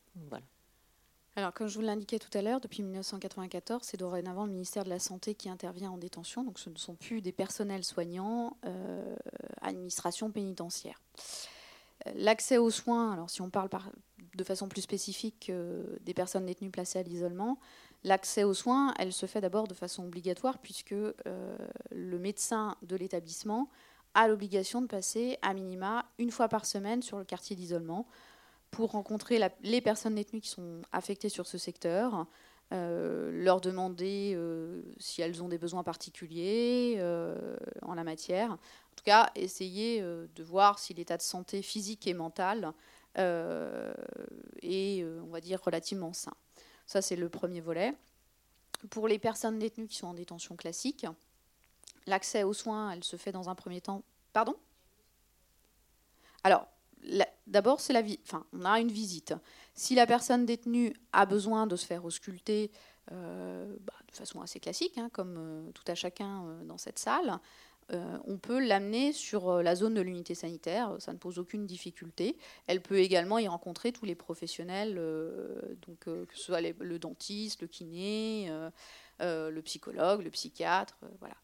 Alors, 1.38 1.54
comme 1.54 1.68
je 1.68 1.76
vous 1.76 1.82
l'indiquais 1.82 2.20
tout 2.20 2.36
à 2.38 2.42
l'heure, 2.42 2.60
depuis 2.60 2.84
1994, 2.84 3.84
c'est 3.84 3.98
dorénavant 3.98 4.46
le 4.46 4.52
ministère 4.52 4.84
de 4.84 4.90
la 4.90 5.00
Santé 5.00 5.34
qui 5.34 5.50
intervient 5.50 5.92
en 5.92 5.98
détention. 5.98 6.44
Donc, 6.44 6.60
ce 6.60 6.70
ne 6.70 6.76
sont 6.76 6.96
plus 6.96 7.22
des 7.22 7.32
personnels 7.32 7.86
soignants, 7.86 8.58
euh, 8.66 9.16
administration 9.62 10.30
pénitentiaire. 10.30 11.00
Euh, 12.08 12.12
l'accès 12.16 12.58
aux 12.58 12.70
soins, 12.70 13.14
alors 13.14 13.30
si 13.30 13.42
on 13.42 13.50
parle 13.50 13.70
de 14.36 14.44
façon 14.44 14.68
plus 14.68 14.82
spécifique 14.82 15.50
euh, 15.50 15.84
des 16.02 16.14
personnes 16.14 16.46
détenues 16.46 16.70
placées 16.70 17.00
à 17.00 17.04
l'isolement, 17.04 17.58
l'accès 18.04 18.44
aux 18.44 18.54
soins, 18.54 18.94
elle 19.00 19.14
se 19.14 19.26
fait 19.26 19.40
d'abord 19.40 19.70
de 19.70 19.74
façon 19.74 20.04
obligatoire 20.04 20.58
puisque 20.58 20.96
le 21.92 22.20
médecin 22.20 22.76
de 22.82 22.96
l'établissement 22.96 23.70
a 24.16 24.28
l'obligation 24.28 24.82
de 24.82 24.88
passer 24.88 25.38
à 25.42 25.54
minima 25.54 26.06
une 26.18 26.32
fois 26.32 26.50
par 26.50 26.66
semaine 26.66 27.02
sur 27.02 27.18
le 27.18 27.24
quartier 27.24 27.56
d'isolement 27.56 28.08
pour 28.72 28.92
rencontrer 28.92 29.40
les 29.64 29.82
personnes 29.82 30.16
détenues 30.16 30.42
qui 30.42 30.50
sont 30.50 30.82
affectées 30.92 31.30
sur 31.30 31.46
ce 31.46 31.58
secteur, 31.58 32.26
euh, 32.74 33.32
leur 33.34 33.60
demander 33.60 34.32
euh, 34.34 34.82
si 34.98 35.22
elles 35.22 35.44
ont 35.44 35.50
des 35.50 35.58
besoins 35.58 35.84
particuliers 35.84 36.96
euh, 37.00 37.58
en 37.82 37.96
la 37.96 38.06
matière. 38.06 38.52
En 38.54 38.96
tout 38.96 39.04
cas, 39.04 39.30
essayer 39.36 40.02
de 40.02 40.44
voir 40.44 40.80
si 40.80 40.94
l'état 40.94 41.18
de 41.18 41.22
santé 41.22 41.62
physique 41.62 42.08
et 42.08 42.14
mental 42.14 42.72
est, 43.18 45.04
on 45.04 45.30
va 45.30 45.42
dire, 45.42 45.62
relativement 45.62 46.14
sain. 46.14 46.34
Ça, 46.86 47.02
c'est 47.02 47.16
le 47.16 47.30
premier 47.30 47.62
volet. 47.62 47.94
Pour 48.90 49.08
les 49.08 49.20
personnes 49.20 49.60
détenues 49.60 49.88
qui 49.88 49.98
sont 49.98 50.08
en 50.08 50.14
détention 50.14 50.56
classique, 50.56 51.06
l'accès 52.06 52.44
aux 52.44 52.54
soins, 52.54 52.92
elle 52.92 53.04
se 53.04 53.16
fait 53.16 53.32
dans 53.32 53.50
un 53.50 53.56
premier 53.56 53.82
temps. 53.82 54.04
Pardon? 54.34 54.56
Alors, 56.44 56.68
d'abord, 57.48 57.80
c'est 57.80 57.94
la 57.94 58.02
on 58.54 58.66
a 58.66 58.80
une 58.80 58.92
visite. 58.92 59.34
Si 59.74 59.96
la 59.96 60.06
personne 60.06 60.46
détenue 60.46 60.94
a 61.14 61.26
besoin 61.26 61.68
de 61.68 61.76
se 61.76 61.86
faire 61.86 62.06
ausculter 62.06 62.72
euh, 63.12 63.76
bah, 63.82 63.94
de 64.08 64.16
façon 64.16 64.42
assez 64.42 64.60
classique, 64.60 64.98
hein, 64.98 65.10
comme 65.12 65.36
euh, 65.38 65.72
tout 65.72 65.84
à 65.88 65.96
chacun 65.96 66.46
euh, 66.46 66.64
dans 66.64 66.78
cette 66.78 67.00
salle, 67.00 67.40
on 68.26 68.38
peut 68.38 68.66
l'amener 68.66 69.12
sur 69.12 69.62
la 69.62 69.76
zone 69.76 69.96
de 69.96 70.00
l'unité 70.00 70.34
sanitaire. 70.34 70.96
Ça 71.00 71.12
ne 71.12 71.18
pose 71.18 71.40
aucune 71.40 71.66
difficulté. 71.66 72.38
Elle 72.66 72.82
peut 72.82 73.00
également 73.00 73.38
y 73.38 73.50
rencontrer 73.50 73.92
tous 73.92 74.06
les 74.06 74.16
professionnels, 74.16 74.96
que 76.00 76.26
ce 76.34 76.42
soit 76.42 76.62
le 76.62 77.00
dentiste, 77.00 77.60
le 77.62 77.68
kiné, 77.68 78.50
le 79.20 79.60
psychologue, 79.60 80.22
le 80.22 80.30
psychiatre, 80.30 81.00
voilà. 81.20 81.36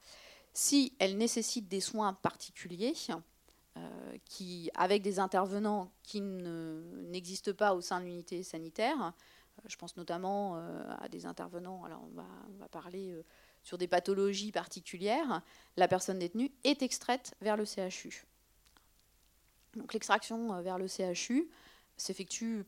Si 0.54 0.94
elle 1.00 1.18
nécessite 1.18 1.68
des 1.68 1.82
soins 1.82 2.14
particuliers, 2.14 2.94
qui, 4.26 4.70
avec 4.76 5.02
des 5.02 5.20
intervenants 5.20 5.92
qui 6.04 6.22
n'existent 6.22 7.54
pas 7.54 7.74
au 7.74 7.82
sein 7.82 8.00
de 8.00 8.06
l'unité 8.06 8.44
sanitaire. 8.44 9.02
Euh, 9.02 9.62
je 9.68 9.76
pense 9.76 9.98
notamment 9.98 10.58
euh, 10.58 10.84
à 11.00 11.08
des 11.10 11.26
intervenants, 11.26 11.84
alors 11.86 12.04
on 12.04 12.16
va, 12.16 12.28
on 12.54 12.58
va 12.58 12.68
parler 12.68 13.14
sur 13.64 13.78
des 13.78 13.88
pathologies 13.88 14.52
particulières. 14.52 15.42
La 15.76 15.88
personne 15.88 16.20
détenue 16.20 16.52
est 16.64 16.82
extraite 16.82 17.36
vers 17.42 17.58
le 17.58 17.66
CHU. 17.66 18.26
Donc 19.76 19.94
l'extraction 19.94 20.62
vers 20.62 20.78
le 20.78 20.88
CHU 20.88 21.50
s'effectue 21.98 22.64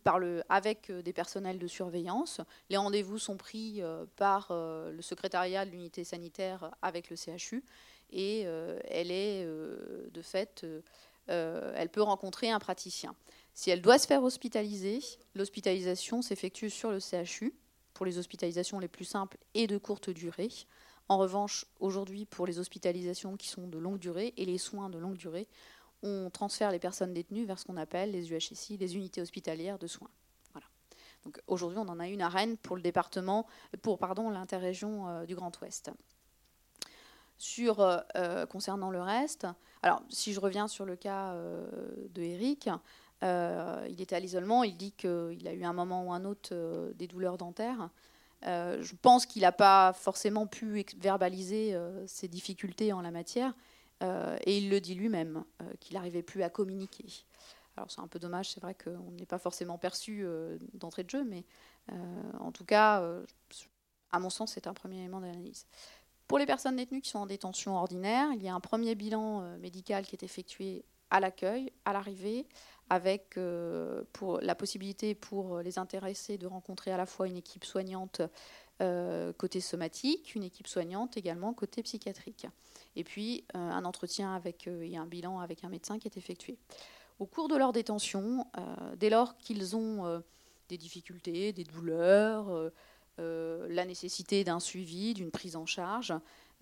avec 0.49 0.91
des 0.91 1.13
personnels 1.13 1.59
de 1.59 1.67
surveillance. 1.67 2.41
Les 2.69 2.77
rendez-vous 2.77 3.19
sont 3.19 3.37
pris 3.37 3.81
par 4.15 4.47
le 4.49 5.01
secrétariat 5.01 5.65
de 5.65 5.71
l'unité 5.71 6.03
sanitaire 6.03 6.71
avec 6.81 7.09
le 7.09 7.15
CHU 7.15 7.63
et 8.11 8.43
euh, 8.45 8.79
euh, 8.91 10.81
euh, 11.29 11.73
elle 11.75 11.89
peut 11.89 12.01
rencontrer 12.01 12.49
un 12.49 12.59
praticien. 12.59 13.15
Si 13.53 13.69
elle 13.69 13.81
doit 13.81 13.99
se 13.99 14.07
faire 14.07 14.23
hospitaliser, 14.23 14.99
l'hospitalisation 15.35 16.21
s'effectue 16.21 16.69
sur 16.69 16.91
le 16.91 16.99
CHU 16.99 17.53
pour 17.93 18.05
les 18.05 18.17
hospitalisations 18.17 18.79
les 18.79 18.87
plus 18.87 19.05
simples 19.05 19.37
et 19.53 19.67
de 19.67 19.77
courte 19.77 20.09
durée. 20.09 20.49
En 21.07 21.17
revanche, 21.17 21.65
aujourd'hui, 21.79 22.25
pour 22.25 22.45
les 22.47 22.59
hospitalisations 22.59 23.35
qui 23.35 23.47
sont 23.47 23.67
de 23.67 23.77
longue 23.77 23.99
durée 23.99 24.33
et 24.37 24.45
les 24.45 24.57
soins 24.57 24.89
de 24.89 24.97
longue 24.97 25.17
durée, 25.17 25.47
on 26.01 26.29
transfère 26.29 26.71
les 26.71 26.79
personnes 26.79 27.13
détenues 27.13 27.45
vers 27.45 27.59
ce 27.59 27.65
qu'on 27.65 27.77
appelle 27.77 28.11
les 28.11 28.31
UHSI, 28.31 28.77
les 28.77 28.95
unités 28.95 29.21
hospitalières 29.21 29.77
de 29.77 29.87
soins. 29.87 30.09
Voilà. 30.53 30.67
Donc 31.25 31.41
aujourd'hui, 31.47 31.79
on 31.79 31.89
en 31.89 31.99
a 31.99 32.07
une 32.07 32.21
à 32.21 32.29
Rennes 32.29 32.57
pour 32.57 32.75
le 32.75 32.81
département, 32.81 33.47
pour 33.81 33.97
pardon, 33.97 34.29
l'interrégion 34.29 35.25
du 35.25 35.35
Grand 35.35 35.51
Ouest. 35.61 35.91
Sur, 37.39 37.79
euh, 37.79 37.99
euh, 38.17 38.45
concernant 38.45 38.91
le 38.91 39.01
reste, 39.01 39.47
alors 39.81 40.03
si 40.09 40.33
je 40.33 40.41
reviens 40.41 40.67
sur 40.67 40.83
le 40.83 40.97
cas 40.97 41.31
euh, 41.31 41.65
de 42.13 42.21
Eric, 42.21 42.69
il 43.21 44.01
était 44.01 44.15
à 44.17 44.19
l'isolement, 44.19 44.65
il 44.65 44.75
dit 44.75 44.91
qu'il 44.91 45.47
a 45.47 45.53
eu 45.53 45.63
un 45.63 45.71
moment 45.71 46.03
ou 46.03 46.11
un 46.11 46.25
autre 46.25 46.53
des 46.95 47.07
douleurs 47.07 47.37
dentaires. 47.37 47.89
je 48.43 48.95
pense 49.01 49.25
qu'il 49.25 49.41
n'a 49.43 49.53
pas 49.53 49.93
forcément 49.93 50.47
pu 50.47 50.85
verbaliser 50.97 51.77
ses 52.07 52.29
difficultés 52.29 52.93
en 52.93 53.01
la 53.01 53.11
matière, 53.11 53.53
et 54.01 54.57
il 54.57 54.69
le 54.69 54.79
dit 54.79 54.95
lui-même, 54.95 55.43
qu'il 55.81 55.95
n'arrivait 55.95 56.23
plus 56.23 56.43
à 56.43 56.49
communiquer. 56.49 57.05
Alors 57.75 57.91
c'est 57.91 57.99
un 57.99 58.07
peu 58.07 58.19
dommage, 58.19 58.51
c'est 58.51 58.61
vrai 58.61 58.73
qu'on 58.73 59.11
n'est 59.11 59.25
pas 59.25 59.39
forcément 59.39 59.77
perçu 59.77 60.25
d'entrée 60.75 61.03
de 61.03 61.09
jeu, 61.09 61.25
mais 61.25 61.43
en 62.39 62.53
tout 62.53 62.63
cas, 62.63 63.03
à 64.11 64.19
mon 64.19 64.29
sens, 64.29 64.53
c'est 64.53 64.67
un 64.67 64.73
premier 64.73 64.99
élément 64.99 65.19
d'analyse. 65.19 65.65
Pour 66.29 66.37
les 66.37 66.45
personnes 66.45 66.75
détenues 66.75 67.01
qui 67.01 67.09
sont 67.09 67.17
en 67.17 67.25
détention 67.25 67.75
ordinaire, 67.75 68.27
il 68.35 68.43
y 68.43 68.47
a 68.47 68.53
un 68.53 68.59
premier 68.59 68.93
bilan 68.93 69.41
euh, 69.41 69.57
médical 69.57 70.05
qui 70.05 70.15
est 70.15 70.21
effectué 70.21 70.85
à 71.09 71.19
l'accueil, 71.19 71.73
à 71.85 71.91
l'arrivée, 71.91 72.45
avec 72.91 73.35
euh, 73.35 74.03
pour 74.13 74.39
la 74.39 74.53
possibilité 74.53 75.15
pour 75.15 75.61
les 75.61 75.79
intéressés 75.79 76.37
de 76.37 76.45
rencontrer 76.45 76.91
à 76.91 76.97
la 76.97 77.07
fois 77.07 77.27
une 77.27 77.35
équipe 77.35 77.65
soignante 77.65 78.21
euh, 78.79 79.33
côté 79.33 79.59
somatique, 79.59 80.35
une 80.35 80.43
équipe 80.43 80.67
soignante 80.67 81.17
également 81.17 81.51
côté 81.51 81.81
psychiatrique. 81.81 82.45
Et 82.95 83.03
puis 83.03 83.43
un 83.55 83.83
entretien 83.83 84.35
avec, 84.35 84.67
et 84.67 84.97
un 84.97 85.07
bilan 85.07 85.39
avec 85.39 85.63
un 85.63 85.69
médecin 85.69 85.97
qui 85.97 86.07
est 86.07 86.17
effectué. 86.17 86.59
Au 87.17 87.25
cours 87.25 87.47
de 87.47 87.55
leur 87.55 87.73
détention, 87.73 88.45
dès 88.97 89.09
lors 89.09 89.35
qu'ils 89.37 89.75
ont 89.75 90.21
des 90.69 90.77
difficultés, 90.77 91.53
des 91.53 91.63
douleurs, 91.63 92.71
la 93.19 93.85
nécessité 93.85 94.43
d'un 94.43 94.59
suivi, 94.59 95.13
d'une 95.13 95.31
prise 95.31 95.55
en 95.55 95.65
charge. 95.65 96.13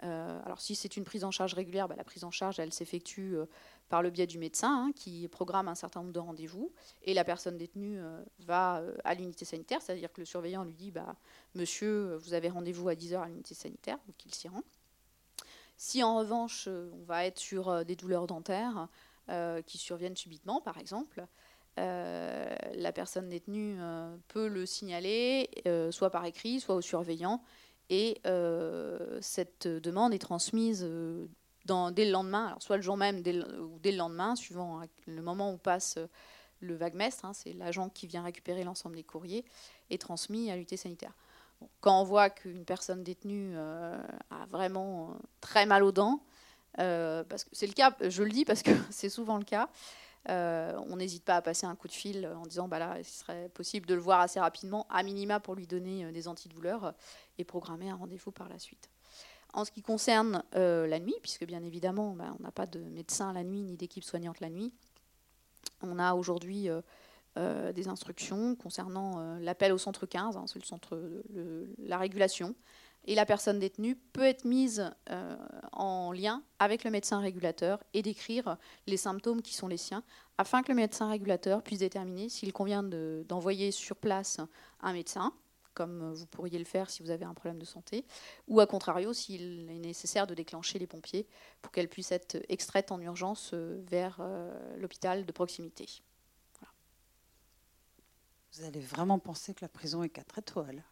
Euh, 0.03 0.39
alors 0.45 0.61
si 0.61 0.75
c'est 0.75 0.95
une 0.95 1.03
prise 1.03 1.23
en 1.23 1.31
charge 1.31 1.53
régulière, 1.53 1.87
bah, 1.87 1.95
la 1.97 2.03
prise 2.03 2.23
en 2.23 2.31
charge, 2.31 2.59
elle 2.59 2.71
s'effectue 2.71 3.35
euh, 3.35 3.45
par 3.89 4.03
le 4.03 4.11
biais 4.11 4.27
du 4.27 4.37
médecin 4.37 4.85
hein, 4.87 4.91
qui 4.95 5.27
programme 5.27 5.67
un 5.67 5.75
certain 5.75 6.01
nombre 6.01 6.13
de 6.13 6.19
rendez-vous 6.19 6.71
et 7.03 7.13
la 7.13 7.23
personne 7.23 7.57
détenue 7.57 7.99
va 8.39 8.83
à 9.05 9.13
l'unité 9.15 9.45
sanitaire, 9.45 9.81
c'est-à-dire 9.81 10.11
que 10.11 10.19
le 10.19 10.25
surveillant 10.25 10.63
lui 10.63 10.73
dit 10.73 10.91
bah, 10.91 11.15
Monsieur, 11.55 12.15
vous 12.17 12.33
avez 12.33 12.49
rendez-vous 12.49 12.89
à 12.89 12.95
10h 12.95 13.21
à 13.21 13.27
l'unité 13.27 13.55
sanitaire, 13.55 13.97
donc 14.05 14.25
il 14.25 14.35
s'y 14.35 14.49
rend. 14.49 14.63
Si 15.77 16.03
en 16.03 16.17
revanche 16.17 16.67
on 16.67 17.03
va 17.05 17.25
être 17.25 17.39
sur 17.39 17.85
des 17.85 17.95
douleurs 17.95 18.27
dentaires 18.27 18.89
qui 19.65 19.77
surviennent 19.77 20.17
subitement, 20.17 20.59
par 20.59 20.77
exemple, 20.77 21.25
euh, 21.77 22.55
la 22.73 22.91
personne 22.91 23.29
détenue 23.29 23.77
euh, 23.79 24.15
peut 24.29 24.47
le 24.47 24.65
signaler, 24.65 25.49
euh, 25.67 25.91
soit 25.91 26.09
par 26.09 26.25
écrit, 26.25 26.59
soit 26.59 26.75
au 26.75 26.81
surveillant, 26.81 27.41
et 27.89 28.19
cette 29.21 29.67
demande 29.67 30.13
est 30.13 30.19
transmise 30.19 30.81
dès 30.81 32.05
le 32.05 32.11
lendemain, 32.11 32.57
soit 32.59 32.75
le 32.75 32.83
jour 32.83 32.97
même 32.97 33.19
ou 33.19 33.79
dès 33.79 33.91
le 33.93 33.97
lendemain, 33.97 34.35
suivant 34.35 34.81
le 35.05 35.21
moment 35.21 35.53
où 35.53 35.57
passe 35.57 35.97
le 36.59 36.75
vaguemestre, 36.75 37.23
hein, 37.23 37.31
c'est 37.31 37.53
l'agent 37.53 37.87
qui 37.87 38.05
vient 38.05 38.23
récupérer 38.23 38.65
l'ensemble 38.65 38.97
des 38.97 39.05
courriers, 39.05 39.45
est 39.89 40.01
transmis 40.01 40.51
à 40.51 40.55
l'unité 40.55 40.75
sanitaire. 40.75 41.13
quand 41.79 42.01
on 42.01 42.03
voit 42.03 42.29
qu'une 42.29 42.65
personne 42.65 43.05
détenue 43.05 43.55
a 43.57 44.45
vraiment 44.49 45.15
très 45.39 45.65
mal 45.65 45.81
aux 45.83 45.93
dents, 45.93 46.19
parce 46.75 47.45
que 47.45 47.51
c'est 47.53 47.67
le 47.67 47.73
cas, 47.73 47.95
je 48.01 48.21
le 48.21 48.31
dis 48.31 48.43
parce 48.43 48.63
que 48.63 48.71
c'est 48.89 49.07
souvent 49.07 49.37
le 49.37 49.45
cas, 49.45 49.69
on 50.27 50.95
n'hésite 50.97 51.23
pas 51.23 51.37
à 51.37 51.41
passer 51.41 51.65
un 51.65 51.75
coup 51.75 51.87
de 51.87 51.93
fil 51.93 52.27
en 52.27 52.45
disant 52.45 52.67
bah 52.67 53.01
serait 53.03 53.49
possible 53.49 53.85
de 53.85 53.93
le 53.93 54.01
voir 54.01 54.19
assez 54.19 54.39
rapidement, 54.39 54.85
à 54.89 55.03
minima 55.03 55.39
pour 55.39 55.55
lui 55.55 55.67
donner 55.67 56.11
des 56.11 56.27
antidouleurs 56.27 56.93
et 57.37 57.43
programmer 57.43 57.89
un 57.89 57.95
rendez-vous 57.95 58.31
par 58.31 58.49
la 58.49 58.59
suite. 58.59 58.89
En 59.53 59.63
ce 59.63 59.71
qui 59.71 59.81
concerne 59.81 60.43
la 60.53 60.99
nuit, 60.99 61.15
puisque 61.21 61.45
bien 61.45 61.63
évidemment, 61.63 62.13
bah, 62.13 62.35
on 62.39 62.43
n'a 62.43 62.51
pas 62.51 62.65
de 62.65 62.79
médecin 62.79 63.31
la 63.31 63.43
nuit 63.43 63.63
ni 63.63 63.77
d'équipe 63.77 64.03
soignante 64.03 64.39
la 64.41 64.49
nuit, 64.49 64.73
on 65.81 65.97
a 65.99 66.13
aujourd'hui 66.13 66.69
euh, 67.37 67.71
des 67.71 67.87
instructions 67.87 68.55
concernant 68.55 69.19
euh, 69.19 69.39
l'appel 69.39 69.71
au 69.71 69.77
centre 69.77 70.07
15, 70.07 70.37
hein, 70.37 70.45
c'est 70.47 70.57
le 70.57 70.65
centre, 70.65 70.99
la 71.77 71.97
régulation. 71.99 72.55
Et 73.07 73.15
la 73.15 73.25
personne 73.25 73.57
détenue 73.57 73.95
peut 73.95 74.25
être 74.25 74.45
mise 74.45 74.91
euh, 75.09 75.37
en 75.71 76.11
lien 76.11 76.43
avec 76.59 76.83
le 76.83 76.91
médecin 76.91 77.19
régulateur 77.19 77.81
et 77.93 78.01
décrire 78.01 78.57
les 78.85 78.97
symptômes 78.97 79.41
qui 79.41 79.53
sont 79.53 79.67
les 79.67 79.77
siens, 79.77 80.03
afin 80.37 80.61
que 80.61 80.69
le 80.69 80.75
médecin 80.75 81.09
régulateur 81.09 81.63
puisse 81.63 81.79
déterminer 81.79 82.29
s'il 82.29 82.53
convient 82.53 82.83
d'envoyer 82.83 83.71
sur 83.71 83.95
place 83.95 84.39
un 84.81 84.93
médecin, 84.93 85.33
comme 85.73 86.13
vous 86.13 86.25
pourriez 86.25 86.59
le 86.59 86.65
faire 86.65 86.89
si 86.89 87.01
vous 87.01 87.09
avez 87.09 87.23
un 87.23 87.33
problème 87.33 87.59
de 87.59 87.65
santé, 87.65 88.05
ou 88.47 88.59
à 88.59 88.67
contrario 88.67 89.13
s'il 89.13 89.69
est 89.69 89.79
nécessaire 89.79 90.27
de 90.27 90.35
déclencher 90.35 90.77
les 90.77 90.87
pompiers 90.87 91.27
pour 91.61 91.71
qu'elle 91.71 91.87
puisse 91.87 92.11
être 92.11 92.37
extraite 92.49 92.91
en 92.91 92.99
urgence 92.99 93.53
vers 93.53 94.19
l'hôpital 94.77 95.25
de 95.25 95.31
proximité 95.31 96.01
vous 98.57 98.65
allez 98.65 98.79
vraiment 98.79 99.19
penser 99.19 99.53
que 99.53 99.63
la 99.63 99.69
prison 99.69 100.03
est 100.03 100.09
4 100.09 100.39
étoiles. 100.39 100.83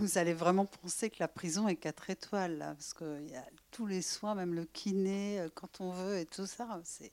Vous 0.00 0.18
allez 0.18 0.34
vraiment 0.34 0.66
penser 0.66 1.10
que 1.10 1.16
la 1.20 1.28
prison 1.28 1.66
est 1.68 1.76
4 1.76 2.10
étoiles, 2.10 2.58
parce 2.58 2.94
qu'il 2.94 3.28
y 3.30 3.36
a 3.36 3.44
tous 3.70 3.86
les 3.86 4.02
soins, 4.02 4.34
même 4.34 4.54
le 4.54 4.64
kiné, 4.64 5.40
euh, 5.40 5.48
quand 5.54 5.80
on 5.80 5.90
veut, 5.90 6.18
et 6.18 6.26
tout 6.26 6.46
ça. 6.46 6.80
C'est 6.84 7.12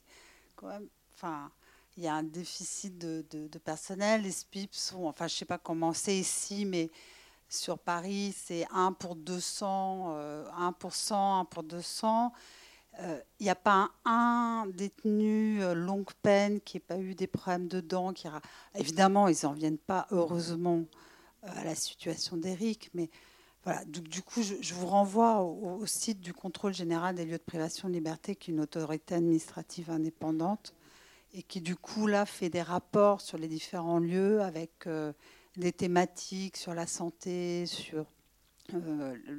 quand 0.56 0.68
même. 0.68 0.88
Enfin, 1.16 1.50
il 1.95 2.04
y 2.04 2.08
a 2.08 2.14
un 2.14 2.24
déficit 2.24 2.98
de, 2.98 3.48
personnel. 3.64 4.22
Les 4.24 4.32
SPIP 4.32 4.76
sont. 4.76 5.06
Enfin, 5.06 5.28
je 5.28 5.36
ne 5.36 5.38
sais 5.38 5.45
pas 5.45 5.58
comment 5.58 5.93
c'est 5.93 6.18
ici, 6.18 6.66
mais 6.66 6.91
sur 7.50 7.80
Paris, 7.80 8.36
c'est 8.38 8.68
1 8.72 8.93
pour 8.93 9.16
200, 9.16 10.50
1 10.58 10.72
pour 10.74 10.93
100, 10.93 11.39
1 11.39 11.45
pour 11.45 11.64
200 11.64 12.34
il 13.00 13.06
euh, 13.06 13.20
n'y 13.41 13.50
a 13.50 13.56
pas 13.56 13.91
un, 14.06 14.66
détenu 14.74 15.62
euh, 15.62 15.76
longue 15.76 16.12
peine 16.24 16.60
qui 16.62 16.78
n'ait 16.78 16.82
pas 16.82 16.98
eu 16.98 17.14
des 17.14 17.28
problèmes 17.28 17.68
de 17.68 17.80
dents. 17.80 18.12
Évidemment, 18.74 19.28
ils 19.28 19.38
n'en 19.43 19.54
viennent 19.54 19.78
pas, 19.78 20.08
heureusement, 20.12 20.80
euh, 20.80 20.98
à 21.48 21.64
la 21.64 21.76
situation 21.76 22.38
d'Eric. 22.38 22.89
Mais 22.93 23.10
voilà, 23.64 23.84
du, 23.86 24.22
coup, 24.22 24.41
je, 24.43 24.74
vous 24.74 24.88
renvoie 24.88 25.41
au, 25.41 25.86
site 25.86 26.22
du 26.22 26.34
contrôle 26.34 26.74
général 26.74 27.16
des 27.16 27.26
lieux 27.26 27.38
de 27.38 27.43
privation 27.43 27.88
de 27.89 27.93
liberté, 27.93 28.36
qui 28.36 28.52
est 28.52 28.54
une 28.54 28.62
autorité 28.62 29.16
administrative 29.16 29.89
indépendante, 29.89 30.74
et 31.34 31.43
qui, 31.43 31.60
du 31.60 31.76
coup, 31.76 32.08
là, 32.08 32.26
fait 32.26 32.50
des 32.50 32.62
rapports 32.62 33.22
sur 33.22 33.38
les 33.38 33.48
différents 33.48 34.00
lieux 34.00 34.41
avec 34.41 34.88
des 35.58 35.74
thématiques 35.74 36.56
sur 36.56 36.74
la 36.74 36.88
santé, 36.88 37.66
sur 37.66 38.06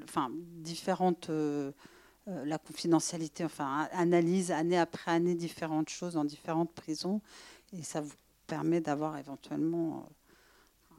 enfin, 0.04 0.30
différentes. 0.34 1.30
Euh, 2.28 2.44
la 2.44 2.58
confidentialité, 2.58 3.44
enfin, 3.44 3.88
analyse 3.92 4.50
année 4.50 4.78
après 4.78 5.10
année 5.10 5.34
différentes 5.34 5.88
choses 5.88 6.14
dans 6.14 6.24
différentes 6.24 6.72
prisons, 6.72 7.22
et 7.72 7.82
ça 7.82 8.00
vous 8.02 8.12
permet 8.46 8.80
d'avoir 8.80 9.16
éventuellement 9.16 10.08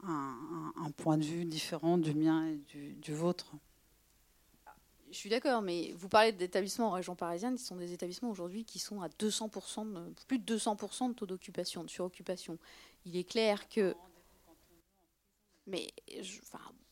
un, 0.05 0.91
point 0.97 1.17
de 1.17 1.23
vue 1.23 1.45
différent 1.45 1.97
du 1.97 2.13
mien 2.13 2.47
et 2.47 2.55
du, 2.95 3.13
vôtre. 3.13 3.51
Je 5.11 5.17
suis 5.17 5.29
d'accord, 5.29 5.61
mais 5.61 5.93
vous 5.97 6.09
parlez 6.09 6.31
d'établissements 6.31 6.87
en 6.87 6.91
région 6.91 7.15
parisienne, 7.15 7.55
qui 7.55 7.63
sont 7.63 7.75
des 7.75 7.93
établissements 7.93 8.29
aujourd'hui 8.29 8.65
qui 8.65 8.79
sont 8.79 9.01
à 9.01 9.07
200%, 9.07 9.93
de, 9.93 10.13
plus 10.27 10.39
de 10.39 10.57
200% 10.57 11.09
de 11.09 11.13
taux 11.13 11.25
d'occupation, 11.25 11.83
de 11.83 11.89
suroccupation. 11.89 12.57
Il 13.05 13.15
est 13.15 13.23
clair 13.23 13.67
que... 13.69 13.95
Mais 15.67 15.87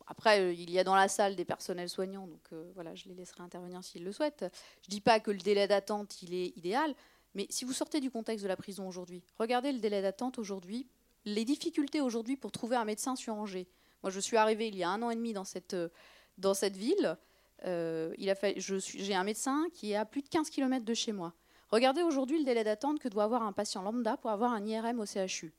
après, 0.07 0.41
euh, 0.41 0.53
il 0.53 0.71
y 0.71 0.79
a 0.79 0.83
dans 0.83 0.95
la 0.95 1.07
salle 1.07 1.35
des 1.35 1.45
personnels 1.45 1.89
soignants, 1.89 2.27
donc 2.27 2.41
euh, 2.53 2.71
voilà, 2.75 2.95
je 2.95 3.05
les 3.05 3.15
laisserai 3.15 3.43
intervenir 3.43 3.83
s'ils 3.83 4.03
le 4.03 4.11
souhaitent. 4.11 4.45
Je 4.81 4.87
ne 4.87 4.91
dis 4.91 5.01
pas 5.01 5.19
que 5.19 5.31
le 5.31 5.39
délai 5.39 5.67
d'attente, 5.67 6.21
il 6.21 6.33
est 6.33 6.57
idéal, 6.57 6.95
mais 7.35 7.45
si 7.49 7.65
vous 7.65 7.73
sortez 7.73 7.99
du 7.99 8.09
contexte 8.09 8.43
de 8.43 8.47
la 8.47 8.55
prison 8.55 8.87
aujourd'hui, 8.87 9.23
regardez 9.37 9.71
le 9.71 9.79
délai 9.79 10.01
d'attente 10.01 10.39
aujourd'hui, 10.39 10.87
les 11.27 11.45
difficultés 11.45 12.01
aujourd'hui 12.01 12.37
pour 12.37 12.51
trouver 12.51 12.75
un 12.75 12.85
médecin 12.85 13.15
sur 13.15 13.33
Angers. 13.33 13.67
Moi, 14.03 14.11
je 14.11 14.19
suis 14.19 14.37
arrivée 14.37 14.67
il 14.67 14.75
y 14.75 14.83
a 14.83 14.89
un 14.89 15.01
an 15.01 15.09
et 15.09 15.15
demi 15.15 15.33
dans 15.33 15.43
cette, 15.43 15.73
euh, 15.73 15.89
dans 16.37 16.53
cette 16.53 16.77
ville. 16.77 17.17
il 17.65 18.29
a 18.29 18.35
fait, 18.35 18.55
j'ai 18.59 19.15
un 19.15 19.23
médecin 19.23 19.65
qui 19.73 19.91
est 19.91 19.95
à 19.95 20.05
plus 20.05 20.21
de 20.21 20.29
15 20.29 20.49
km 20.49 20.85
de 20.85 20.93
chez 20.93 21.11
moi. 21.11 21.33
Regardez 21.69 22.01
aujourd'hui 22.01 22.39
le 22.39 22.45
délai 22.45 22.63
d'attente 22.63 22.99
que 22.99 23.09
doit 23.09 23.23
avoir 23.23 23.43
un 23.43 23.51
patient 23.51 23.81
lambda 23.81 24.15
pour 24.17 24.29
avoir 24.29 24.53
un 24.53 24.65
IRM 24.65 24.99
au 24.99 25.05
CHU. 25.05 25.53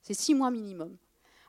C'est 0.00 0.14
six 0.14 0.34
mois 0.34 0.50
minimum. 0.50 0.96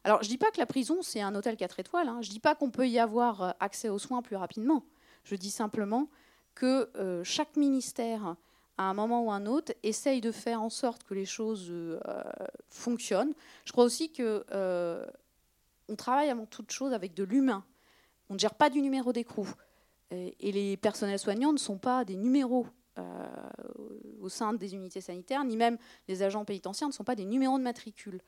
Alors, 0.04 0.22
je 0.22 0.28
ne 0.28 0.32
dis 0.32 0.38
pas 0.38 0.52
que 0.52 0.60
la 0.60 0.66
prison, 0.66 1.02
c'est 1.02 1.22
un 1.22 1.34
hôtel 1.34 1.56
4 1.56 1.80
étoiles. 1.80 2.10
Hein. 2.10 2.20
Je 2.22 2.28
ne 2.28 2.34
dis 2.34 2.40
pas 2.40 2.56
qu'on 2.56 2.70
peut 2.70 2.88
y 2.88 3.00
avoir 3.00 3.42
euh, 3.42 3.52
accès 3.60 3.90
aux 3.90 4.00
soins 4.00 4.22
plus 4.22 4.36
rapidement. 4.36 4.84
Je 5.24 5.36
dis 5.36 5.50
simplement 5.50 6.10
que 6.56 6.90
euh, 6.98 7.24
chaque 7.24 7.56
ministère, 7.56 8.36
à 8.78 8.84
un 8.84 8.94
moment 8.94 9.24
ou 9.24 9.32
un 9.32 9.46
autre, 9.46 9.74
essaye 9.84 10.22
de 10.22 10.32
faire 10.32 10.62
en 10.62 10.70
sorte 10.70 11.04
que 11.04 11.14
les 11.14 11.26
choses 11.26 11.68
euh, 11.72 12.00
fonctionnent. 12.70 13.34
Je 13.66 13.72
crois 13.72 13.84
aussi 13.84 14.12
que 14.12 14.46
on 15.90 15.96
travaille 15.96 16.30
avant 16.30 16.46
toute 16.46 16.72
chose 16.72 16.94
avec 16.94 17.14
de 17.14 17.24
l'humain. 17.24 17.64
On 18.30 18.36
ne 18.36 18.40
gère 18.40 18.56
pas 18.56 18.70
du 18.70 18.82
numéro 18.82 19.12
d'écrou. 19.12 19.48
Et, 20.12 20.52
les 20.52 20.78
personnels 20.78 21.20
soignants 21.20 21.52
ne 21.52 21.58
sont 21.58 21.78
pas 21.78 22.06
des 22.06 22.16
numéros 22.16 22.68
au 24.22 24.30
sein 24.30 24.54
des 24.54 24.76
unités 24.76 25.02
sanitaires, 25.02 25.44
ni 25.44 25.58
même 25.58 25.78
les 26.08 26.24
agents 26.24 26.46
pénitentiaires 26.46 26.88
ne 26.88 26.94
sont 26.94 27.04
pas 27.04 27.16
des 27.16 27.26
numéros 27.26 27.58
de 27.58 27.64
matricule. 27.64 28.22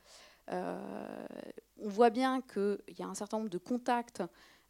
Euh, 0.52 1.26
on 1.78 1.90
voit 1.90 2.10
bien 2.10 2.42
qu'il 2.42 2.96
y 2.98 3.02
a 3.02 3.08
un 3.08 3.16
certain 3.16 3.38
nombre 3.38 3.50
de 3.50 3.58
contacts 3.58 4.24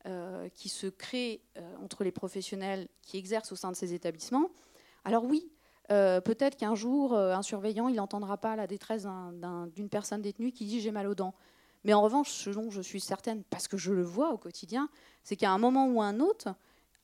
euh, 0.05 0.47
qui 0.49 0.69
se 0.69 0.87
créent 0.87 1.41
euh, 1.57 1.75
entre 1.83 2.03
les 2.03 2.11
professionnels 2.11 2.87
qui 3.01 3.17
exercent 3.17 3.51
au 3.51 3.55
sein 3.55 3.71
de 3.71 3.75
ces 3.75 3.93
établissements. 3.93 4.51
Alors 5.03 5.25
oui, 5.25 5.51
peut-être 5.87 6.55
qu'un 6.55 6.75
jour, 6.75 7.15
un 7.15 7.41
surveillant, 7.41 7.87
il 7.87 7.95
n'entendra 7.95 8.37
pas 8.37 8.55
la 8.55 8.67
détresse 8.67 9.07
d'une 9.75 9.89
personne 9.89 10.21
détenue 10.21 10.51
qui 10.51 10.65
dit 10.65 10.81
j'ai 10.81 10.91
mal 10.91 11.07
aux 11.07 11.15
dents. 11.15 11.35
Mais 11.85 11.93
en 11.93 12.01
revanche, 12.01 12.31
ce 12.31 12.49
dont 12.49 12.71
je 12.71 12.81
suis 12.81 12.99
certaine, 12.99 13.43
parce 13.43 13.67
que 13.67 13.77
je 13.77 13.93
le 13.93 14.01
vois 14.01 14.31
au 14.31 14.37
quotidien, 14.37 14.89
c'est 15.23 15.35
qu'à 15.35 15.51
un 15.51 15.59
moment 15.59 15.87
ou 15.87 16.01
un 16.01 16.19
autre, 16.19 16.55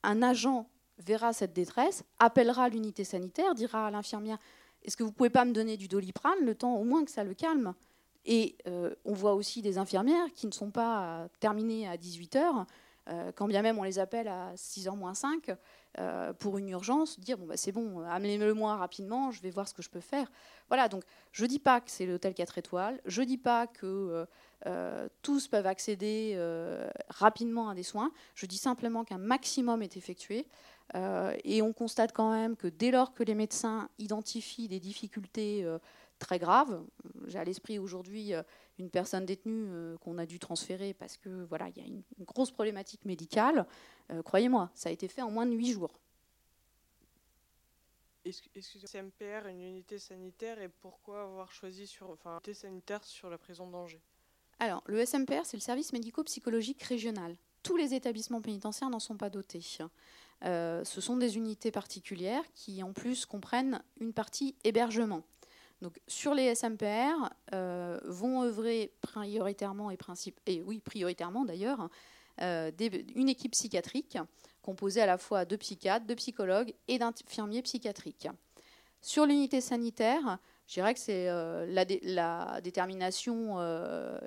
un 0.02 0.24
agent 0.24 0.68
verra 0.98 1.34
cette 1.34 1.54
détresse, 1.54 2.04
appellera 2.18 2.68
l'unité 2.68 3.04
sanitaire, 3.04 3.54
dira 3.54 3.88
à 3.88 3.92
l'infirmière 3.92 4.40
Est-ce 4.84 4.98
que 4.98 5.04
vous 5.04 5.12
pouvez 5.12 5.30
pas 5.30 5.46
me 5.46 5.54
donner 5.54 5.78
du 5.78 5.88
doliprane 5.88 6.40
le 6.44 6.56
temps 6.56 6.76
au 6.76 6.84
moins 6.84 7.06
que 7.06 7.12
ça 7.12 7.24
le 7.24 7.36
calme? 7.36 7.76
Et 8.26 8.56
euh, 8.68 8.96
on 9.06 9.14
voit 9.14 9.36
aussi 9.36 9.62
des 9.62 9.78
infirmières 9.78 10.34
qui 10.34 10.48
ne 10.48 10.52
sont 10.52 10.72
pas 10.72 11.28
terminées 11.40 11.88
à 11.88 11.98
18 11.98 12.36
heures, 12.36 12.60
euh, 12.60 12.64
quand 13.36 13.48
bien 13.48 13.62
même 13.62 13.78
on 13.80 13.84
les 13.84 14.00
appelle 14.00 14.28
à 14.28 14.54
6h 14.56 14.96
moins 14.96 15.14
5 15.14 15.52
euh, 16.00 16.34
pour 16.34 16.58
une 16.58 16.70
urgence, 16.70 17.20
dire 17.20 17.38
bon, 17.38 17.48
bah, 17.48 17.58
c'est 17.58 17.72
bon, 17.72 18.02
amenez-le-moi 18.02 18.76
rapidement, 18.76 19.32
je 19.32 19.42
vais 19.42 19.50
voir 19.50 19.68
ce 19.68 19.74
que 19.74 19.82
je 19.82 19.90
peux 19.90 20.00
faire. 20.00 20.32
Voilà, 20.70 20.88
donc 20.88 21.04
je 21.32 21.44
ne 21.44 21.50
dis 21.50 21.60
pas 21.60 21.82
que 21.82 21.92
c'est 21.92 22.06
l'hôtel 22.06 22.34
4 22.34 22.58
étoiles, 22.60 23.02
je 23.06 23.22
ne 23.22 23.26
dis 23.26 23.38
pas 23.38 23.68
que 23.68 24.26
tous 25.22 25.48
peuvent 25.48 25.66
accéder 25.66 26.40
rapidement 27.10 27.70
à 27.70 27.76
des 27.76 27.84
soins, 27.84 28.12
je 28.36 28.46
dis 28.46 28.58
simplement 28.58 29.04
qu'un 29.04 29.18
maximum 29.18 29.82
est 29.82 29.98
effectué. 29.98 30.48
Et 30.94 31.62
on 31.62 31.74
constate 31.74 32.12
quand 32.12 32.32
même 32.32 32.56
que 32.56 32.68
dès 32.68 32.92
lors 32.92 33.14
que 33.14 33.24
les 33.24 33.36
médecins 33.36 33.90
identifient 33.98 34.68
des 34.68 34.80
difficultés 34.80 35.66
très 36.22 36.40
grave. 36.40 36.86
J'ai 37.26 37.40
à 37.40 37.44
l'esprit 37.44 37.80
aujourd'hui 37.80 38.34
euh, 38.34 38.44
une 38.80 38.90
personne 38.90 39.26
détenue 39.26 39.66
euh, 39.68 39.98
qu'on 39.98 40.18
a 40.18 40.26
dû 40.26 40.40
transférer 40.40 40.94
parce 40.94 41.18
que 41.18 41.44
voilà, 41.46 41.68
il 41.70 41.78
y 41.78 41.82
a 41.82 41.88
une, 41.88 42.04
grosse 42.20 42.52
problématique 42.52 43.04
médicale. 43.04 43.66
Euh, 44.12 44.22
croyez-moi, 44.22 44.70
ça 44.74 44.90
a 44.90 44.92
été 44.94 45.10
fait 45.10 45.22
en 45.22 45.32
moins 45.32 45.46
de 45.46 45.54
huit 45.54 45.74
jours. 45.74 46.00
Excusez-moi, 48.24 48.88
CMPR, 48.88 49.48
une 49.48 49.64
unité 49.64 49.98
sanitaire, 49.98 50.62
et 50.62 50.70
pourquoi 50.70 51.24
avoir 51.24 51.52
choisi 51.52 51.88
sur, 51.88 52.12
enfin, 52.12 52.30
une 52.30 52.36
unité 52.36 52.54
sanitaire 52.54 53.04
sur 53.04 53.32
la 53.32 53.40
prison 53.40 53.68
d'Angers 53.68 54.04
Alors, 54.60 54.84
le 54.86 55.04
SMPR, 55.04 55.44
c'est 55.44 55.58
le 55.58 55.62
service 55.62 55.92
médico-psychologique 55.92 56.84
régional. 56.84 57.36
Tous 57.64 57.78
les 57.78 57.96
établissements 57.96 58.42
pénitentiaires 58.42 58.92
n'en 58.92 59.00
sont 59.00 59.18
pas 59.18 59.32
dotés. 59.32 59.62
Ce 60.44 61.02
sont 61.02 61.18
des 61.18 61.38
unités 61.38 61.72
particulières 61.72 62.44
qui, 62.54 62.82
en 62.84 62.94
plus, 62.94 63.26
comprennent 63.26 63.82
une 64.00 64.14
partie 64.14 64.56
hébergement. 64.64 65.24
Donc, 65.82 66.00
sur 66.08 66.36
les 66.36 66.54
SMPR, 66.54 67.34
euh, 67.54 68.00
vont 68.06 68.44
œuvrer 68.44 68.92
prioritairement 69.02 69.90
et, 70.46 70.62
oui, 70.62 70.80
prioritairement 70.80 71.44
d'ailleurs, 71.44 71.90
euh, 72.42 72.72
une 73.16 73.30
équipe 73.30 73.54
psychiatrique 73.54 74.18
composée 74.62 75.02
à 75.02 75.08
la 75.08 75.18
fois 75.18 75.44
de 75.44 75.56
psychiatres, 75.56 76.06
de 76.06 76.14
psychologues 76.14 76.74
et 76.88 77.00
d'infirmiers 77.00 77.64
psychiatriques. 77.64 78.28
Sur 79.02 79.26
l'unité 79.26 79.60
sanitaire, 79.60 80.38
je 80.68 80.76
dirais 80.76 80.94
que 80.94 81.00
c'est 81.00 81.28
euh, 81.28 81.66
la, 81.68 82.62
détermination 82.62 83.60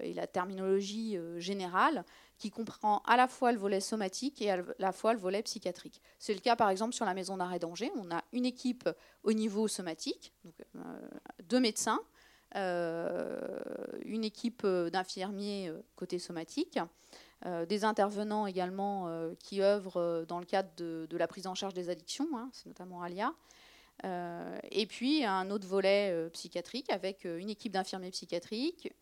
et 0.00 0.12
la 0.12 0.26
terminologie 0.26 1.16
générale 1.38 2.04
qui 2.38 2.50
comprend 2.50 2.98
à 3.06 3.16
la 3.16 3.28
fois 3.28 3.52
le 3.52 3.58
volet 3.58 3.80
somatique 3.80 4.42
et 4.42 4.50
à 4.50 4.58
la 4.78 4.92
fois 4.92 5.12
le 5.12 5.18
volet 5.18 5.42
psychiatrique. 5.42 6.00
C'est 6.18 6.34
le 6.34 6.40
cas 6.40 6.56
par 6.56 6.70
exemple 6.70 6.94
sur 6.94 7.04
la 7.04 7.14
maison 7.14 7.36
d'arrêt 7.36 7.58
d'Angers. 7.58 7.92
On 7.96 8.10
a 8.10 8.22
une 8.32 8.46
équipe 8.46 8.88
au 9.22 9.32
niveau 9.32 9.68
somatique, 9.68 10.32
donc, 10.44 10.54
deux 11.44 11.60
médecins, 11.60 12.00
une 12.54 14.24
équipe 14.24 14.66
d'infirmiers 14.66 15.72
côté 15.96 16.18
somatique, 16.18 16.78
des 17.68 17.84
intervenants 17.84 18.46
également 18.46 19.34
qui 19.38 19.60
œuvrent 19.62 20.24
dans 20.26 20.38
le 20.38 20.44
cadre 20.44 20.70
de, 20.76 21.16
la 21.16 21.26
prise 21.26 21.46
en 21.46 21.54
charge 21.54 21.74
des 21.74 21.90
addictions, 21.90 22.28
hein, 22.36 22.48
c'est 22.52 22.66
notamment 22.66 23.02
Alia, 23.02 23.32
et 24.04 24.86
puis 24.86 25.24
un 25.24 25.50
autre 25.50 25.66
volet 25.66 26.28
psychiatrique 26.32 26.90
avec 26.90 27.24
une 27.24 27.50
équipe 27.50 27.72
d'infirmiers 27.72 28.10
psychiatriques, 28.10 28.92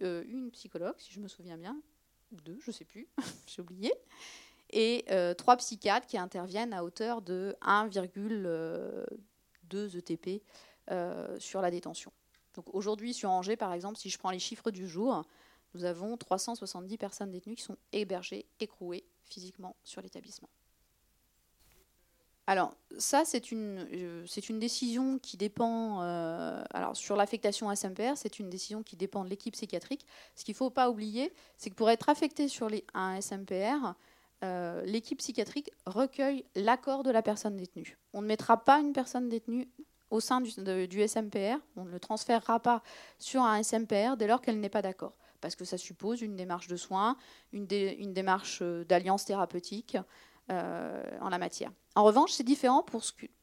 une 0.00 0.50
psychologue, 0.52 0.94
si 0.98 1.12
je 1.12 1.20
me 1.20 1.28
souviens 1.28 1.56
bien, 1.56 1.76
deux, 2.32 2.58
je 2.60 2.70
ne 2.70 2.74
sais 2.74 2.84
plus, 2.84 3.08
j'ai 3.46 3.62
oublié, 3.62 3.92
et 4.70 5.04
euh, 5.10 5.34
trois 5.34 5.56
psychiatres 5.56 6.06
qui 6.06 6.18
interviennent 6.18 6.72
à 6.72 6.84
hauteur 6.84 7.22
de 7.22 7.56
1,2 7.62 9.96
ETP 9.96 10.42
euh, 10.90 11.38
sur 11.38 11.60
la 11.60 11.70
détention. 11.70 12.12
Donc 12.54 12.74
aujourd'hui, 12.74 13.14
sur 13.14 13.30
Angers, 13.30 13.56
par 13.56 13.72
exemple, 13.72 13.98
si 13.98 14.10
je 14.10 14.18
prends 14.18 14.30
les 14.30 14.38
chiffres 14.38 14.70
du 14.70 14.88
jour, 14.88 15.24
nous 15.74 15.84
avons 15.84 16.16
370 16.16 16.96
personnes 16.96 17.30
détenues 17.30 17.56
qui 17.56 17.62
sont 17.62 17.76
hébergées, 17.92 18.46
écrouées 18.60 19.04
physiquement 19.24 19.76
sur 19.84 20.00
l'établissement. 20.00 20.48
Alors, 22.48 22.76
ça, 22.96 23.24
c'est 23.24 23.50
une, 23.50 23.86
euh, 23.92 24.24
c'est 24.26 24.48
une 24.48 24.60
décision 24.60 25.18
qui 25.18 25.36
dépend. 25.36 26.02
Euh, 26.02 26.62
alors, 26.72 26.96
sur 26.96 27.16
l'affectation 27.16 27.74
SMPR, 27.74 28.16
c'est 28.16 28.38
une 28.38 28.48
décision 28.48 28.84
qui 28.84 28.96
dépend 28.96 29.24
de 29.24 29.28
l'équipe 29.28 29.54
psychiatrique. 29.54 30.06
Ce 30.36 30.44
qu'il 30.44 30.52
ne 30.52 30.56
faut 30.56 30.70
pas 30.70 30.88
oublier, 30.88 31.32
c'est 31.56 31.70
que 31.70 31.74
pour 31.74 31.90
être 31.90 32.08
affecté 32.08 32.46
sur 32.46 32.68
un 32.94 33.20
SMPR, 33.20 33.94
euh, 34.44 34.84
l'équipe 34.84 35.18
psychiatrique 35.18 35.70
recueille 35.86 36.44
l'accord 36.54 37.02
de 37.02 37.10
la 37.10 37.22
personne 37.22 37.56
détenue. 37.56 37.98
On 38.12 38.22
ne 38.22 38.28
mettra 38.28 38.62
pas 38.62 38.78
une 38.78 38.92
personne 38.92 39.28
détenue 39.28 39.68
au 40.10 40.20
sein 40.20 40.40
du, 40.40 40.50
SMPR, 41.08 41.58
on 41.74 41.84
ne 41.84 41.90
le 41.90 41.98
transférera 41.98 42.60
pas 42.60 42.80
sur 43.18 43.42
un 43.42 43.60
SMPR 43.60 44.16
dès 44.16 44.28
lors 44.28 44.40
qu'elle 44.40 44.60
n'est 44.60 44.68
pas 44.68 44.82
d'accord. 44.82 45.14
Parce 45.40 45.56
que 45.56 45.64
ça 45.64 45.76
suppose 45.78 46.22
une 46.22 46.36
démarche 46.36 46.68
de 46.68 46.76
soins, 46.76 47.16
une 47.52 47.66
démarche 47.66 48.62
d'alliance 48.62 49.24
thérapeutique 49.24 49.96
en 50.48 51.28
la 51.28 51.38
matière. 51.38 51.72
En 51.96 52.04
revanche, 52.04 52.32
c'est 52.32 52.44
différent 52.44 52.82
pour, 52.82 53.02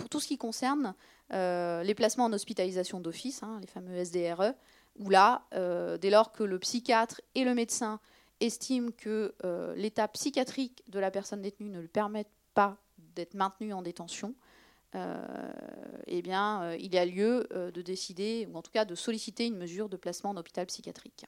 tout 0.10 0.20
ce 0.20 0.28
qui 0.28 0.38
concerne 0.38 0.94
euh, 1.34 1.82
les 1.82 1.96
placements 1.96 2.26
en 2.26 2.34
hospitalisation 2.34 3.00
d'office, 3.00 3.42
hein, 3.42 3.58
les 3.62 3.68
fameux 3.68 4.04
SDRE, 4.04 4.54
où 5.00 5.10
là, 5.10 5.48
euh, 5.56 5.98
dès 5.98 6.12
lors 6.12 6.32
que 6.32 6.44
le 6.44 6.60
psychiatre 6.60 7.20
et 7.34 7.46
le 7.46 7.56
médecin 7.56 8.00
estiment 8.40 8.92
que 8.96 9.34
euh, 9.44 9.74
l'état 9.76 10.08
psychiatrique 10.08 10.84
de 10.88 11.00
la 11.00 11.10
personne 11.10 11.42
détenue 11.42 11.70
ne 11.70 11.80
lui 11.80 11.88
permet 11.88 12.28
pas 12.54 12.78
d'être 13.16 13.34
maintenu 13.34 13.74
en 13.74 13.82
détention, 13.82 14.36
eh 16.06 16.22
bien, 16.22 16.76
il 16.76 16.94
y 16.94 17.00
a 17.00 17.06
lieu 17.06 17.48
de 17.52 17.82
décider, 17.82 18.48
ou 18.52 18.58
en 18.58 18.62
tout 18.62 18.70
cas 18.70 18.86
de 18.86 18.94
solliciter 18.94 19.48
une 19.48 19.58
mesure 19.58 19.90
de 19.90 19.98
placement 19.98 20.30
en 20.30 20.38
hôpital 20.38 20.68
psychiatrique. 20.68 21.26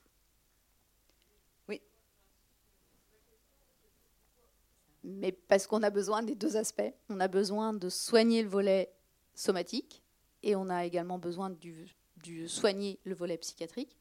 Mais 5.06 5.32
parce 5.32 5.68
qu'on 5.68 5.84
a 5.84 5.89
besoin 5.89 6.24
des 6.24 6.36
deux 6.36 6.58
aspects. 6.58 6.93
On 7.10 7.20
a 7.20 7.28
besoin 7.28 7.74
de 7.74 7.89
soigner 7.89 8.41
le 8.41 8.49
volet 8.49 8.91
somatique 9.36 10.03
et 10.43 10.56
on 10.56 10.70
a 10.70 10.86
également 10.86 11.20
besoin 11.20 11.49
de 11.49 12.47
soigner 12.47 12.99
le 13.03 13.14
volet 13.14 13.38
psychiatrique. 13.38 13.97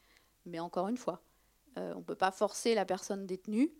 Mais 0.46 0.60
encore 0.60 0.88
une 0.88 0.96
fois, 0.96 1.22
euh, 1.78 1.92
on 1.94 1.98
ne 1.98 2.04
peut 2.04 2.14
pas 2.14 2.30
forcer 2.30 2.74
la 2.74 2.84
personne 2.84 3.26
détenue 3.26 3.70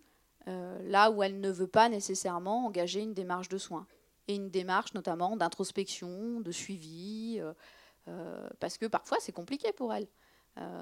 euh, 0.49 0.79
là 0.85 1.11
où 1.11 1.22
elle 1.22 1.41
ne 1.41 1.51
veut 1.51 1.66
pas 1.66 1.89
nécessairement 1.89 2.66
engager 2.66 3.01
une 3.01 3.14
démarche 3.14 3.49
de 3.49 3.59
soins 3.59 3.87
et 4.29 4.35
une 4.35 4.51
démarche 4.51 4.95
notamment 4.95 5.37
d'introspection, 5.37 6.41
de 6.41 6.51
suivi, 6.51 7.41
euh, 8.09 8.49
parce 8.61 8.79
que 8.79 8.87
parfois 8.87 9.18
c'est 9.20 9.33
compliqué 9.33 9.72
pour 9.72 9.93
elle. 9.93 10.07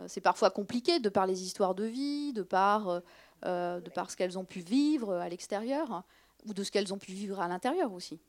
c'est 0.07 0.20
parfois 0.20 0.51
compliqué 0.51 1.01
de 1.01 1.09
par 1.09 1.26
les 1.26 1.43
histoires 1.43 1.74
de 1.74 1.84
vie, 1.84 2.32
de 2.32 2.43
par, 2.43 3.03
de 3.45 3.90
par 3.95 4.11
ce 4.11 4.16
qu'elles 4.16 4.38
ont 4.38 4.45
pu 4.45 4.61
vivre 4.61 5.14
à 5.14 5.28
l'extérieur 5.28 6.05
ou 6.47 6.55
de 6.55 6.62
ce 6.62 6.70
qu'elles 6.70 6.93
ont 6.93 6.99
pu 6.99 7.12
vivre 7.12 7.40
à 7.40 7.49
l'intérieur 7.49 7.93
aussi. 7.93 8.20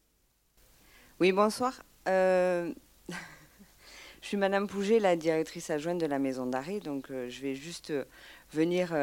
Oui, 1.20 1.32
bonsoir. 1.32 1.84
Euh, 2.08 2.74
je 4.22 4.28
suis 4.28 4.38
Madame 4.38 4.68
Pouget, 4.68 5.00
la 5.00 5.16
directrice 5.16 5.70
adjointe 5.70 6.00
de 6.00 6.06
la 6.06 6.20
maison 6.20 6.46
d'arrêt, 6.46 6.80
donc 6.80 7.12
euh, 7.12 7.30
je 7.30 7.42
vais 7.42 7.56
juste 7.56 7.92
euh, 7.92 8.06
venir 8.52 8.96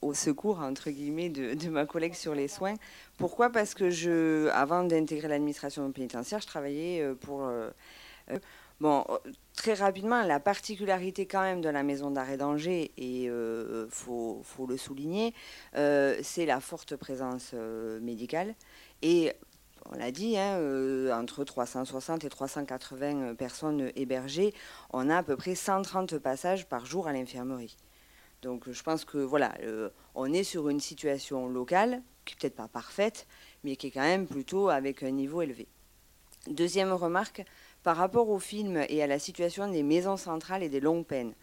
au 0.00 0.14
secours, 0.14 0.60
entre 0.60 0.90
guillemets, 0.90 1.28
de, 1.28 1.68
ma 1.68 1.84
collègue 1.84 2.14
sur 2.14 2.34
les 2.34 2.48
soins. 2.48 2.74
Pourquoi? 3.18 3.50
Parce 3.50 3.74
que 3.74 3.90
je, 3.90 4.48
avant 4.48 4.82
d'intégrer 4.84 5.28
l'administration 5.28 5.90
pénitentiaire, 5.92 6.40
je 6.40 6.46
travaillais 6.46 7.06
pour... 7.20 7.50
Bon, 8.80 9.04
très 9.56 9.74
rapidement, 9.74 10.22
la 10.24 10.40
particularité 10.40 11.26
quand 11.26 11.42
même 11.42 11.60
de 11.60 11.68
la 11.68 11.84
maison 11.84 12.10
d'arrêt 12.10 12.36
d'Angers, 12.36 12.90
et 12.96 13.24
il 13.24 13.30
euh, 13.30 13.88
faut, 13.88 14.42
le 14.68 14.76
souligner, 14.76 15.32
euh, 15.76 16.18
c'est 16.22 16.44
la 16.44 16.60
forte 16.60 16.96
présence 16.96 17.52
euh, 17.54 18.00
médicale. 18.00 18.54
Et 19.02 19.32
on 19.90 19.96
l'a 19.96 20.10
dit, 20.10 20.36
hein, 20.36 20.58
entre 21.12 21.44
360 21.44 22.24
et 22.24 22.28
380 22.28 23.34
personnes 23.36 23.92
hébergées, 23.94 24.52
on 24.92 25.08
a 25.08 25.18
à 25.18 25.22
peu 25.22 25.36
près 25.36 25.54
130 25.54 26.18
passages 26.18 26.66
par 26.66 26.84
jour 26.84 27.06
à 27.06 27.12
l'infirmerie. 27.12 27.76
Donc 28.42 28.70
je 28.70 28.82
pense 28.82 29.04
que 29.04 29.18
voilà, 29.18 29.54
on 30.14 30.32
est 30.32 30.44
sur 30.44 30.68
une 30.68 30.80
situation 30.80 31.48
locale, 31.48 32.02
qui 32.24 32.34
n'est 32.34 32.38
peut-être 32.40 32.56
pas 32.56 32.68
parfaite, 32.68 33.26
mais 33.62 33.76
qui 33.76 33.88
est 33.88 33.90
quand 33.90 34.00
même 34.00 34.26
plutôt 34.26 34.68
avec 34.68 35.02
un 35.02 35.10
niveau 35.10 35.42
élevé. 35.42 35.68
Deuxième 36.46 36.92
remarque, 36.92 37.44
par 37.84 37.96
rapport 37.98 38.30
au 38.30 38.40
film 38.40 38.82
et 38.88 39.02
à 39.02 39.06
la 39.06 39.20
situation 39.20 39.70
des 39.70 39.84
maisons 39.84 40.16
centrales 40.16 40.64
et 40.64 40.68
des 40.68 40.80
longues 40.80 41.06
peines. 41.06 41.34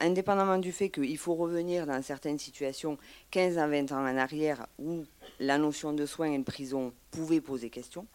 Indépendamment 0.00 0.58
du 0.58 0.72
fait 0.72 0.90
qu'il 0.90 1.16
faut 1.16 1.34
revenir 1.34 1.86
dans 1.86 2.02
certaines 2.02 2.38
situations 2.38 2.98
15 3.30 3.58
à 3.58 3.66
20 3.66 3.92
ans 3.92 4.02
en 4.02 4.16
arrière 4.16 4.66
où 4.78 5.04
la 5.40 5.58
notion 5.58 5.92
de 5.92 6.06
soins 6.06 6.32
et 6.32 6.38
de 6.38 6.44
prison 6.44 6.92
pouvait 7.10 7.40
poser 7.40 7.70
question, 7.70 8.06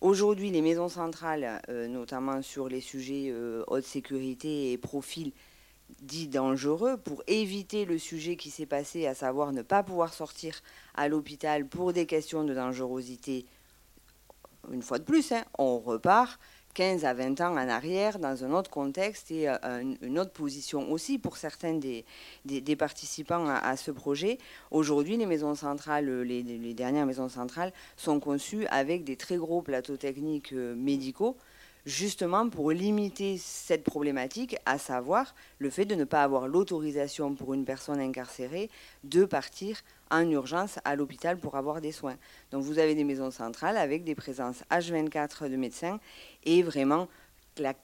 aujourd'hui 0.00 0.50
les 0.50 0.62
maisons 0.62 0.88
centrales, 0.88 1.60
euh, 1.68 1.86
notamment 1.86 2.42
sur 2.42 2.68
les 2.68 2.80
sujets 2.80 3.28
euh, 3.30 3.62
haute 3.68 3.84
sécurité 3.84 4.72
et 4.72 4.78
profils 4.78 5.32
dits 6.00 6.28
dangereux, 6.28 6.96
pour 6.96 7.22
éviter 7.26 7.84
le 7.84 7.98
sujet 7.98 8.36
qui 8.36 8.50
s'est 8.50 8.66
passé, 8.66 9.06
à 9.06 9.14
savoir 9.14 9.52
ne 9.52 9.62
pas 9.62 9.82
pouvoir 9.82 10.14
sortir 10.14 10.60
à 10.94 11.08
l'hôpital 11.08 11.66
pour 11.66 11.92
des 11.92 12.06
questions 12.06 12.42
de 12.42 12.54
dangerosité, 12.54 13.44
une 14.72 14.82
fois 14.82 14.98
de 14.98 15.04
plus, 15.04 15.32
hein, 15.32 15.44
on 15.58 15.78
repart 15.78 16.38
15 16.74 17.04
à 17.04 17.14
20 17.14 17.40
ans 17.40 17.52
en 17.52 17.68
arrière, 17.68 18.18
dans 18.18 18.44
un 18.44 18.52
autre 18.52 18.70
contexte 18.70 19.30
et 19.30 19.48
euh, 19.48 19.94
une 20.02 20.18
autre 20.18 20.30
position 20.30 20.90
aussi 20.92 21.18
pour 21.18 21.36
certains 21.36 21.74
des, 21.74 22.04
participants 22.76 23.46
à, 23.48 23.76
ce 23.76 23.90
projet. 23.90 24.38
Aujourd'hui, 24.70 25.16
les 25.16 25.26
maisons 25.26 25.54
centrales, 25.54 26.22
les, 26.22 26.42
les, 26.42 26.74
dernières 26.74 27.06
maisons 27.06 27.28
centrales, 27.28 27.72
sont 27.96 28.20
conçues 28.20 28.66
avec 28.66 29.04
des 29.04 29.16
très 29.16 29.36
gros 29.36 29.62
plateaux 29.62 29.96
techniques 29.96 30.52
euh, 30.52 30.74
médicaux, 30.74 31.36
justement 31.86 32.48
pour 32.48 32.70
limiter 32.70 33.38
cette 33.38 33.84
problématique, 33.84 34.56
à 34.66 34.78
savoir 34.78 35.34
le 35.58 35.70
fait 35.70 35.84
de 35.84 35.94
ne 35.94 36.04
pas 36.04 36.22
avoir 36.22 36.48
l'autorisation 36.48 37.34
pour 37.34 37.54
une 37.54 37.64
personne 37.64 38.00
incarcérée 38.00 38.70
de 39.04 39.24
partir 39.24 39.80
en 40.10 40.28
urgence 40.28 40.78
à 40.84 40.96
l'hôpital 40.96 41.38
pour 41.38 41.56
avoir 41.56 41.80
des 41.80 41.92
soins. 41.92 42.16
Donc 42.50 42.62
vous 42.62 42.78
avez 42.78 42.94
des 42.94 43.04
maisons 43.04 43.30
centrales 43.30 43.76
avec 43.76 44.04
des 44.04 44.14
présences 44.14 44.62
H24 44.70 45.48
de 45.48 45.56
médecins 45.56 46.00
et 46.44 46.62
vraiment 46.62 47.08
la, 47.56 47.74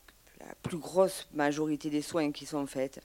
plus 0.63 0.79
grosse 0.79 1.29
majorité 1.35 1.91
des 1.91 2.03
soins 2.03 2.31
qui 2.31 2.47
sont 2.47 2.67
faits 2.67 3.01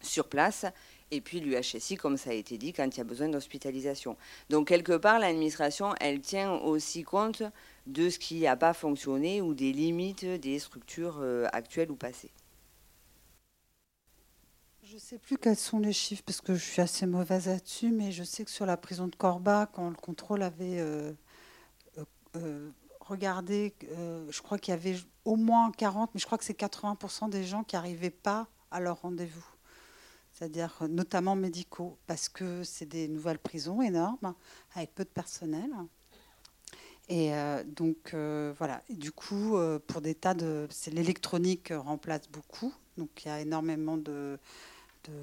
sur 0.00 0.28
place 0.28 0.64
et 1.12 1.20
puis 1.20 1.40
l'UHSI, 1.40 1.96
comme 1.96 2.16
ça 2.16 2.30
a 2.30 2.32
été 2.32 2.56
dit, 2.56 2.72
quand 2.72 2.86
il 2.86 2.96
y 2.96 3.00
a 3.00 3.04
besoin 3.04 3.28
d'hospitalisation. 3.28 4.16
Donc 4.48 4.68
quelque 4.68 4.96
part, 4.96 5.18
l'administration, 5.18 5.94
elle 6.00 6.20
tient 6.20 6.52
aussi 6.52 7.04
compte 7.04 7.42
de 7.86 8.08
ce 8.08 8.18
qui 8.18 8.40
n'a 8.40 8.56
pas 8.56 8.72
fonctionné 8.72 9.42
ou 9.42 9.52
des 9.52 9.72
limites 9.72 10.24
des 10.24 10.58
structures 10.58 11.18
euh, 11.20 11.46
actuelles 11.52 11.90
ou 11.90 11.96
passées. 11.96 12.30
Je 14.84 14.94
ne 14.94 15.00
sais 15.00 15.18
plus 15.18 15.36
quels 15.36 15.56
sont 15.56 15.80
les 15.80 15.92
chiffres 15.92 16.22
parce 16.24 16.40
que 16.40 16.54
je 16.54 16.64
suis 16.64 16.80
assez 16.80 17.04
mauvaise 17.04 17.46
là-dessus, 17.46 17.90
mais 17.90 18.10
je 18.10 18.24
sais 18.24 18.44
que 18.44 18.50
sur 18.50 18.64
la 18.64 18.78
prison 18.78 19.06
de 19.06 19.14
Corba, 19.14 19.68
quand 19.70 19.90
le 19.90 19.96
contrôle 19.96 20.42
avait 20.42 20.80
euh, 20.80 21.12
euh, 22.36 22.70
regardé, 23.00 23.74
je 23.90 24.42
crois 24.42 24.58
qu'il 24.58 24.72
y 24.72 24.76
avait 24.76 24.96
au 25.26 25.36
moins 25.36 25.70
40, 25.72 26.10
mais 26.14 26.20
je 26.20 26.26
crois 26.26 26.38
que 26.38 26.44
c'est 26.44 26.58
80% 26.58 27.28
des 27.28 27.44
gens 27.44 27.64
qui 27.64 27.76
n'arrivaient 27.76 28.10
pas 28.10 28.48
à 28.70 28.80
leur 28.80 29.02
rendez-vous. 29.02 29.51
C'est-à-dire 30.32 30.82
notamment 30.88 31.36
médicaux, 31.36 31.98
parce 32.06 32.28
que 32.28 32.64
c'est 32.64 32.86
des 32.86 33.06
nouvelles 33.08 33.38
prisons 33.38 33.82
énormes, 33.82 34.34
avec 34.74 34.94
peu 34.94 35.04
de 35.04 35.10
personnel. 35.10 35.70
Et 37.08 37.34
euh, 37.34 37.62
donc 37.64 38.14
euh, 38.14 38.54
voilà. 38.56 38.82
du 38.88 39.12
coup, 39.12 39.56
euh, 39.56 39.78
pour 39.86 40.00
des 40.00 40.14
tas 40.14 40.34
de, 40.34 40.68
l'électronique 40.90 41.72
remplace 41.74 42.28
beaucoup. 42.30 42.72
Donc 42.96 43.10
il 43.24 43.28
y 43.28 43.30
a 43.30 43.40
énormément 43.40 43.96
de. 43.96 44.38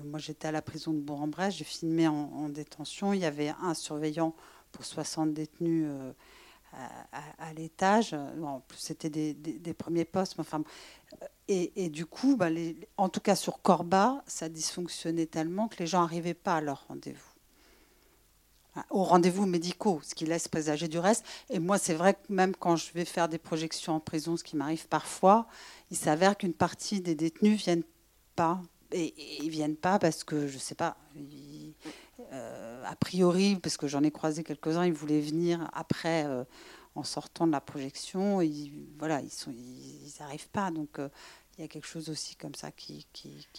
moi, 0.05 0.19
j'étais 0.19 0.47
à 0.47 0.51
la 0.51 0.61
prison 0.61 0.93
de 0.93 0.99
Bourg-en-Bresse. 0.99 1.55
J'ai 1.55 1.63
filmé 1.63 2.07
en, 2.07 2.49
détention. 2.49 3.13
Il 3.13 3.21
y 3.21 3.25
avait 3.25 3.53
un 3.61 3.73
surveillant 3.73 4.35
pour 4.71 4.85
60 4.85 5.33
détenus. 5.33 5.87
À, 6.71 7.51
l'étage. 7.55 8.13
En 8.13 8.59
plus, 8.59 8.77
c'était 8.77 9.09
des, 9.09 9.73
premiers 9.73 10.05
postes. 10.05 10.35
Enfin, 10.37 10.63
et, 11.51 11.89
du 11.89 12.05
coup, 12.05 12.35
bah, 12.35 12.49
en 12.97 13.09
tout 13.09 13.19
cas 13.19 13.35
sur 13.35 13.61
Corba, 13.61 14.23
ça 14.27 14.49
dysfonctionnait 14.49 15.25
tellement 15.25 15.67
que 15.67 15.77
les 15.79 15.87
gens 15.87 16.01
n'arrivaient 16.01 16.35
pas 16.35 16.57
à 16.57 16.61
leur 16.61 16.85
rendez-vous 16.87 17.29
aux 18.89 19.03
rendez-vous 19.03 19.45
médicaux, 19.45 19.99
ce 20.03 20.15
qui 20.15 20.25
laisse 20.25 20.47
présager 20.47 20.87
du 20.87 20.99
reste. 20.99 21.25
Et 21.49 21.59
moi, 21.59 21.77
c'est 21.77 21.93
vrai 21.93 22.13
que 22.13 22.19
même 22.29 22.55
quand 22.55 22.75
je 22.75 22.91
vais 22.93 23.05
faire 23.05 23.29
des 23.29 23.37
projections 23.37 23.95
en 23.95 23.99
prison, 23.99 24.37
ce 24.37 24.43
qui 24.43 24.55
m'arrive 24.55 24.87
parfois, 24.87 25.47
il 25.91 25.97
s'avère 25.97 26.37
qu'une 26.37 26.53
partie 26.53 27.01
des 27.01 27.15
détenus 27.15 27.63
viennent 27.63 27.83
pas. 28.35 28.61
Et, 28.91 29.13
ils 29.43 29.49
viennent 29.49 29.75
pas 29.75 29.99
parce 29.99 30.23
que, 30.23 30.47
je 30.47 30.57
sais 30.57 30.75
pas, 30.75 30.97
euh, 32.31 32.83
a 32.85 32.95
priori, 32.95 33.55
parce 33.61 33.77
que 33.77 33.87
j'en 33.87 34.03
ai 34.03 34.11
croisé 34.11 34.43
quelques-uns, 34.43 34.85
ils 34.85 34.93
voulaient 34.93 35.21
venir 35.21 35.69
après, 35.73 36.25
euh, 36.25 36.43
en 36.99 37.03
sortant 37.03 37.47
de 37.47 37.51
la 37.51 37.61
projection. 37.61 38.41
Ils, 38.41 38.71
voilà, 38.97 39.21
ils 39.21 39.31
sont, 39.31 39.51
ils 39.51 40.13
n'arrivent 40.19 40.49
pas. 40.49 40.69
Donc, 40.69 40.99
euh, 40.99 41.09
il 41.57 41.61
y 41.61 41.65
a 41.65 41.67
quelque 41.67 41.87
chose 41.87 42.09
aussi 42.09 42.35
comme 42.35 42.55
ça 42.55 42.71
qui, 42.71 43.05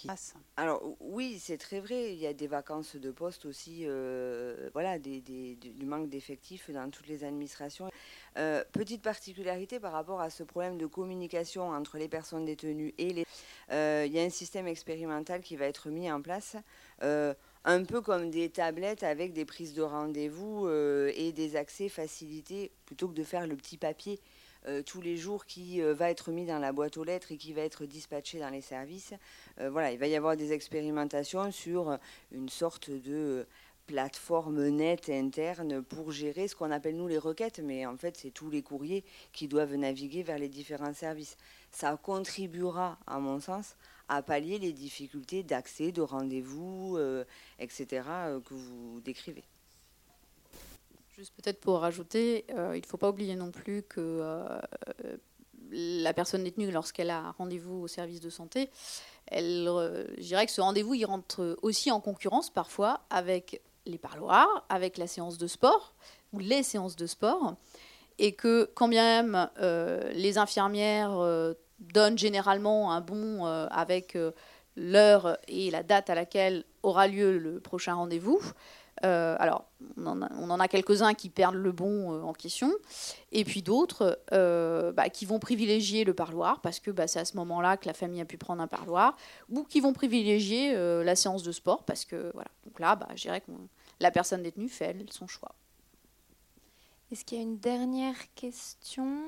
passe. 0.07 0.35
Alors 0.57 0.83
oui, 1.01 1.39
c'est 1.39 1.59
très 1.59 1.81
vrai. 1.81 2.15
Il 2.15 2.19
y 2.19 2.27
a 2.27 2.33
des 2.33 2.47
vacances 2.47 2.97
de 2.97 3.11
poste 3.11 3.45
aussi, 3.45 3.83
euh, 3.83 4.71
voilà, 4.73 4.99
des, 4.99 5.21
du 5.21 5.85
manque 5.85 6.09
d'effectifs 6.09 6.71
dans 6.71 6.89
toutes 6.91 7.09
les 7.09 7.25
administrations. 7.25 7.91
Euh, 8.39 8.65
petite 8.73 9.03
particularité 9.03 9.81
par 9.81 9.93
rapport 9.93 10.23
à 10.23 10.31
ce 10.31 10.43
problème 10.43 10.79
de 10.79 10.87
communication 10.87 11.71
entre 11.71 11.99
les 11.99 12.09
personnes 12.09 12.47
détenues 12.47 12.95
et 12.97 13.13
les... 13.13 13.27
Il 13.71 14.13
y 14.13 14.19
a 14.19 14.23
un 14.23 14.31
système 14.31 14.67
expérimental 14.67 15.43
qui 15.43 15.57
va 15.57 15.67
être 15.67 15.91
mis 15.91 16.11
en 16.11 16.23
place 16.23 16.57
un 17.65 17.85
peu 17.85 18.01
comme 18.01 18.31
des 18.31 18.49
tablettes 18.49 19.03
avec 19.03 19.33
des 19.33 19.45
prises 19.45 19.75
de 19.75 19.83
rendez-vous 19.83 20.69
et 20.69 21.33
des 21.33 21.57
accès 21.57 21.89
facilités, 21.89 22.71
plutôt 22.87 23.09
que 23.09 23.15
de 23.15 23.25
faire 23.25 23.47
le 23.47 23.57
petit 23.57 23.77
papier 23.77 24.19
euh, 24.67 24.83
tous 24.83 25.01
les 25.01 25.17
jours 25.17 25.47
qui 25.47 25.81
euh, 25.81 25.95
va 25.95 26.11
être 26.11 26.31
mis 26.33 26.45
dans 26.45 26.59
la 26.59 26.73
boîte 26.73 26.99
aux 26.99 27.05
lettres 27.05 27.33
et 27.33 27.39
qui 27.39 27.55
va 27.55 27.63
être 27.63 27.87
dispatché 27.87 28.39
dans 28.39 28.51
les 28.51 28.61
services. 28.61 29.15
Euh, 29.59 29.71
voilà, 29.71 29.91
il 29.91 29.99
va 29.99 30.07
y 30.07 30.15
avoir 30.15 30.37
des 30.37 30.53
expérimentations 30.53 31.51
sur 31.51 31.99
une 32.31 32.51
sorte 32.51 32.91
de 32.91 33.47
plateforme 33.87 34.69
nette 34.69 35.09
interne 35.09 35.83
pour 35.83 36.13
gérer 36.13 36.47
ce 36.47 36.55
qu'on 36.55 36.71
appelle 36.71 36.97
nous 36.97 37.09
les 37.09 37.19
requêtes, 37.19 37.59
mais 37.59 37.87
en 37.87 37.97
fait 37.97 38.17
c'est 38.19 38.31
tous 38.31 38.51
les 38.51 38.63
courriers 38.63 39.03
qui 39.33 39.49
doivent 39.49 39.75
naviguer 39.75 40.23
vers 40.23 40.39
les 40.39 40.49
différents 40.49 40.95
services. 40.95 41.37
Ça 41.73 41.97
contribuera, 41.97 42.99
à 43.07 43.19
mon 43.19 43.41
sens, 43.41 43.77
à 44.11 44.23
pallier 44.23 44.59
les 44.59 44.73
difficultés 44.73 45.43
d'accès, 45.43 45.93
de 45.93 46.03
rendez-vous, 46.03 46.99
etc., 47.59 48.03
que 48.45 48.55
vous 48.55 49.01
décrivez. 49.01 49.45
Juste 51.21 51.35
peut-être 51.35 51.61
pour 51.61 51.81
rajouter, 51.81 52.47
euh, 52.55 52.75
il 52.75 52.81
ne 52.81 52.87
faut 52.87 52.97
pas 52.97 53.11
oublier 53.11 53.37
non 53.37 53.51
plus 53.51 53.83
que 53.83 54.01
euh, 54.01 54.59
la 55.71 56.15
personne 56.15 56.45
détenue, 56.45 56.71
lorsqu'elle 56.71 57.11
a 57.11 57.33
rendez-vous 57.33 57.83
au 57.83 57.89
service 57.89 58.21
de 58.21 58.31
santé, 58.31 58.71
elle, 59.27 59.69
euh, 59.69 60.07
je 60.17 60.23
dirais 60.23 60.47
que 60.47 60.53
ce 60.53 60.63
rendez-vous, 60.63 60.95
il 60.95 61.05
rentre 61.05 61.59
aussi 61.61 61.91
en 61.91 62.01
concurrence 62.01 62.49
parfois 62.49 63.03
avec 63.11 63.61
les 63.85 63.99
parloirs, 63.99 64.65
avec 64.71 64.97
la 64.97 65.07
séance 65.07 65.37
de 65.37 65.47
sport 65.47 65.95
ou 66.33 66.39
les 66.39 66.63
séances 66.63 66.97
de 66.97 67.07
sport, 67.07 67.57
et 68.19 68.33
que 68.33 68.71
quand 68.75 68.89
bien 68.89 69.23
même 69.23 69.51
les 70.15 70.39
infirmières 70.39 71.55
donnent 71.81 72.19
généralement 72.19 72.93
un 72.93 73.01
bon 73.01 73.45
avec 73.45 74.17
l'heure 74.77 75.39
et 75.49 75.71
la 75.71 75.83
date 75.83 76.11
à 76.11 76.15
laquelle 76.15 76.65
aura 76.83 77.09
lieu 77.09 77.39
le 77.39 77.61
prochain 77.61 77.95
rendez-vous, 77.95 78.41
euh, 79.05 79.37
alors, 79.39 79.65
on 79.97 80.51
en 80.51 80.61
a, 80.61 80.69
quelques-uns 80.69 81.15
qui 81.15 81.31
perdent 81.31 81.55
le 81.55 81.73
bon 81.73 82.13
euh, 82.13 82.23
en 82.23 82.33
question, 82.33 82.71
et 83.33 83.45
puis 83.45 83.63
d'autres 83.63 84.21
euh, 84.33 84.93
bah, 84.93 85.09
qui 85.09 85.25
vont 85.25 85.39
privilégier 85.39 86.05
le 86.05 86.13
parloir, 86.13 86.61
parce 86.61 86.81
que 86.81 86.91
bah, 86.91 87.07
c'est 87.07 87.19
à 87.19 87.25
ce 87.25 87.37
moment-là 87.39 87.77
que 87.77 87.87
la 87.87 87.95
famille 87.95 88.21
a 88.21 88.27
pu 88.27 88.37
prendre 88.37 88.63
un 88.63 88.67
parloir, 88.67 89.17
ou 89.49 89.65
qui 89.65 89.81
vont 89.81 89.93
privilégier 89.93 90.75
la 90.75 91.17
séance 91.17 91.43
de 91.43 91.53
sport, 91.53 91.85
parce 91.85 92.05
que 92.05 92.31
voilà. 92.35 92.51
Donc 92.67 92.79
là, 92.79 92.97
bah, 92.97 93.09
je 93.15 93.23
dirais 93.23 93.41
que 93.41 93.51
la 94.01 94.11
personne 94.11 94.43
détenue 94.43 94.69
fait 94.69 94.97
son 95.11 95.27
choix. 95.27 95.55
Est-ce 97.11 97.25
qu'il 97.25 97.39
y 97.39 97.41
a 97.41 97.45
une 97.45 97.59
dernière 97.59 98.17
question? 98.35 99.25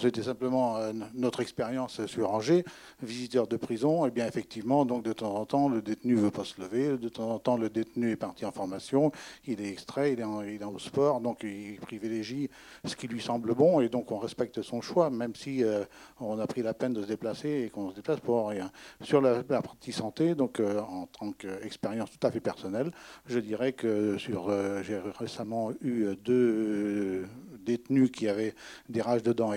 C'était 0.00 0.22
simplement 0.22 0.76
euh, 0.76 0.92
notre 1.14 1.40
expérience 1.40 2.04
sur 2.06 2.32
Angers, 2.32 2.64
visiteur 3.02 3.46
de 3.46 3.56
prison. 3.56 4.04
Et 4.04 4.08
eh 4.08 4.10
bien 4.10 4.26
effectivement, 4.26 4.84
donc 4.84 5.02
de 5.02 5.12
temps 5.12 5.34
en 5.34 5.46
temps, 5.46 5.68
le 5.68 5.82
détenu 5.82 6.14
veut 6.14 6.30
pas 6.30 6.44
se 6.44 6.60
lever. 6.60 6.98
De 6.98 7.08
temps 7.08 7.30
en 7.30 7.38
temps, 7.38 7.56
le 7.56 7.70
détenu 7.70 8.10
est 8.10 8.16
parti 8.16 8.44
en 8.44 8.52
formation, 8.52 9.12
il 9.46 9.60
est 9.60 9.70
extrait, 9.70 10.12
il 10.12 10.20
est, 10.20 10.24
en, 10.24 10.72
au 10.72 10.78
sport, 10.78 11.20
donc 11.20 11.42
il 11.42 11.78
privilégie 11.80 12.50
ce 12.84 12.96
qui 12.96 13.08
lui 13.08 13.20
semble 13.20 13.54
bon. 13.54 13.80
Et 13.80 13.88
donc 13.88 14.10
on 14.12 14.18
respecte 14.18 14.62
son 14.62 14.80
choix, 14.80 15.10
même 15.10 15.34
si 15.34 15.62
euh, 15.62 15.84
on 16.20 16.38
a 16.38 16.46
pris 16.46 16.62
la 16.62 16.74
peine 16.74 16.92
de 16.92 17.02
se 17.02 17.06
déplacer 17.06 17.64
et 17.66 17.70
qu'on 17.70 17.90
se 17.90 17.96
déplace 17.96 18.20
pour 18.20 18.48
rien. 18.48 18.70
Sur 19.02 19.20
la, 19.20 19.42
partie 19.42 19.92
santé, 19.92 20.34
donc 20.34 20.60
euh, 20.60 20.80
en 20.80 21.06
tant 21.06 21.32
qu'expérience 21.32 22.10
tout 22.10 22.26
à 22.26 22.30
fait 22.30 22.40
personnelle, 22.40 22.90
je 23.26 23.38
dirais 23.38 23.72
que 23.72 24.18
sur, 24.18 24.50
j'ai 24.82 24.98
récemment 25.18 25.70
eu 25.80 26.14
deux 26.16 27.26
détenus 27.64 28.10
qui 28.10 28.28
avaient 28.28 28.54
des 28.88 29.00
rages 29.00 29.22
de 29.22 29.32
dents 29.32 29.52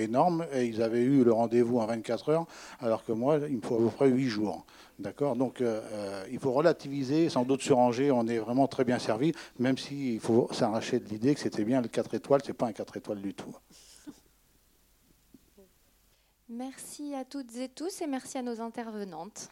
et 0.54 0.66
ils 0.66 0.82
avaient 0.82 1.04
eu 1.04 1.24
le 1.24 1.34
rendez-vous 1.34 1.80
en 1.80 1.86
24 1.86 2.30
heures, 2.30 2.46
alors 2.80 3.04
que 3.06 3.12
moi, 3.12 3.40
il 3.50 3.58
me 3.58 3.62
faut 3.62 3.76
à 3.76 3.80
peu 3.80 3.90
près 3.90 4.10
8 4.10 4.28
jours. 4.28 4.66
D'accord? 5.00 5.36
Donc, 5.36 5.62
euh, 5.62 5.82
euh, 5.94 6.24
il 6.32 6.40
faut 6.40 6.52
relativiser. 6.52 7.30
Sans 7.30 7.44
doute 7.44 7.62
sur 7.62 7.78
Angers, 7.78 8.12
on 8.12 8.28
est 8.28 8.40
vraiment 8.40 8.68
très 8.68 8.84
bien 8.84 8.98
servi, 8.98 9.32
même 9.60 9.78
s'il 9.78 10.20
faut 10.20 10.50
s'arracher 10.52 11.00
de 11.00 11.08
l'idée 11.10 11.36
que 11.36 11.40
c'était 11.40 11.64
bien 11.64 11.82
le 11.82 11.88
4 11.88 12.16
étoiles. 12.16 12.42
C'est 12.44 12.54
pas 12.54 12.68
un 12.68 12.74
4 12.74 12.98
étoiles 12.98 13.22
du 13.22 13.34
tout. 13.34 13.56
Merci 16.50 17.14
à 17.14 17.26
toutes 17.26 17.56
et 17.58 17.70
tous 17.70 18.02
et 18.02 18.08
merci 18.08 18.38
à 18.38 18.42
nos 18.42 18.62
intervenantes. 18.62 19.50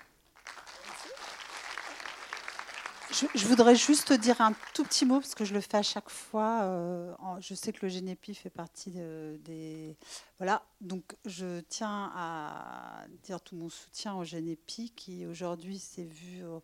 Je, 3.16 3.48
voudrais 3.48 3.78
juste 3.78 4.12
dire 4.12 4.42
un 4.42 4.54
tout 4.74 4.84
petit 4.84 5.06
mot, 5.06 5.22
parce 5.22 5.36
que 5.36 5.46
je 5.46 5.54
le 5.54 5.62
fais 5.62 5.78
à 5.78 5.84
chaque 5.84 6.10
fois. 6.10 6.64
Euh, 6.64 7.14
je 7.40 7.54
sais 7.56 7.72
que 7.72 7.86
le 7.86 7.88
Génépi 7.90 8.36
fait 8.36 8.50
partie 8.50 8.92
des. 8.92 9.96
Voilà, 10.38 10.66
donc 10.82 11.16
je 11.24 11.62
tiens 11.62 12.12
à 12.14 13.06
dire 13.24 13.40
tout 13.40 13.56
mon 13.56 13.70
soutien 13.70 14.16
au 14.16 14.26
Génépi, 14.26 14.92
qui 14.94 15.26
aujourd'hui 15.26 15.80
s'est 15.80 16.04
vu 16.04 16.44
euh, 16.44 16.60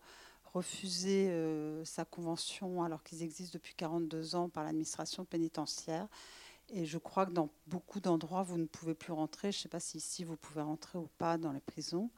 refuser 0.52 1.30
euh, 1.30 1.86
sa 1.86 2.04
convention 2.04 2.82
alors 2.82 3.02
qu'ils 3.02 3.22
existent 3.22 3.54
depuis 3.54 3.74
42 3.74 4.34
ans 4.34 4.50
par 4.50 4.64
l'administration 4.64 5.24
pénitentiaire. 5.24 6.06
Et 6.68 6.84
je 6.84 6.98
crois 6.98 7.24
que 7.24 7.32
dans 7.32 7.48
beaucoup 7.66 8.00
d'endroits, 8.00 8.42
vous 8.42 8.58
ne 8.58 8.66
pouvez 8.66 8.94
plus 8.94 9.12
rentrer. 9.12 9.52
Je 9.52 9.58
ne 9.58 9.62
sais 9.62 9.68
pas 9.70 9.80
si 9.80 9.96
ici, 9.96 10.22
vous 10.22 10.36
pouvez 10.36 10.60
rentrer 10.60 10.98
ou 10.98 11.08
pas 11.16 11.38
dans 11.38 11.52
les 11.52 11.60
prisons. 11.60 12.10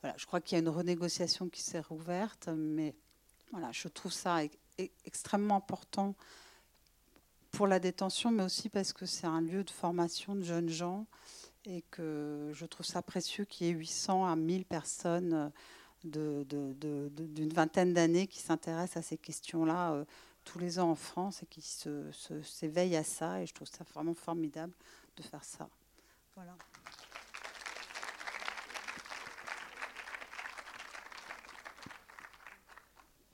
Voilà, 0.00 0.16
je 0.16 0.24
crois 0.24 0.40
qu'il 0.40 0.56
y 0.56 0.60
a 0.60 0.62
une 0.62 0.70
renégociation 0.70 1.50
qui 1.50 1.60
s'est 1.60 1.80
rouverte, 1.80 2.48
mais 2.48 2.94
voilà, 3.50 3.70
je 3.72 3.88
trouve 3.88 4.12
ça 4.12 4.38
extrêmement 5.04 5.56
important 5.56 6.14
pour 7.52 7.66
la 7.66 7.80
détention, 7.80 8.30
mais 8.30 8.42
aussi 8.42 8.68
parce 8.68 8.92
que 8.92 9.06
c'est 9.06 9.26
un 9.26 9.40
lieu 9.40 9.64
de 9.64 9.70
formation 9.70 10.34
de 10.34 10.42
jeunes 10.42 10.68
gens 10.68 11.06
et 11.64 11.82
que 11.90 12.50
je 12.52 12.66
trouve 12.66 12.86
ça 12.86 13.02
précieux 13.02 13.44
qu'il 13.44 13.66
y 13.66 13.70
ait 13.70 13.72
800 13.72 14.26
à 14.26 14.36
1000 14.36 14.64
personnes 14.64 15.50
d'une 16.04 17.52
vingtaine 17.52 17.94
d'années 17.94 18.26
qui 18.26 18.38
s'intéressent 18.38 18.98
à 18.98 19.02
ces 19.02 19.16
questions-là 19.16 19.92
euh, 19.92 20.04
tous 20.44 20.58
les 20.58 20.78
ans 20.78 20.90
en 20.90 20.94
France 20.94 21.42
et 21.42 21.46
qui 21.46 21.62
s'éveillent 22.42 22.96
à 22.96 23.04
ça. 23.04 23.42
Et 23.42 23.46
je 23.46 23.54
trouve 23.54 23.68
ça 23.68 23.84
vraiment 23.92 24.14
formidable 24.14 24.72
de 25.16 25.22
faire 25.22 25.42
ça. 25.42 25.68
Voilà. 26.36 26.56